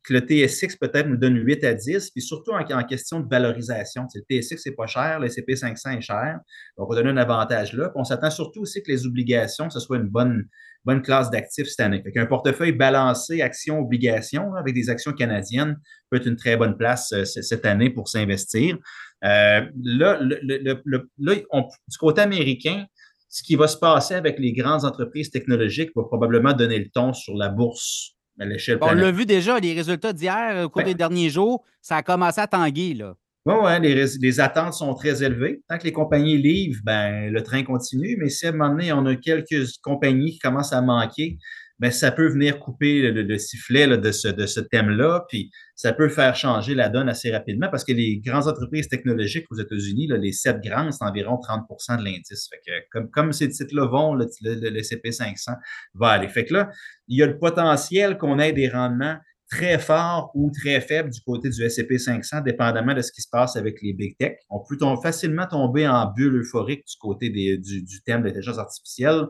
[0.03, 4.07] que le TSX peut-être nous donne 8 à 10, puis surtout en, question de valorisation.
[4.13, 6.39] le TSX, c'est pas cher, le CP500 est cher.
[6.77, 7.91] Donc, on va donner un avantage là.
[7.95, 10.47] On s'attend surtout aussi que les obligations, ce soit une bonne,
[10.85, 12.01] bonne classe d'actifs cette année.
[12.15, 15.75] un portefeuille balancé actions-obligations avec des actions canadiennes
[16.09, 18.77] peut être une très bonne place euh, cette année pour s'investir.
[19.25, 22.85] Euh, là, du côté américain,
[23.29, 27.13] ce qui va se passer avec les grandes entreprises technologiques va probablement donner le ton
[27.13, 30.93] sur la bourse à l'échelle On l'a vu déjà, les résultats d'hier, au cours des
[30.93, 32.93] derniers jours, ça a commencé à tanguer.
[32.93, 33.15] Là.
[33.45, 35.61] Oui, les, attentes sont très élevées.
[35.69, 38.17] Tant que les compagnies livrent, ben, le train continue.
[38.19, 41.37] Mais si à un moment donné, on a quelques compagnies qui commencent à manquer,
[41.79, 46.09] ben, ça peut venir couper le, sifflet de ce, de ce thème-là, puis ça peut
[46.09, 50.31] faire changer la donne assez rapidement parce que les grandes entreprises technologiques aux États-Unis, les
[50.31, 52.49] sept grandes, c'est environ 30% de l'indice.
[52.49, 55.55] Fait que comme, comme ces titres-là vont, le, le, CP500
[55.93, 56.27] va aller.
[56.29, 56.71] Fait que là,
[57.07, 59.17] il y a le potentiel qu'on ait des rendements
[59.49, 63.29] très forts ou très faibles du côté du S&P 500, dépendamment de ce qui se
[63.29, 64.33] passe avec les big tech.
[64.49, 68.57] On peut facilement tomber en bulle euphorique du côté des, du, du thème de l'intelligence
[68.57, 69.27] artificielle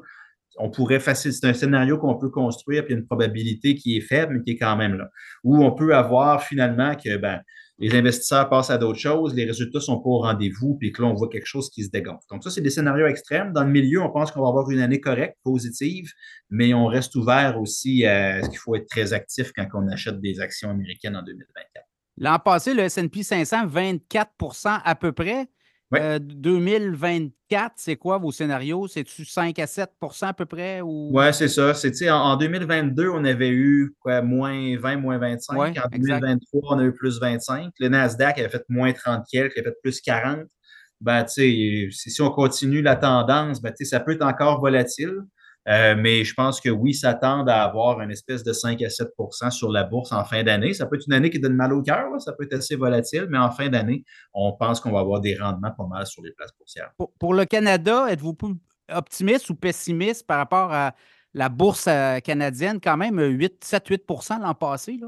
[0.58, 4.36] on pourrait faciliter, c'est un scénario qu'on peut construire, puis une probabilité qui est faible,
[4.36, 5.10] mais qui est quand même là.
[5.44, 7.42] Ou on peut avoir finalement que ben,
[7.80, 11.02] les investisseurs passent à d'autres choses, les résultats ne sont pas au rendez-vous, puis que
[11.02, 12.26] là, on voit quelque chose qui se dégonfle.
[12.32, 13.54] Donc, ça, c'est des scénarios extrêmes.
[13.54, 16.12] Dans le milieu, on pense qu'on va avoir une année correcte, positive,
[16.50, 20.20] mais on reste ouvert aussi à ce qu'il faut être très actif quand on achète
[20.20, 21.86] des actions américaines en 2024.
[22.20, 25.48] L'an passé, le SP 500, 24% à peu près.
[25.92, 28.88] 2024, euh, c'est quoi vos scénarios?
[28.88, 30.82] C'est-tu 5 à 7% à peu près?
[30.82, 31.12] Ou...
[31.14, 31.74] Oui, c'est ça.
[31.74, 35.58] C'est, en, 2022, on avait eu quoi, moins 20, moins 25.
[35.58, 37.74] en 2023, on a eu plus 25.
[37.80, 40.42] Le Nasdaq avait fait moins 30 quelques, il a fait plus 40.
[41.00, 45.14] Ben, si, si on continue la tendance, ben, ça peut être encore volatile.
[45.68, 48.88] Euh, mais je pense que oui, ça tend à avoir une espèce de 5 à
[48.88, 50.74] 7% sur la bourse en fin d'année.
[50.74, 53.28] Ça peut être une année qui donne mal au cœur, ça peut être assez volatile,
[53.30, 56.32] mais en fin d'année, on pense qu'on va avoir des rendements pas mal sur les
[56.32, 56.92] places boursières.
[57.20, 58.36] Pour, le Canada, êtes-vous
[58.94, 60.96] optimiste ou pessimiste par rapport à
[61.34, 62.80] la bourse euh, canadienne?
[62.82, 64.98] Quand même 7-8% l'an passé.
[65.02, 65.08] Là.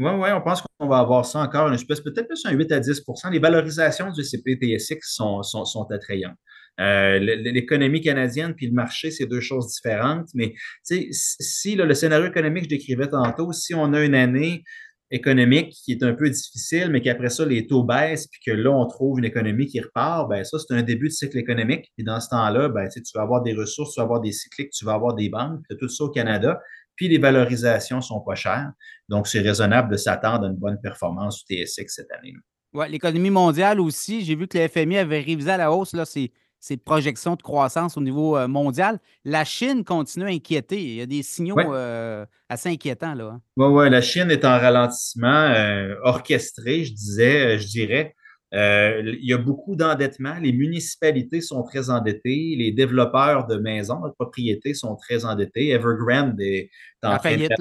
[0.00, 2.72] Oui, oui, on pense qu'on va avoir ça encore, une espèce, peut-être plus un 8
[2.72, 6.38] à 10% Les valorisations du CPTSX sont, sont, sont attrayantes.
[6.80, 10.28] Euh, l'économie canadienne puis le marché, c'est deux choses différentes.
[10.34, 14.64] Mais si le scénario économique que je décrivais tantôt, si on a une année
[15.10, 18.70] économique qui est un peu difficile, mais qu'après ça, les taux baissent, puis que là,
[18.70, 21.90] on trouve une économie qui repart, ben ça, c'est un début de cycle économique.
[21.96, 24.70] Puis dans ce temps-là, ben, tu vas avoir des ressources, tu vas avoir des cycliques,
[24.70, 26.60] tu vas avoir des banques, tout ça au Canada.
[26.94, 28.70] Puis les valorisations sont pas chères.
[29.08, 32.34] Donc, c'est raisonnable de s'attendre à une bonne performance du TSX cette année.
[32.72, 34.24] Oui, l'économie mondiale aussi.
[34.24, 36.30] J'ai vu que le FMI avait révisé à la hausse là, ses,
[36.60, 39.00] ces projections de croissance au niveau euh, mondial.
[39.24, 40.80] La Chine continue à inquiéter.
[40.80, 43.14] Il y a des signaux euh, assez inquiétants.
[43.14, 43.32] là.
[43.34, 43.40] Hein.
[43.56, 48.14] Oui, ouais, la Chine est en ralentissement euh, orchestré, je disais, je dirais.
[48.52, 50.34] il y a beaucoup d'endettement.
[50.40, 52.54] Les municipalités sont très endettées.
[52.58, 55.70] Les développeurs de maisons, de propriétés sont très endettés.
[55.70, 56.70] Evergrande est
[57.02, 57.52] en faillite.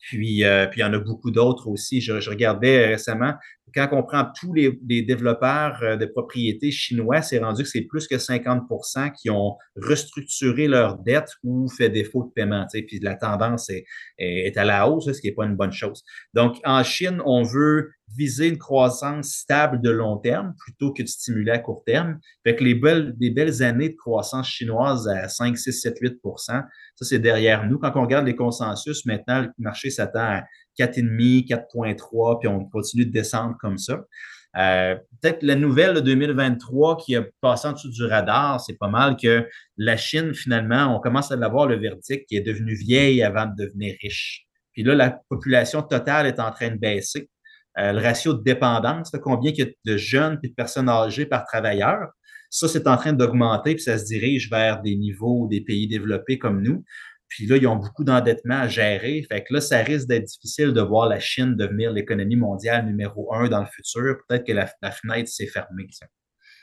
[0.00, 0.44] Puis, puis
[0.76, 2.00] il y en a beaucoup d'autres aussi.
[2.00, 3.34] Je, je, regardais récemment
[3.74, 8.06] quand on prend tous les, développeurs euh, de propriétés chinois, c'est rendu que c'est plus
[8.06, 12.66] que 50% qui ont restructuré leurs dettes ou fait défaut de paiement.
[12.72, 16.02] Puis la tendance est, à la hausse, ce qui n'est pas une bonne chose.
[16.34, 21.08] Donc, en Chine, on veut viser une croissance stable de long terme plutôt que de
[21.08, 22.18] stimuler à court terme.
[22.42, 26.62] Fait que les belles, les belles années de croissance chinoise à 5, 6, 7, 8%
[26.98, 27.78] ça, c'est derrière nous.
[27.78, 30.42] Quand on regarde les consensus, maintenant, le marché s'attend à
[30.78, 34.00] 4,5, 4,3, puis on continue de descendre comme ça.
[34.56, 38.88] Euh, peut-être la nouvelle de 2023 qui a passé en dessous du radar, c'est pas
[38.88, 43.22] mal que la Chine, finalement, on commence à l'avoir le verdict qui est devenu vieille
[43.22, 44.46] avant de devenir riche.
[44.72, 47.28] Puis là, la population totale est en train de baisser.
[47.78, 51.26] Euh, le ratio de dépendance, combien il y a de jeunes et de personnes âgées
[51.26, 52.08] par travailleur,
[52.50, 56.38] ça, c'est en train d'augmenter, puis ça se dirige vers des niveaux des pays développés
[56.38, 56.82] comme nous.
[57.28, 59.24] Puis là, ils ont beaucoup d'endettement à gérer.
[59.28, 63.34] Fait que là, ça risque d'être difficile de voir la Chine devenir l'économie mondiale numéro
[63.34, 64.16] un dans le futur.
[64.26, 65.88] Peut-être que la, fenêtre s'est fermée.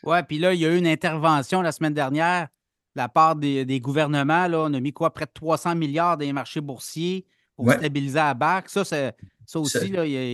[0.03, 2.47] Oui, puis là, il y a eu une intervention la semaine dernière
[2.95, 4.47] de la part des, gouvernements.
[4.47, 5.13] Là, on a mis quoi?
[5.13, 8.69] Près de 300 milliards dans les marchés boursiers pour stabiliser la barque.
[8.69, 9.15] Ça, c'est
[9.47, 9.93] ça aussi,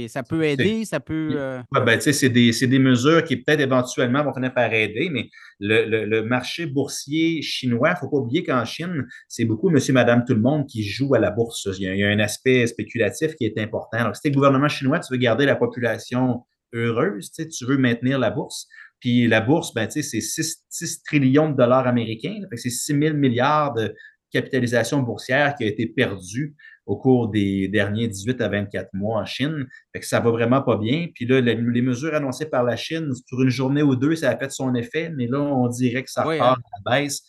[0.10, 1.32] ça peut aider, ça peut.
[1.36, 6.06] Euh, ben, c'est des, des, mesures qui peut-être éventuellement vont finir par aider, mais le,
[6.06, 10.24] le, marché boursier chinois, il ne faut pas oublier qu'en Chine, c'est beaucoup monsieur, madame,
[10.26, 11.68] tout le monde qui joue à la bourse.
[11.78, 13.98] Il y a, un aspect spéculatif qui est important.
[13.98, 16.44] Alors, si tu es le gouvernement chinois, tu veux garder la population
[16.74, 18.68] heureuse, tu veux maintenir la bourse.
[19.00, 22.36] Puis la bourse, ben, c'est 6, 6, trillions de dollars américains.
[22.56, 23.94] C'est 6 000 milliards de
[24.32, 26.56] capitalisation boursière qui a été perdue
[26.86, 29.68] au cours des derniers 18 à 24 mois en Chine.
[29.94, 31.08] Fait que ça va vraiment pas bien.
[31.14, 34.38] Puis là, les, mesures annoncées par la Chine, sur une journée ou deux, ça a
[34.38, 36.80] fait son effet, mais là, on dirait que ça repart hein.
[36.86, 37.24] à la baisse.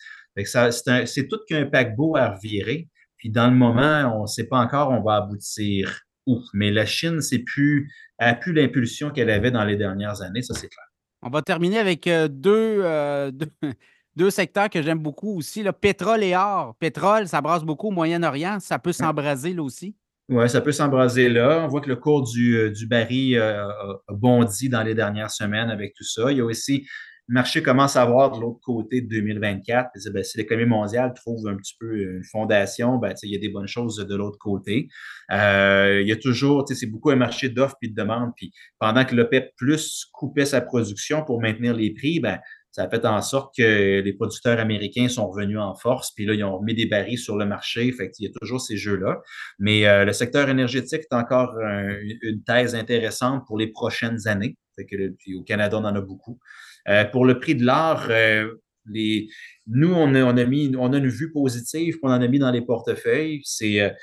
[1.05, 2.89] C'est tout qu'un paquebot à revirer.
[3.17, 6.41] Puis dans le moment, on ne sait pas encore on va aboutir où.
[6.53, 10.53] Mais la Chine, c'est plus, a plus l'impulsion qu'elle avait dans les dernières années, ça
[10.53, 10.85] c'est clair.
[11.21, 13.51] On va terminer avec euh, euh, deux,
[14.15, 16.75] deux secteurs que j'aime beaucoup aussi, le pétrole et or.
[16.79, 18.59] Pétrole, ça brasse beaucoup au Moyen-Orient.
[18.59, 19.95] Ça peut s'embraser là aussi.
[20.29, 21.63] Oui, ça peut s'embraser là.
[21.65, 23.67] On voit que le cours du, euh, du baril euh,
[24.07, 26.31] a bondi dans les dernières semaines avec tout ça.
[26.31, 26.85] Il y a aussi
[27.29, 29.91] le marché commence à voir de l'autre côté de 2024.
[30.11, 33.47] Ben, si l'économie mondiale trouve un petit peu une fondation, ben, il y a des
[33.47, 34.89] bonnes choses de l'autre côté.
[35.31, 38.31] Euh, il y a toujours, c'est beaucoup un marché d'offres et de demandes.
[38.35, 42.39] Puis pendant que l'OPEP Plus coupait sa production pour maintenir les prix, ben,
[42.73, 46.33] ça a fait en sorte que les producteurs américains sont revenus en force, puis là,
[46.33, 47.91] ils ont mis des barils sur le marché.
[47.91, 49.21] Fait il y a toujours ces jeux-là.
[49.59, 54.57] Mais euh, le secteur énergétique est encore une thèse intéressante pour les prochaines années.
[54.75, 56.39] Fait puis au Canada, on en a beaucoup.
[56.89, 58.49] Euh, pour le prix de l'or, euh,
[58.87, 62.39] nous, on a, on a, mis, on a une vue positive qu'on en a mis
[62.39, 63.41] dans les portefeuilles.
[63.43, 63.93] C'est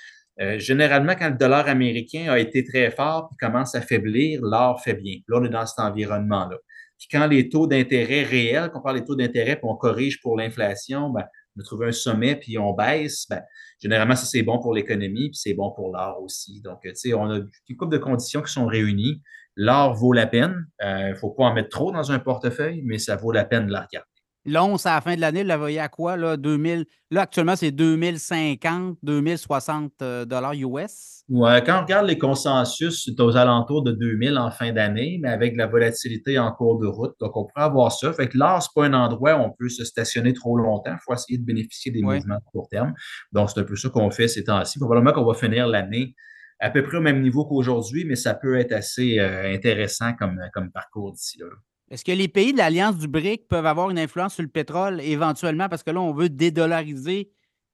[0.58, 4.94] généralement quand le dollar américain a été très fort puis commence à faiblir, l'or fait
[4.94, 5.16] bien.
[5.26, 6.56] Là, on est dans cet environnement-là.
[7.00, 10.36] Puis quand les taux d'intérêt réels, qu'on parle des taux d'intérêt, puis on corrige pour
[10.36, 11.24] l'inflation, ben,
[11.56, 13.40] on a trouvé un sommet, puis on baisse, ben,
[13.80, 16.60] généralement, ça, c'est bon pour l'économie, puis c'est bon pour l'or aussi.
[16.60, 19.22] Donc, tu sais, on a une couple de conditions qui sont réunies.
[19.56, 20.66] L'or vaut la peine.
[20.80, 23.44] Il euh, ne faut pas en mettre trop dans un portefeuille, mais ça vaut la
[23.44, 24.06] peine de la regarder.
[24.46, 26.16] L'once à la fin de l'année, vous la voyez à quoi?
[26.16, 31.24] Là, 2000, là actuellement, c'est 2050, 2060 euh, dollars US.
[31.28, 35.28] Ouais, quand on regarde les consensus, c'est aux alentours de 2000 en fin d'année, mais
[35.28, 37.14] avec la volatilité en cours de route.
[37.20, 38.12] Donc, on pourrait avoir ça.
[38.14, 40.94] Fait que l'or, ce n'est pas un endroit où on peut se stationner trop longtemps.
[40.94, 42.94] Il faut essayer de bénéficier des mouvements de court terme.
[43.32, 44.78] Donc, c'est un peu ça qu'on fait ces temps-ci.
[44.78, 46.14] Probablement qu'on va finir l'année
[46.60, 50.40] à peu près au même niveau qu'aujourd'hui, mais ça peut être assez euh, intéressant comme,
[50.52, 51.46] comme parcours d'ici là.
[51.90, 55.00] Est-ce que les pays de l'Alliance du BRIC peuvent avoir une influence sur le pétrole
[55.00, 55.68] éventuellement?
[55.68, 57.32] Parce que là, on veut dédollariser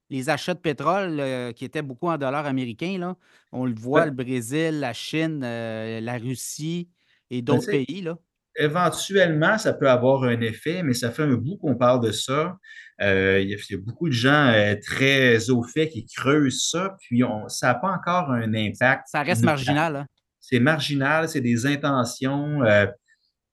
[0.09, 2.97] les achats de pétrole euh, qui étaient beaucoup en dollars américains.
[2.97, 3.15] Là.
[3.51, 6.89] On le voit, le Brésil, la Chine, euh, la Russie
[7.29, 8.01] et ben, d'autres pays.
[8.01, 8.17] Là.
[8.55, 12.57] Éventuellement, ça peut avoir un effet, mais ça fait un bout qu'on parle de ça.
[13.01, 14.51] Euh, il, y a, beaucoup de gens
[14.83, 19.03] très au fait qui creusent ça, puis ça n'a pas encore un impact.
[19.11, 19.95] Ça reste marginal.
[19.97, 20.05] Hein?
[20.39, 22.61] C'est marginal, c'est des intentions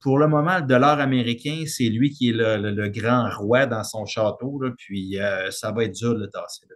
[0.05, 4.05] pour le moment, le dollar américain, c'est lui qui est le, grand roi dans son
[4.05, 4.63] château.
[4.77, 6.67] puis euh, ça va être dur de le tasser.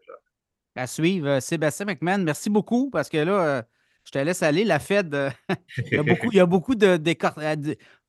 [0.74, 3.62] À suivre, euh, Sébastien McMahon, merci beaucoup parce que là, euh,
[4.04, 4.64] je te laisse aller.
[4.64, 5.14] La Fed,
[5.76, 6.98] il, y a beaucoup, il y a beaucoup de,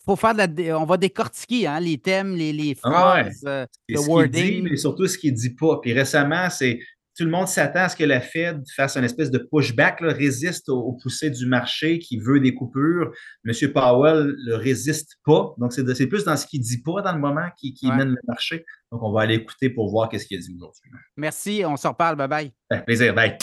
[0.06, 4.70] faut faire de on va décortiquer hein, les thèmes, les, les ah phrases, le wording.
[4.70, 5.82] mais surtout ce qu'il ne dit pas.
[5.82, 6.80] Puis récemment, c'est
[7.20, 10.70] tout le monde s'attend à ce que la Fed fasse une espèce de pushback, résiste
[10.70, 13.12] aux, poussées du marché qui veut des coupures.
[13.46, 13.54] M.
[13.74, 15.54] Powell ne résiste pas.
[15.58, 18.22] Donc, c'est plus dans ce qu'il ne dit pas dans le moment qui, mène le
[18.26, 18.66] marché.
[18.90, 20.90] Donc, on va aller écouter pour voir qu'est-ce qu'il a dit aujourd'hui.
[21.18, 21.64] Merci.
[21.66, 22.16] On se reparle.
[22.16, 22.84] Bye bye.
[22.86, 23.14] plaisir.
[23.14, 23.36] Bye.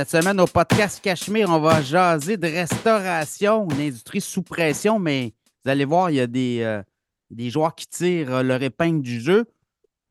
[0.00, 5.34] Cette semaine, au podcast Cachemire, on va jaser de restauration, une industrie sous pression, mais
[5.62, 6.82] vous allez voir, il y a des, euh,
[7.28, 9.44] des joueurs qui tirent euh, leur épingle du jeu.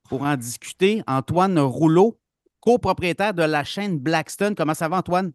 [0.08, 2.20] Pour en discuter, Antoine Rouleau,
[2.60, 4.54] copropriétaire de la chaîne Blackstone.
[4.54, 5.32] Comment ça va, Antoine?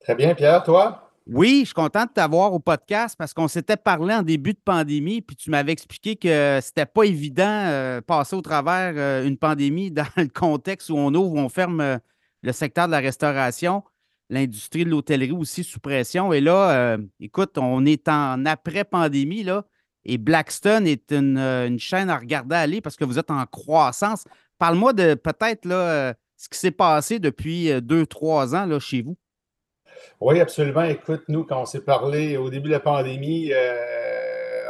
[0.00, 1.10] Très bien, Pierre, toi?
[1.26, 4.60] Oui, je suis content de t'avoir au podcast parce qu'on s'était parlé en début de
[4.64, 9.36] pandémie, puis tu m'avais expliqué que c'était pas évident de euh, passer au travers une
[9.36, 12.00] pandémie dans le contexte où on ouvre, on ferme
[12.44, 13.82] le secteur de la restauration.
[14.30, 16.32] l'industrie de l'hôtellerie aussi sous pression.
[16.32, 19.64] Et là, écoute, on est en après-pandémie, là,
[20.06, 24.24] et Blackstone est une, chaîne à regarder aller parce que vous êtes en croissance.
[24.58, 29.16] Parle-moi de peut-être là, ce qui s'est passé depuis deux, trois ans là, chez vous.
[30.20, 30.84] Oui, absolument.
[30.84, 33.52] Écoute, nous, quand on s'est parlé au début de la pandémie,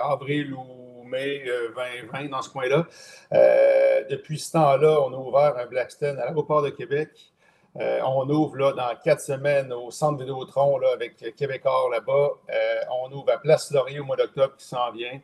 [0.02, 0.84] avril ou
[1.14, 2.86] 2020, euh, dans ce coin-là.
[3.32, 7.10] Euh, depuis ce temps-là, on a ouvert un Blackstone à l'aéroport de Québec.
[7.80, 12.30] Euh, on ouvre dans quatre semaines au centre Vidéotron là, avec Québécois là-bas.
[13.02, 15.20] on ouvre à Place Laurier au mois d'octobre qui s'en vient.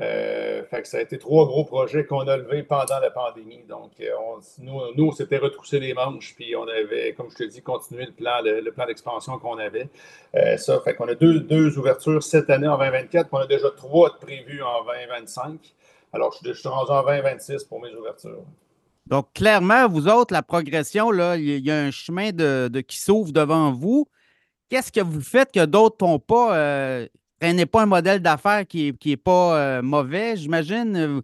[0.00, 3.62] Euh, ça a été trois gros projets qu'on a levés pendant la pandémie.
[3.68, 4.10] Donc, euh,
[4.58, 8.06] nous, nous, on s'était retroussé les manches, puis on avait, comme je te dis, continué
[8.06, 9.88] le plan, d'expansion qu'on avait.
[10.34, 13.70] Euh, ça fait qu'on a deux, ouvertures cette année en 2024, puis on a déjà
[13.70, 15.60] trois prévues en 2025.
[16.12, 18.42] Alors, je, suis rendu en 2026 pour mes ouvertures.
[19.06, 23.32] Donc, clairement, vous autres, la progression, là, il y a un chemin de, qui s'ouvre
[23.32, 24.06] devant vous.
[24.70, 27.08] Qu'est-ce que vous faites que d'autres n'ont pas?
[27.42, 30.96] n'est pas un modèle d'affaires qui n'est est pas euh, mauvais, j'imagine.
[30.96, 31.20] Euh,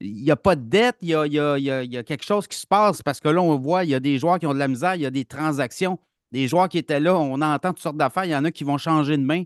[0.00, 3.20] il n'y a pas de dette, il y a, quelque chose qui se passe parce
[3.20, 5.02] que là, on voit, il y a des joueurs qui ont de la misère, il
[5.02, 5.98] y a des transactions.
[6.32, 8.24] Des joueurs qui étaient là, on entend toutes sortes d'affaires.
[8.24, 9.42] Il y en a qui vont changer de main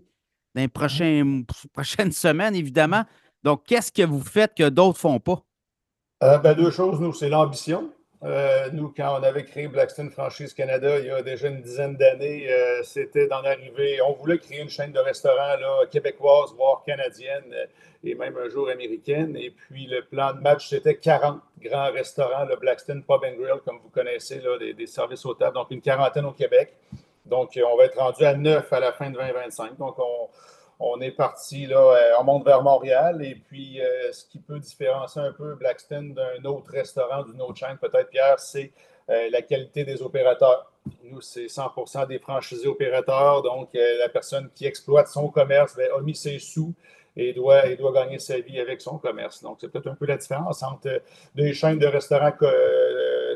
[0.53, 3.03] dans les prochaines semaines, évidemment.
[3.43, 5.43] Donc, qu'est-ce que vous faites que d'autres ne font pas?
[6.23, 7.91] Euh, ben, deux choses, nous, c'est l'ambition.
[8.23, 11.97] Euh, nous, quand on avait créé Blackstone Franchise Canada il y a déjà une dizaine
[11.97, 13.99] d'années, euh, c'était d'en arriver.
[14.01, 17.53] On voulait créer une chaîne de restaurants là, québécoise, voire canadienne
[18.03, 19.35] et même un jour américaine.
[19.35, 23.59] Et puis, le plan de match, c'était 40 grands restaurants, le Blackstone Pub and Grill,
[23.65, 26.73] comme vous connaissez, là, des, des, services aux tables, donc une quarantaine au Québec.
[27.25, 29.77] Donc, on va être rendu à 9 à la fin de 2025.
[29.77, 30.29] Donc, on
[30.79, 33.23] on est parti, là, euh, on monte vers Montréal.
[33.23, 37.57] Et puis, euh, ce qui peut différencier un peu Blackstone d'un autre restaurant, d'une autre
[37.57, 38.71] chaîne, peut-être, Pierre, c'est
[39.09, 40.71] euh, la qualité des opérateurs.
[41.03, 43.41] Nous, c'est 100% des franchisés opérateurs.
[43.41, 46.73] Donc, la personne qui exploite son commerce ben, a mis ses sous
[47.17, 49.41] et doit, doit gagner sa vie avec son commerce.
[49.41, 51.01] Donc, c'est peut-être un peu la différence entre
[51.33, 52.33] des chaînes de restaurants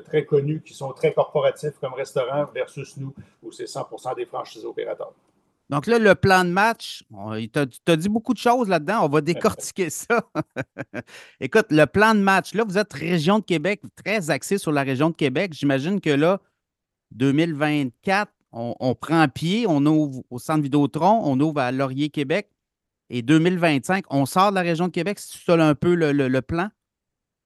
[0.06, 4.68] très connues qui sont très corporatifs comme restaurants versus nous, où c'est 100% des franchisés
[4.68, 5.14] opérateurs.
[5.70, 7.04] Donc là, le plan de match,
[7.54, 9.06] tu as, dit beaucoup de choses là-dedans.
[9.06, 10.22] On va décortiquer ça.
[11.40, 14.82] Écoute, le plan de match, là, vous êtes région de Québec, très axé sur la
[14.82, 15.54] région de Québec.
[15.54, 16.42] J'imagine que là,
[17.12, 22.50] 2024, on, prend pied, on ouvre au centre Vidéotron, on ouvre à Laurier, Québec.
[23.12, 25.20] Et 2025, on sort de la région de Québec.
[25.20, 26.70] C'est ça un peu le plan?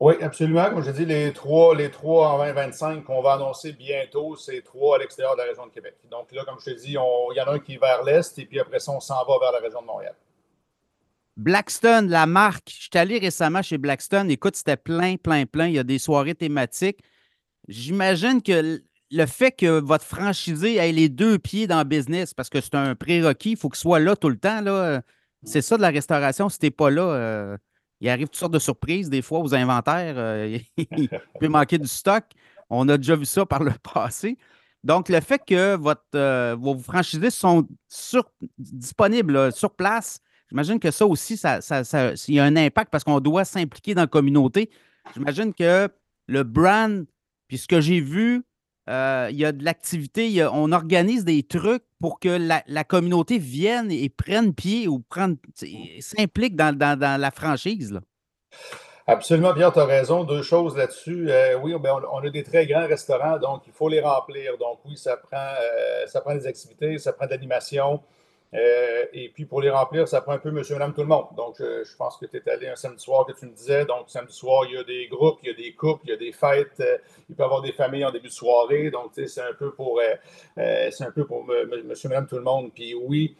[0.03, 0.69] Oui, absolument.
[0.69, 4.97] Comme je dis, les trois, les trois en 2025 qu'on va annoncer bientôt, c'est trois
[4.97, 5.95] à l'extérieur de la région de Québec.
[6.11, 8.37] Donc là, comme je te dis, il y en a un qui est vers l'est
[8.37, 10.13] et puis après ça, on s'en va vers la région de Montréal.
[11.37, 12.69] Blackstone, la marque.
[12.69, 14.29] Je suis allé récemment chez Blackstone.
[14.29, 15.67] Écoute, c'était plein, plein, plein.
[15.67, 16.99] Il y a des soirées thématiques.
[17.69, 22.49] J'imagine que le fait que votre franchisé ait les deux pieds dans le business, parce
[22.49, 24.59] que c'est un prérequis, il faut qu'il soit là tout le temps.
[24.59, 25.01] Là.
[25.45, 26.49] C'est ça de la restauration.
[26.49, 27.57] Si tu n'es pas là, euh,
[28.03, 30.15] il arrive toutes sortes de surprises des fois aux inventaires.
[30.17, 31.09] Euh, il
[31.39, 32.25] peut manquer du stock.
[32.69, 34.37] On a déjà vu ça par le passé.
[34.83, 37.65] Donc, le fait que votre, euh, vos franchisés sont
[38.57, 40.19] disponibles sur place,
[40.49, 41.59] j'imagine que ça aussi, ça,
[42.27, 44.69] il y a un impact parce qu'on doit s'impliquer dans la communauté.
[45.13, 45.87] J'imagine que
[46.27, 47.05] le brand,
[47.47, 48.43] puis ce que j'ai vu,
[48.89, 52.29] euh, il y a de l'activité, on organise des trucs pour que
[52.67, 55.03] la, communauté vienne et prenne pied ou
[55.99, 57.99] s'implique dans, la franchise.
[59.05, 60.23] Absolument, bien, tu as raison.
[60.23, 61.29] Deux choses là-dessus.
[61.29, 64.57] Euh, oui, ben, on, a des très grands restaurants, donc il faut les remplir.
[64.57, 68.01] Donc oui, ça prend, euh, ça prend des activités, ça prend de l'animation.
[68.53, 71.27] Euh, et puis pour les remplir, ça prend un peu monsieur, madame, tout le monde.
[71.35, 73.85] Donc je, pense que tu es allé un samedi soir que tu me disais.
[73.85, 76.13] Donc samedi soir, il y a des groupes, il y a des couples, il y
[76.13, 76.79] a des fêtes.
[76.79, 76.97] Euh,
[77.29, 78.91] il peut y avoir des familles en début de soirée.
[78.91, 81.45] Donc c'est un peu pour, euh, c'est un peu pour
[81.85, 82.71] monsieur, madame, tout le monde.
[82.73, 83.35] Puis oui,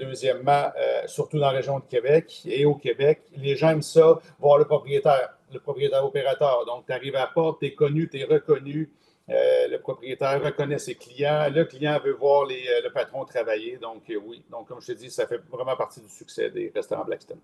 [0.00, 0.70] deuxièmement,
[1.06, 4.66] surtout dans la région de Québec et au Québec, les gens aiment ça, voir le
[4.66, 6.66] propriétaire, le propriétaire opérateur.
[6.66, 8.90] Donc tu arrives à la porte, tu es connu, tu es reconnu.
[9.30, 11.50] Euh, le propriétaire reconnaît ses clients.
[11.54, 13.76] Le client veut voir euh, le patron travailler.
[13.76, 14.42] Donc, euh, oui.
[14.50, 17.38] Donc, comme je te dis, ça fait vraiment partie du succès des restaurants Blackstone.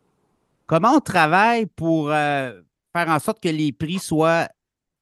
[0.67, 2.55] Comment on travaille pour faire
[2.95, 4.49] en sorte que les prix soient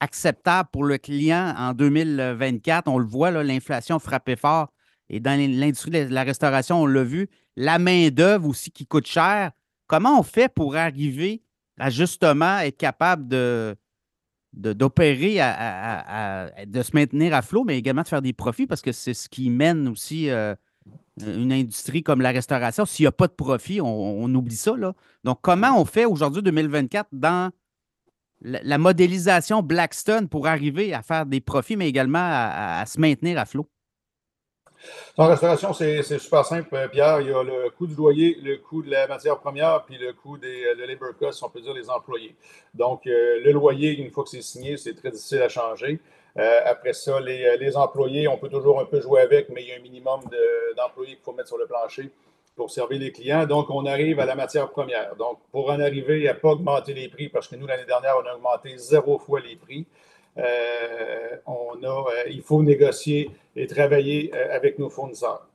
[0.00, 2.88] acceptables pour le client en 2024?
[2.88, 4.72] On le voit, l'inflation frappait fort.
[5.08, 7.30] Et dans l'industrie de la restauration, on l'a vu.
[7.56, 9.52] La main-d'œuvre aussi qui coûte cher.
[9.86, 11.42] Comment on fait pour arriver
[11.78, 13.76] à justement être capable de,
[14.52, 18.92] d'opérer, à, de se maintenir à flot, mais également de faire des profits parce que
[18.92, 20.54] c'est ce qui mène aussi euh,
[21.20, 22.84] une industrie comme la restauration.
[22.84, 24.76] S'il n'y a pas de profit, on, oublie ça.
[24.76, 24.94] Là.
[25.24, 27.50] Donc, comment on fait aujourd'hui, 2024, dans
[28.42, 33.46] la, modélisation Blackstone pour arriver à faire des profits, mais également à, se maintenir à
[33.46, 33.68] flot?
[35.18, 37.20] En restauration, c'est super simple, euh, Pierre.
[37.20, 40.14] Il y a le coût du loyer, le coût de la matière première, puis le
[40.14, 42.34] coût des euh, labor costs, on peut dire les employés.
[42.72, 46.00] Donc, euh, le loyer, une fois que c'est signé, c'est très difficile à changer.
[46.64, 49.76] après ça, les, employés, on peut toujours un peu jouer avec, mais il y a
[49.76, 50.20] un minimum
[50.76, 52.10] d'employés qu'il faut mettre sur le plancher
[52.56, 53.46] pour servir les clients.
[53.46, 55.14] Donc, on arrive à la matière première.
[55.16, 58.14] Donc, pour en arriver à ne pas augmenter les prix, parce que nous, l'année dernière,
[58.22, 59.86] on a augmenté zéro fois les prix.
[60.38, 65.46] Euh, on a, euh, il faut négocier et travailler euh, avec nos fournisseurs.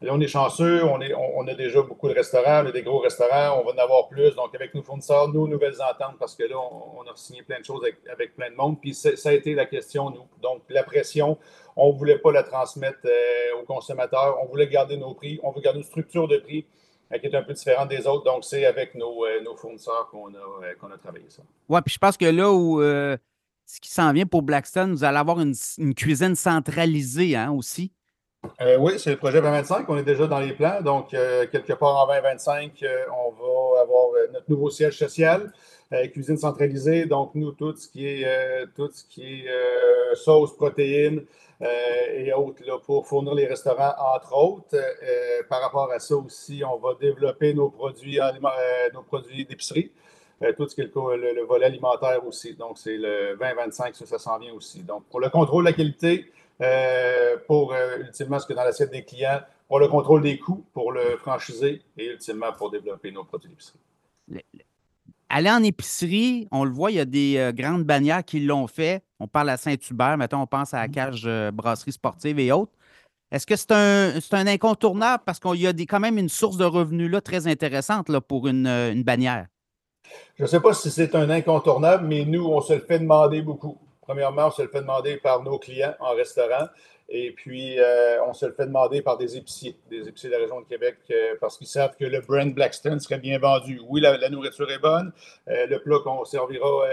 [0.00, 3.72] Là, on est chanceux, on, a déjà beaucoup de restaurants, des gros restaurants, on va
[3.72, 4.34] en avoir plus.
[4.34, 7.64] Donc, avec nos fournisseurs, nos nouvelles ententes, parce que là, on, a signé plein de
[7.64, 7.82] choses
[8.12, 8.78] avec, plein de monde.
[8.78, 10.26] Puis, ça a été la question, nous.
[10.42, 11.38] Donc, la pression,
[11.74, 12.98] on ne voulait pas la transmettre
[13.58, 14.36] aux consommateurs.
[14.42, 15.40] On voulait garder nos prix.
[15.42, 16.66] On veut garder une structure de prix
[17.10, 18.24] qui est un peu différente des autres.
[18.24, 19.24] Donc, c'est avec nos,
[19.56, 21.42] fournisseurs qu'on a, a travaillé ça.
[21.66, 22.82] Oui, puis je pense que là où
[23.66, 25.54] ce qui s'en vient pour Blackstone, vous allez avoir une,
[25.94, 27.92] cuisine centralisée hein, aussi.
[28.60, 29.88] Euh, oui, c'est le projet 2025.
[29.88, 30.82] On est déjà dans les plans.
[30.82, 35.52] Donc, euh, quelque part en 2025, euh, on va avoir notre nouveau siège social,
[36.12, 37.06] cuisine centralisée.
[37.06, 41.24] Donc, nous, tout ce qui est, tout ce qui est sauce, protéines
[41.60, 44.76] et autres là, pour fournir les restaurants, entre autres.
[45.48, 48.18] par rapport à ça aussi, on va développer nos produits,
[48.92, 49.92] nos produits d'épicerie.
[50.42, 52.54] Euh, tout ce qui est le, volet alimentaire aussi.
[52.54, 54.82] Donc, c'est le 2025, ça, ça s'en vient aussi.
[54.82, 56.30] Donc, pour le contrôle de la qualité,
[56.60, 60.64] euh, pour euh, ultimement ce que dans l'assiette des clients, pour le contrôle des coûts,
[60.72, 63.78] pour le franchiser et ultimement pour développer nos produits d'épicerie.
[65.28, 69.02] Aller en épicerie, on le voit, il y a des grandes bannières qui l'ont fait.
[69.18, 70.92] On parle à Saint-Hubert, maintenant on pense à la mm-hmm.
[70.92, 72.72] cage brasserie sportive et autres.
[73.32, 76.56] Est-ce que c'est un, un, incontournable parce qu'il y a des, quand même une source
[76.56, 79.46] de revenus là, très intéressante là, pour une, une bannière?
[80.36, 83.42] Je ne sais pas si c'est un incontournable, mais nous, on se le fait demander
[83.42, 83.78] beaucoup.
[84.00, 86.66] Premièrement, on se le fait demander par nos clients en restaurant.
[87.08, 90.40] Et puis, euh, on se le fait demander par des épiciers, des épiciers de la
[90.40, 93.80] région de Québec, euh, parce qu'ils savent que le brand Blackstone serait bien vendu.
[93.88, 95.12] Oui, la, nourriture est bonne,
[95.48, 96.84] euh, le plat qu'on servira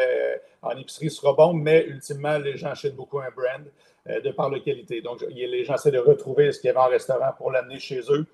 [0.62, 3.66] en épicerie sera bon, mais ultimement, les gens achètent beaucoup un brand
[4.08, 5.02] de par la qualité.
[5.02, 8.02] Donc, les gens essaient de retrouver ce qu'il y avait en restaurant pour l'amener chez
[8.10, 8.26] eux.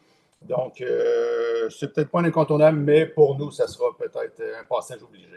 [0.41, 5.01] Donc, euh, c'est peut-être pas un incontournable, mais pour nous, ça sera peut-être un passage
[5.03, 5.27] obligé.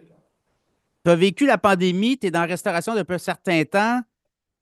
[1.05, 4.01] Tu as vécu la pandémie, tu es dans la restauration depuis un certain temps.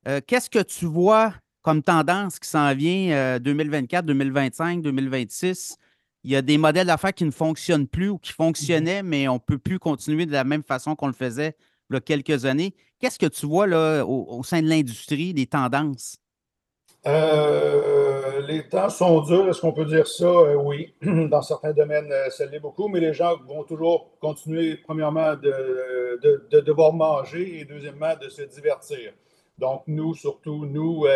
[0.06, 5.77] Euh, qu'est-ce que tu vois comme tendance qui s'en vient 2024, 2025, 2026?
[6.24, 9.35] Il y a des modèles d'affaires qui ne fonctionnent plus ou qui fonctionnaient, mais on
[9.35, 11.56] ne peut plus continuer de la même façon qu'on le faisait
[11.90, 12.74] il y a quelques années.
[12.98, 16.19] Qu'est-ce que tu vois là, au, sein de l'industrie, des tendances?
[17.09, 20.27] Euh, les temps sont durs, est-ce qu'on peut dire ça?
[20.27, 24.77] Euh, oui, dans certains domaines, euh, ça l'est beaucoup, mais les gens vont toujours continuer,
[24.77, 26.21] premièrement, de,
[26.51, 29.13] de, devoir manger et deuxièmement, de se divertir.
[29.57, 31.07] Donc, nous, surtout, nous,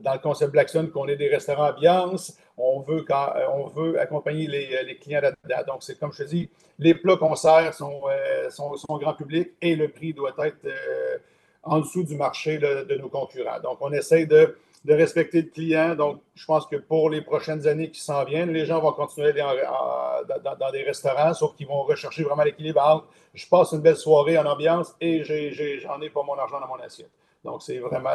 [0.00, 3.04] dans le concept Blackstone, qu'on est des restaurants ambiance, on veut,
[3.52, 5.72] on veut accompagner les, les clients là-dedans.
[5.72, 6.48] Donc, c'est comme je te dis,
[6.78, 8.02] les plats qu'on sert sont,
[8.50, 10.68] sont, sont, grand public et le prix doit être
[11.64, 13.58] en dessous du marché de nos concurrents.
[13.60, 14.54] Donc, on essaie de
[14.88, 15.94] de respecter le client.
[15.94, 19.38] Donc, je pense que pour les prochaines années qui s'en viennent, les gens vont continuer
[19.38, 19.62] à aller
[20.42, 24.38] dans, des restaurants, sauf qu'ils vont rechercher vraiment l'équilibre entre je passe une belle soirée
[24.38, 25.22] en ambiance et
[25.78, 27.10] j'en ai, pas mon argent dans mon assiette.
[27.44, 28.14] Donc, c'est vraiment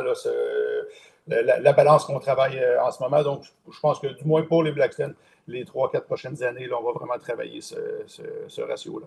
[1.28, 3.22] la, balance qu'on travaille euh, en ce moment.
[3.22, 5.14] Donc, je pense que du moins pour les Blackstone,
[5.48, 9.06] les trois, quatre prochaines années, on va vraiment travailler ce, ratio-là.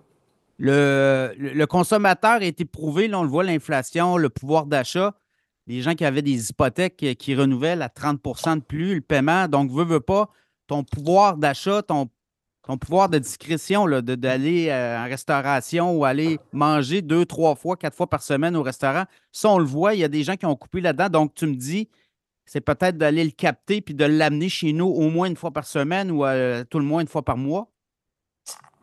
[0.57, 5.13] Le, le, consommateur est éprouvé, là, on le voit, l'inflation, le pouvoir d'achat
[5.67, 9.47] les gens qui avaient des hypothèques qui renouvellent à 30% de plus le paiement.
[9.47, 10.29] Donc, veux, veux pas,
[10.65, 12.09] ton pouvoir d'achat, ton,
[12.63, 17.95] ton pouvoir de discrétion d'aller euh, en restauration ou aller manger deux, trois fois, quatre
[17.95, 20.45] fois par semaine au restaurant, ça, on le voit, il y a des gens qui
[20.45, 21.09] ont coupé là-dedans.
[21.09, 21.89] Donc, tu me dis,
[22.45, 25.67] c'est peut-être d'aller le capter puis de l'amener chez nous au moins une fois par
[25.67, 27.69] semaine ou euh, tout le moins une fois par mois.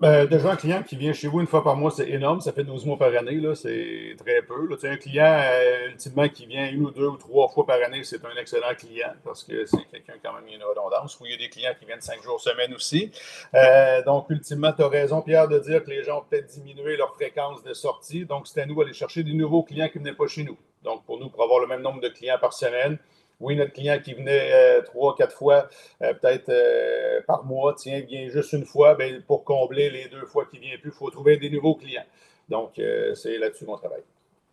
[0.04, 2.42] Ben, déjà, un client qui vient chez vous une fois par mois, c'est énorme.
[2.42, 3.40] Ça fait 12 mois par année.
[3.54, 4.68] C'est très peu.
[4.68, 4.76] Là.
[4.82, 8.22] Un client, euh, ultimement, qui vient une ou deux ou trois fois par année, c'est
[8.22, 11.18] un excellent client parce que c'est quelqu'un quand même une redondance.
[11.20, 13.10] Ou il y a des clients qui viennent cinq jours semaine aussi.
[13.54, 16.98] Euh, donc, ultimement, tu as raison, Pierre, de dire que les gens ont peut-être diminué
[16.98, 18.26] leur fréquence de sortie.
[18.26, 20.58] Donc, c'est à nous d'aller chercher des nouveaux clients qui ne venaient pas chez nous.
[20.82, 22.98] Donc, pour nous, pour avoir le même nombre de clients par semaine,
[23.44, 25.68] oui, notre client qui venait euh, trois, quatre fois,
[26.02, 30.24] euh, peut-être euh, par mois, tiens, vient juste une fois, bien, pour combler les deux
[30.24, 32.06] fois qu'il ne vient plus, il faut trouver des nouveaux clients.
[32.48, 32.72] Donc,
[33.14, 34.02] c'est là-dessus qu'on travaille.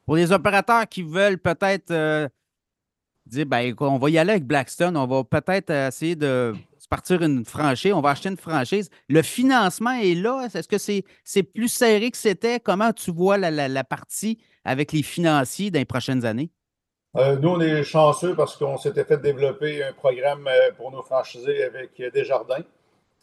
[0.06, 2.30] Pour les opérateurs qui veulent peut-être
[3.26, 6.54] dire, ben, on va y aller avec Blackstone, on va peut-être essayer de
[6.92, 8.90] partir une franchise, on va acheter une franchise.
[9.08, 10.48] Le financement est là.
[10.54, 12.60] Est-ce que c'est plus serré que c'était?
[12.60, 16.50] Comment tu vois la, la partie avec les financiers dans les prochaines années?
[17.16, 22.02] Nous, on est chanceux parce qu'on s'était fait développer un programme pour nos franchisés avec
[22.14, 22.64] Desjardins.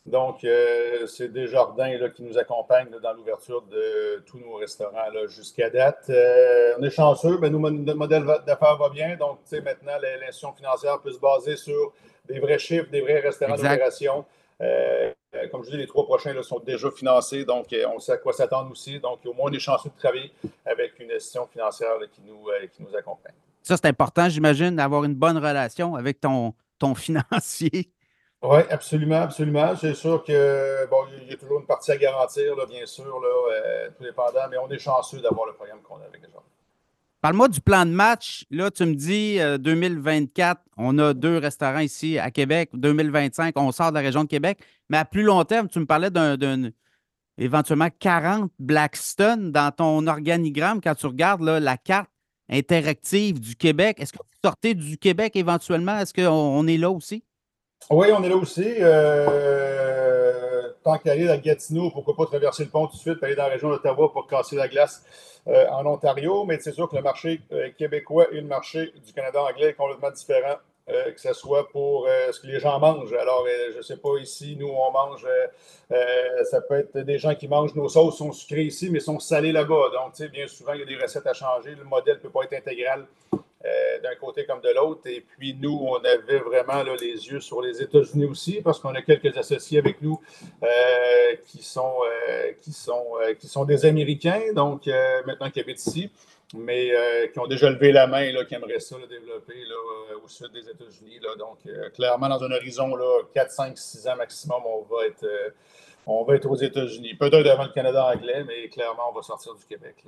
[0.08, 5.68] Donc, euh, c'est Desjardins là, qui nous accompagne dans l'ouverture de tous nos restaurants jusqu'à
[5.68, 6.06] date.
[6.08, 9.16] Euh, on est chanceux, mais nous, notre modèle d'affaires va bien.
[9.16, 11.92] Donc, maintenant, l'institution financière peut se baser sur
[12.26, 14.24] des vrais chiffres, des vrais restaurants d'opération.
[14.60, 15.12] Euh,
[15.50, 18.32] comme je dis, les trois prochains là, sont déjà financés, donc on sait à quoi
[18.32, 18.98] s'attendre aussi.
[18.98, 20.32] Donc, au moins, on est chanceux de travailler
[20.64, 23.34] avec une institution financière qui, nous, qui nous accompagne.
[23.68, 27.92] Ça, c'est important, j'imagine, d'avoir une bonne relation avec ton, ton financier.
[28.40, 29.76] Oui, absolument, absolument.
[29.76, 33.04] C'est sûr que bon, il y a toujours une partie à garantir, là, bien sûr,
[33.20, 36.32] là, euh, tout dépendant, mais on est chanceux d'avoir le programme qu'on a avec les
[36.32, 36.42] gens.
[37.20, 38.46] Parle-moi du plan de match.
[38.50, 42.70] Là, tu me dis 2024, euh, on a deux restaurants ici à Québec.
[42.72, 44.60] 2025, on sort de la région de Québec.
[44.88, 46.70] Mais à plus long terme, tu me parlais d'un
[47.36, 52.08] éventuellement 40 Blackstone dans ton organigramme quand tu regardes là, la carte
[52.48, 53.98] interactive du Québec.
[54.00, 55.98] Est-ce que vous sortez du Québec éventuellement?
[55.98, 57.24] Est-ce qu'on est là aussi?
[57.90, 58.66] Oui, on est là aussi.
[58.80, 63.44] Euh, tant qu'aller à Gatineau, pourquoi pas traverser le pont tout de suite, aller dans
[63.44, 65.04] la région d'Ottawa pour casser la glace
[65.46, 66.44] euh, en Ontario.
[66.44, 69.74] Mais c'est sûr que le marché euh, québécois et le marché du Canada anglais est
[69.74, 70.56] complètement différent.
[70.88, 73.12] Que ce soit pour ce que les gens mangent.
[73.12, 75.26] Alors, je ne sais pas, ici, nous, on mange,
[76.44, 79.52] ça peut être des gens qui mangent nos sauces, sont sucrées ici, mais sont salées
[79.52, 79.90] là-bas.
[79.92, 81.74] Donc, tu sais, bien souvent, il y a des recettes à changer.
[81.74, 83.06] Le modèle ne peut pas être intégral
[83.64, 85.00] euh, d'un côté comme de l'autre.
[85.06, 89.02] Et puis nous, on avait vraiment les yeux sur les États-Unis aussi, parce qu'on a
[89.02, 90.20] quelques associés avec nous
[90.62, 90.68] euh,
[91.44, 91.94] qui, sont,
[92.28, 93.04] euh, qui, sont,
[93.40, 94.88] qui sont des Américains, donc
[95.26, 96.08] maintenant qui habitent ici,
[96.54, 96.92] mais
[97.32, 99.54] qui ont déjà levé la main, là, qui aimeraient ça développer
[100.24, 101.20] au sud des États-Unis.
[101.38, 101.58] Donc
[101.94, 105.26] clairement, dans un horizon là, 4, 5, 6 ans maximum, on va être
[106.06, 107.14] on va être aux États-Unis.
[107.14, 110.04] Peut-être devant le Canada anglais, mais clairement, on va sortir du Québec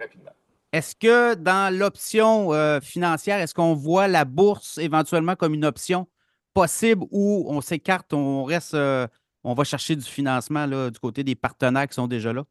[0.00, 0.32] rapidement.
[0.74, 6.08] Est-ce que dans l'option euh, financière, est-ce qu'on voit la bourse éventuellement comme une option
[6.52, 9.06] possible où on s'écarte, on reste, euh,
[9.44, 12.42] on va chercher du financement là, du côté des partenaires qui sont déjà là?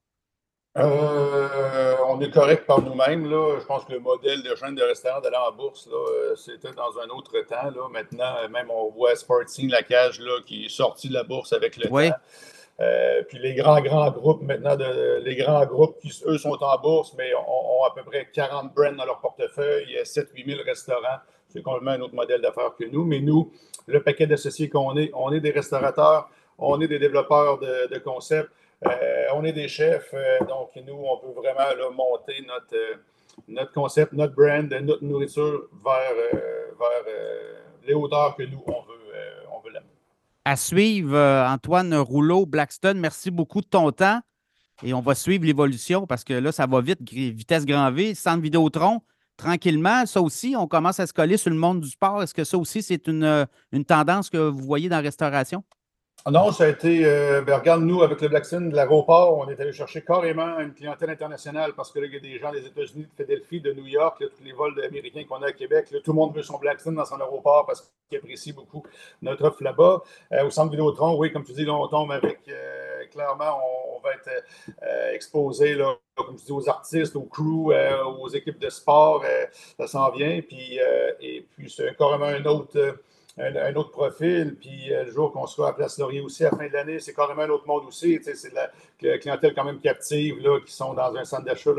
[0.77, 1.82] Euh,
[2.14, 3.30] on est correct par nous-mêmes.
[3.30, 5.90] Je pense que le modèle de chaîne de restaurants d'aller en bourse,
[6.35, 7.72] c'était dans un autre temps.
[7.76, 7.90] Là.
[7.91, 11.77] Maintenant, même on voit Sporting, la cage là, qui est sorti de la bourse avec
[11.77, 12.15] le temps.
[12.80, 16.77] Euh, puis les grands, grands groupes, maintenant, de, les grands groupes qui, eux, sont en
[16.80, 20.45] bourse, mais ont, à peu près 40 brands dans leur portefeuille, il y a 7-8
[20.45, 21.19] 000 restaurants.
[21.49, 23.06] C'est complètement un autre modèle d'affaires que nous.
[23.06, 23.52] Mais nous,
[23.85, 28.49] le paquet d'associés qu'on est, on est des restaurateurs, on est des développeurs de, concepts,
[28.49, 28.62] euh,
[29.34, 30.14] on est des chefs.
[30.14, 32.99] Euh, donc, nous, on peut vraiment monter notre,
[33.47, 36.14] notre concept, notre brand, notre nourriture vers,
[36.80, 37.14] vers
[37.85, 39.03] les hauteurs que nous, on veut
[40.45, 42.99] à suivre, euh, Antoine Rouleau, Blackstone.
[42.99, 44.19] Merci beaucoup de ton temps.
[44.84, 48.41] Et on va suivre l'évolution parce que là, ça va vite, vitesse grand V, centre
[48.41, 49.01] Vidéotron.
[49.38, 52.22] Tranquillement, ça aussi, on commence à se coller sur le monde du sport.
[52.22, 55.64] Est-ce que ça aussi, c'est une, euh, une tendance que vous voyez dans la restauration?
[56.25, 57.05] Ah non, ça a été.
[57.05, 60.73] Euh, ben, regarde, nous, avec le Blackstone de l'aéroport, on est allé chercher carrément une
[60.73, 63.73] clientèle internationale parce que là, il y a des gens des États-Unis, de Philadelphie, de
[63.73, 65.87] New York, tous les vols américains qu'on a à Québec.
[66.01, 68.85] tout le monde veut son Blackstone dans son aéroport parce qu'il apprécie beaucoup
[69.21, 70.01] notre offre là-bas.
[70.31, 72.39] Euh, au centre Vidéotron, oui, comme tu dis, là, on tombe avec.
[72.47, 73.59] Euh, clairement,
[73.93, 74.29] on, va être
[75.13, 77.73] exposé, là, comme tu dis, aux artistes, aux crews,
[78.19, 79.23] aux équipes de sport.
[79.77, 80.41] ça s'en vient.
[80.41, 80.79] Puis,
[81.21, 82.97] et puis, c'est carrément un autre
[83.38, 84.55] un, autre profil.
[84.60, 86.99] Puis euh, le jour qu'on sera à Place Laurier aussi à la fin de l'année,
[86.99, 88.19] c'est carrément un autre monde aussi.
[88.23, 91.72] C'est de la clientèle quand même captive là, qui sont dans un centre d'achat.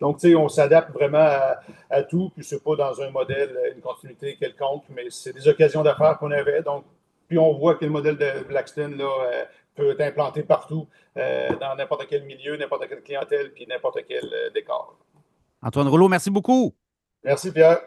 [0.00, 1.28] Donc, on s'adapte vraiment
[1.90, 2.30] à, tout.
[2.34, 6.30] Puis c'est pas dans un modèle, une continuité quelconque, mais c'est des occasions d'affaires qu'on
[6.30, 6.62] avait.
[6.62, 6.84] Donc,
[7.28, 9.44] puis on voit que le modèle de Blackstone là, euh,
[9.74, 10.86] peut être implanté partout,
[11.16, 14.96] euh, dans n'importe quel milieu, n'importe quelle clientèle, puis n'importe quel décor.
[15.62, 16.74] Antoine Rouleau, merci beaucoup.
[17.24, 17.80] Merci, Pierre.